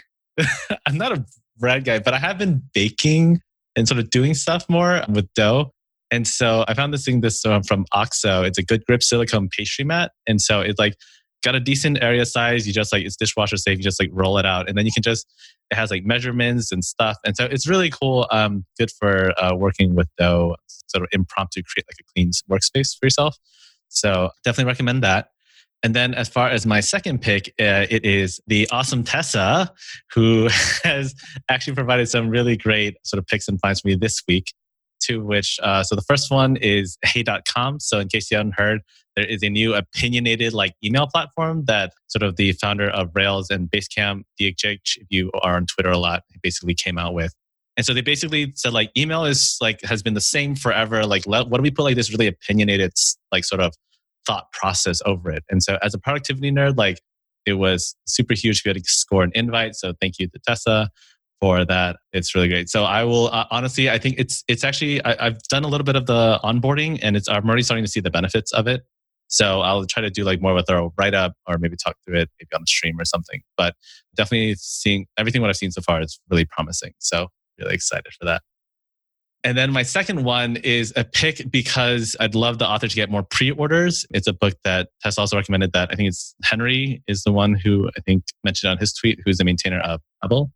I'm 0.88 0.98
not 0.98 1.12
a 1.12 1.24
bread 1.58 1.86
guy 1.86 2.00
but 2.00 2.16
i 2.16 2.18
have 2.18 2.40
been 2.40 2.64
baking 2.74 3.40
and 3.76 3.88
sort 3.88 4.00
of 4.00 4.10
doing 4.10 4.34
stuff 4.34 4.68
more 4.68 5.04
with 5.08 5.32
dough 5.36 5.72
and 6.12 6.28
so 6.28 6.66
I 6.68 6.74
found 6.74 6.94
this 6.94 7.06
thing 7.06 7.22
this 7.22 7.44
um, 7.46 7.64
from 7.64 7.86
OXO. 7.94 8.44
It's 8.44 8.58
a 8.58 8.64
good 8.64 8.86
grip 8.86 9.02
silicone 9.02 9.48
pastry 9.50 9.86
mat. 9.86 10.12
And 10.28 10.42
so 10.42 10.60
it's 10.60 10.78
like 10.78 10.96
got 11.42 11.56
a 11.56 11.60
decent 11.60 12.04
area 12.04 12.26
size. 12.26 12.68
You 12.68 12.74
just 12.74 12.92
like 12.92 13.06
it's 13.06 13.16
dishwasher 13.16 13.58
safe. 13.58 13.78
You 13.78 13.84
just 13.84 14.00
like 14.00 14.10
roll 14.12 14.38
it 14.38 14.46
out, 14.46 14.68
and 14.68 14.78
then 14.78 14.86
you 14.86 14.92
can 14.92 15.04
just 15.04 15.26
it 15.72 15.76
has 15.76 15.90
like 15.90 16.04
measurements 16.04 16.72
and 16.72 16.84
stuff. 16.84 17.18
And 17.26 17.36
so 17.36 17.46
it's 17.46 17.66
really 17.66 17.90
cool. 17.90 18.28
Um, 18.30 18.66
good 18.78 18.92
for 18.92 19.34
uh, 19.42 19.56
working 19.56 19.96
with 19.96 20.10
dough, 20.18 20.58
sort 20.68 21.04
of 21.04 21.10
impromptu 21.14 21.64
create 21.64 21.86
like 21.88 21.98
a 22.00 22.04
clean 22.14 22.32
workspace 22.50 22.98
for 22.98 23.06
yourself. 23.06 23.38
So 23.88 24.32
definitely 24.44 24.70
recommend 24.70 25.04
that. 25.04 25.30
And 25.84 25.96
then, 25.96 26.14
as 26.14 26.30
far 26.30 26.50
as 26.50 26.66
my 26.68 26.80
second 26.80 27.22
pick, 27.22 27.56
uh, 27.60 27.88
it 27.90 28.06
is 28.06 28.40
the 28.46 28.70
awesome 28.70 29.04
Tessa, 29.04 29.72
who 30.14 30.48
has 30.84 31.16
actually 31.50 31.74
provided 31.74 32.08
some 32.08 32.30
really 32.30 32.56
great 32.56 32.98
sort 33.04 33.18
of 33.18 33.26
picks 33.26 33.48
and 33.48 33.60
finds 33.60 33.82
for 33.82 33.88
me 33.88 33.96
this 33.96 34.22
week 34.28 34.54
to 35.08 35.24
which, 35.24 35.60
uh, 35.64 35.84
so 35.84 35.96
the 35.96 36.02
first 36.02 36.32
one 36.32 36.58
is 36.58 36.98
hey.com. 37.06 37.80
So 37.80 38.00
in 38.00 38.08
case 38.08 38.32
you 38.32 38.38
haven't 38.38 38.56
heard, 38.58 38.82
there 39.16 39.26
is 39.26 39.44
a 39.44 39.50
new 39.50 39.74
opinionated 39.74 40.54
like 40.54 40.74
email 40.84 41.08
platform 41.08 41.66
that 41.66 41.94
sort 42.08 42.24
of 42.24 42.38
the 42.38 42.54
founder 42.54 42.90
of 42.90 43.10
Rails 43.14 43.50
and 43.50 43.70
Basecamp, 43.70 44.24
DHH, 44.40 44.98
if 44.98 45.08
you 45.10 45.32
are 45.42 45.58
on 45.58 45.66
Twitter 45.66 45.92
a 45.92 45.98
lot, 45.98 46.24
basically 46.42 46.74
came 46.74 46.98
out 46.98 47.14
with. 47.14 47.34
And 47.78 47.86
so 47.86 47.94
they 47.94 48.02
basically 48.02 48.54
said 48.56 48.74
like 48.74 48.92
email 48.98 49.26
is 49.26 49.58
like 49.62 49.82
has 49.82 50.04
been 50.04 50.14
the 50.14 50.22
same 50.22 50.56
forever. 50.56 51.06
Like 51.06 51.26
what 51.26 51.50
do 51.52 51.62
we 51.62 51.72
put 51.72 51.84
like 51.84 51.96
this 51.96 52.12
really 52.12 52.28
opinionated 52.28 52.94
like 53.32 53.44
sort 53.44 53.62
of 53.62 53.74
thought 54.26 54.52
process 54.52 55.02
over 55.06 55.32
it? 55.32 55.44
And 55.50 55.64
so 55.64 55.78
as 55.82 55.94
a 55.94 55.98
productivity 55.98 56.52
nerd, 56.52 56.78
like 56.78 57.00
It 57.46 57.54
was 57.54 57.96
super 58.06 58.34
huge. 58.34 58.64
We 58.64 58.70
had 58.70 58.78
to 58.78 58.84
score 58.86 59.24
an 59.24 59.32
invite. 59.34 59.76
So 59.76 59.94
thank 60.00 60.20
you 60.20 60.28
to 60.28 60.40
Tessa 60.48 60.90
for 61.42 61.66
that. 61.66 61.98
It's 62.14 62.34
really 62.36 62.48
great. 62.48 62.70
So 62.70 62.84
I 62.86 63.04
will 63.04 63.28
uh, 63.28 63.46
honestly, 63.52 63.90
I 63.90 63.98
think 63.98 64.16
it's 64.18 64.44
it's 64.48 64.64
actually 64.64 65.04
I, 65.04 65.26
have 65.26 65.42
done 65.50 65.64
a 65.64 65.68
little 65.68 65.84
bit 65.84 65.96
of 65.96 66.06
the 66.06 66.40
onboarding, 66.44 67.00
and 67.02 67.18
it's 67.18 67.28
I'm 67.28 67.48
already 67.48 67.64
starting 67.64 67.84
to 67.84 67.92
see 67.92 68.00
the 68.00 68.12
benefits 68.12 68.54
of 68.54 68.68
it. 68.68 68.84
So 69.28 69.62
I'll 69.62 69.86
try 69.86 70.02
to 70.02 70.10
do 70.10 70.24
like 70.24 70.42
more 70.42 70.52
of 70.52 70.58
a 70.58 70.64
thorough 70.64 70.94
write 70.98 71.14
up, 71.14 71.34
or 71.48 71.58
maybe 71.58 71.76
talk 71.76 71.96
through 72.06 72.20
it 72.20 72.30
maybe 72.40 72.50
on 72.54 72.62
the 72.62 72.68
stream 72.68 73.00
or 73.00 73.06
something. 73.06 73.42
But 73.58 73.76
definitely 74.16 74.56
seeing 74.58 75.08
everything 75.18 75.42
what 75.42 75.50
I've 75.50 75.58
seen 75.58 75.72
so 75.72 75.82
far 75.82 76.02
is 76.02 76.20
really 76.30 76.46
promising. 76.46 76.94
So 77.00 77.28
really 77.60 77.74
excited 77.74 78.14
for 78.20 78.26
that. 78.26 78.44
And 79.44 79.58
then 79.58 79.72
my 79.72 79.82
second 79.82 80.24
one 80.24 80.58
is 80.58 80.94
a 80.96 81.04
pick 81.04 81.50
because 81.50 82.16
I'd 82.20 82.36
love 82.36 82.60
the 82.60 82.68
author 82.68 82.88
to 82.88 82.96
get 82.96 83.10
more 83.10 83.24
pre-orders. 83.24 84.06
It's 84.12 84.28
a 84.28 84.34
book 84.34 84.54
that 84.64 84.90
Tess 85.02 85.18
also 85.18 85.36
recommended 85.36 85.74
that 85.74 85.90
I 85.92 85.96
think 85.96 86.10
it's 86.10 86.36
Henry 86.44 87.02
is 87.08 87.24
the 87.24 87.32
one 87.32 87.56
who 87.56 87.90
I 87.98 88.02
think 88.02 88.24
mentioned 88.44 88.70
on 88.70 88.78
his 88.78 88.94
tweet, 88.94 89.20
who's 89.26 89.38
the 89.38 89.44
maintainer 89.44 89.80
of 89.80 90.02
Babel. 90.22 90.52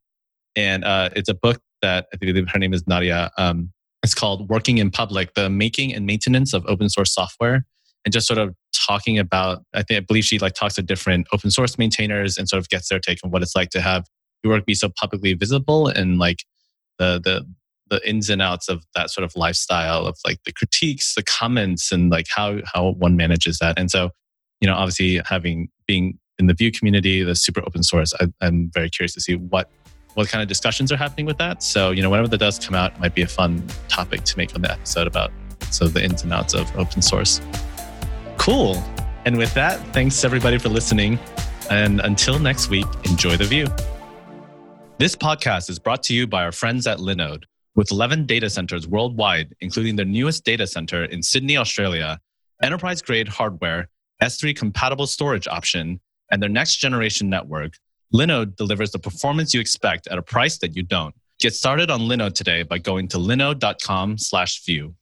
And 0.55 0.83
uh, 0.83 1.09
it's 1.15 1.29
a 1.29 1.33
book 1.33 1.61
that 1.81 2.07
I 2.13 2.17
think 2.17 2.49
her 2.49 2.59
name 2.59 2.73
is 2.73 2.85
Nadia. 2.87 3.31
Um, 3.37 3.71
it's 4.03 4.13
called 4.13 4.49
Working 4.49 4.77
in 4.77 4.91
Public, 4.91 5.33
the 5.33 5.49
making 5.49 5.93
and 5.93 6.05
maintenance 6.05 6.53
of 6.53 6.65
open 6.67 6.89
source 6.89 7.13
software. 7.13 7.65
And 8.05 8.13
just 8.13 8.27
sort 8.27 8.37
of 8.37 8.53
talking 8.87 9.17
about, 9.17 9.63
I 9.73 9.81
think, 9.81 9.97
I 9.97 10.01
believe 10.01 10.25
she 10.25 10.37
like 10.37 10.53
talks 10.53 10.75
to 10.75 10.83
different 10.83 11.27
open 11.33 11.49
source 11.49 11.77
maintainers 11.77 12.37
and 12.37 12.47
sort 12.47 12.59
of 12.59 12.69
gets 12.69 12.89
their 12.89 12.99
take 12.99 13.19
on 13.23 13.31
what 13.31 13.41
it's 13.41 13.55
like 13.55 13.71
to 13.71 13.81
have 13.81 14.05
your 14.43 14.53
work 14.53 14.65
be 14.65 14.75
so 14.75 14.89
publicly 14.89 15.33
visible 15.33 15.87
and 15.87 16.19
like 16.19 16.43
the, 16.99 17.19
the, 17.23 17.45
the 17.89 18.07
ins 18.07 18.29
and 18.29 18.41
outs 18.41 18.69
of 18.69 18.83
that 18.95 19.09
sort 19.09 19.25
of 19.25 19.35
lifestyle 19.35 20.05
of 20.05 20.17
like 20.25 20.37
the 20.45 20.51
critiques, 20.51 21.15
the 21.15 21.23
comments, 21.23 21.91
and 21.91 22.09
like 22.09 22.27
how 22.33 22.59
how 22.65 22.91
one 22.91 23.15
manages 23.15 23.59
that. 23.59 23.77
And 23.77 23.91
so, 23.91 24.09
you 24.59 24.67
know, 24.67 24.75
obviously 24.75 25.21
having 25.25 25.69
being 25.87 26.19
in 26.39 26.47
the 26.47 26.53
Vue 26.53 26.71
community, 26.71 27.23
the 27.23 27.35
super 27.35 27.61
open 27.61 27.83
source, 27.83 28.13
I, 28.19 28.27
I'm 28.41 28.71
very 28.73 28.89
curious 28.89 29.13
to 29.13 29.21
see 29.21 29.35
what 29.35 29.69
what 30.15 30.29
kind 30.29 30.41
of 30.41 30.47
discussions 30.47 30.91
are 30.91 30.97
happening 30.97 31.25
with 31.25 31.37
that. 31.37 31.61
So, 31.61 31.91
you 31.91 32.01
know, 32.01 32.09
whenever 32.09 32.27
that 32.29 32.37
does 32.37 32.57
come 32.57 32.73
out, 32.73 32.93
it 32.93 32.99
might 32.99 33.13
be 33.13 33.21
a 33.21 33.27
fun 33.27 33.65
topic 33.87 34.23
to 34.23 34.37
make 34.37 34.55
on 34.55 34.61
the 34.61 34.71
episode 34.71 35.07
about 35.07 35.31
so 35.71 35.87
the 35.87 36.03
ins 36.03 36.23
and 36.23 36.33
outs 36.33 36.53
of 36.53 36.73
open 36.77 37.01
source. 37.01 37.41
Cool. 38.37 38.81
And 39.25 39.37
with 39.37 39.53
that, 39.55 39.79
thanks 39.93 40.23
everybody 40.23 40.57
for 40.57 40.69
listening. 40.69 41.19
And 41.69 41.99
until 42.01 42.39
next 42.39 42.69
week, 42.69 42.85
enjoy 43.03 43.35
the 43.37 43.43
Vue. 43.43 43.67
This 44.99 45.15
podcast 45.15 45.69
is 45.69 45.79
brought 45.79 46.03
to 46.03 46.13
you 46.13 46.27
by 46.27 46.43
our 46.43 46.51
friends 46.53 46.87
at 46.87 46.99
Linode. 46.99 47.43
With 47.75 47.91
11 47.91 48.25
data 48.25 48.49
centers 48.49 48.87
worldwide, 48.87 49.53
including 49.59 49.97
their 49.97 50.05
newest 50.05 50.45
data 50.45 50.65
center 50.65 51.03
in 51.03 51.21
Sydney, 51.21 51.57
Australia, 51.57 52.19
enterprise 52.63 53.01
grade 53.01 53.27
hardware, 53.27 53.89
S3 54.23 54.55
compatible 54.55 55.07
storage 55.07 55.45
option, 55.47 55.99
and 56.31 56.41
their 56.41 56.49
next 56.49 56.77
generation 56.77 57.29
network, 57.29 57.73
Linode 58.15 58.55
delivers 58.55 58.91
the 58.91 58.99
performance 58.99 59.53
you 59.53 59.59
expect 59.59 60.07
at 60.07 60.17
a 60.17 60.21
price 60.21 60.57
that 60.59 60.73
you 60.75 60.83
don't. 60.83 61.13
Get 61.39 61.53
started 61.53 61.91
on 61.91 61.99
Linode 62.01 62.33
today 62.33 62.63
by 62.63 62.77
going 62.77 63.09
to 63.09 63.17
linode.com/view. 63.17 64.95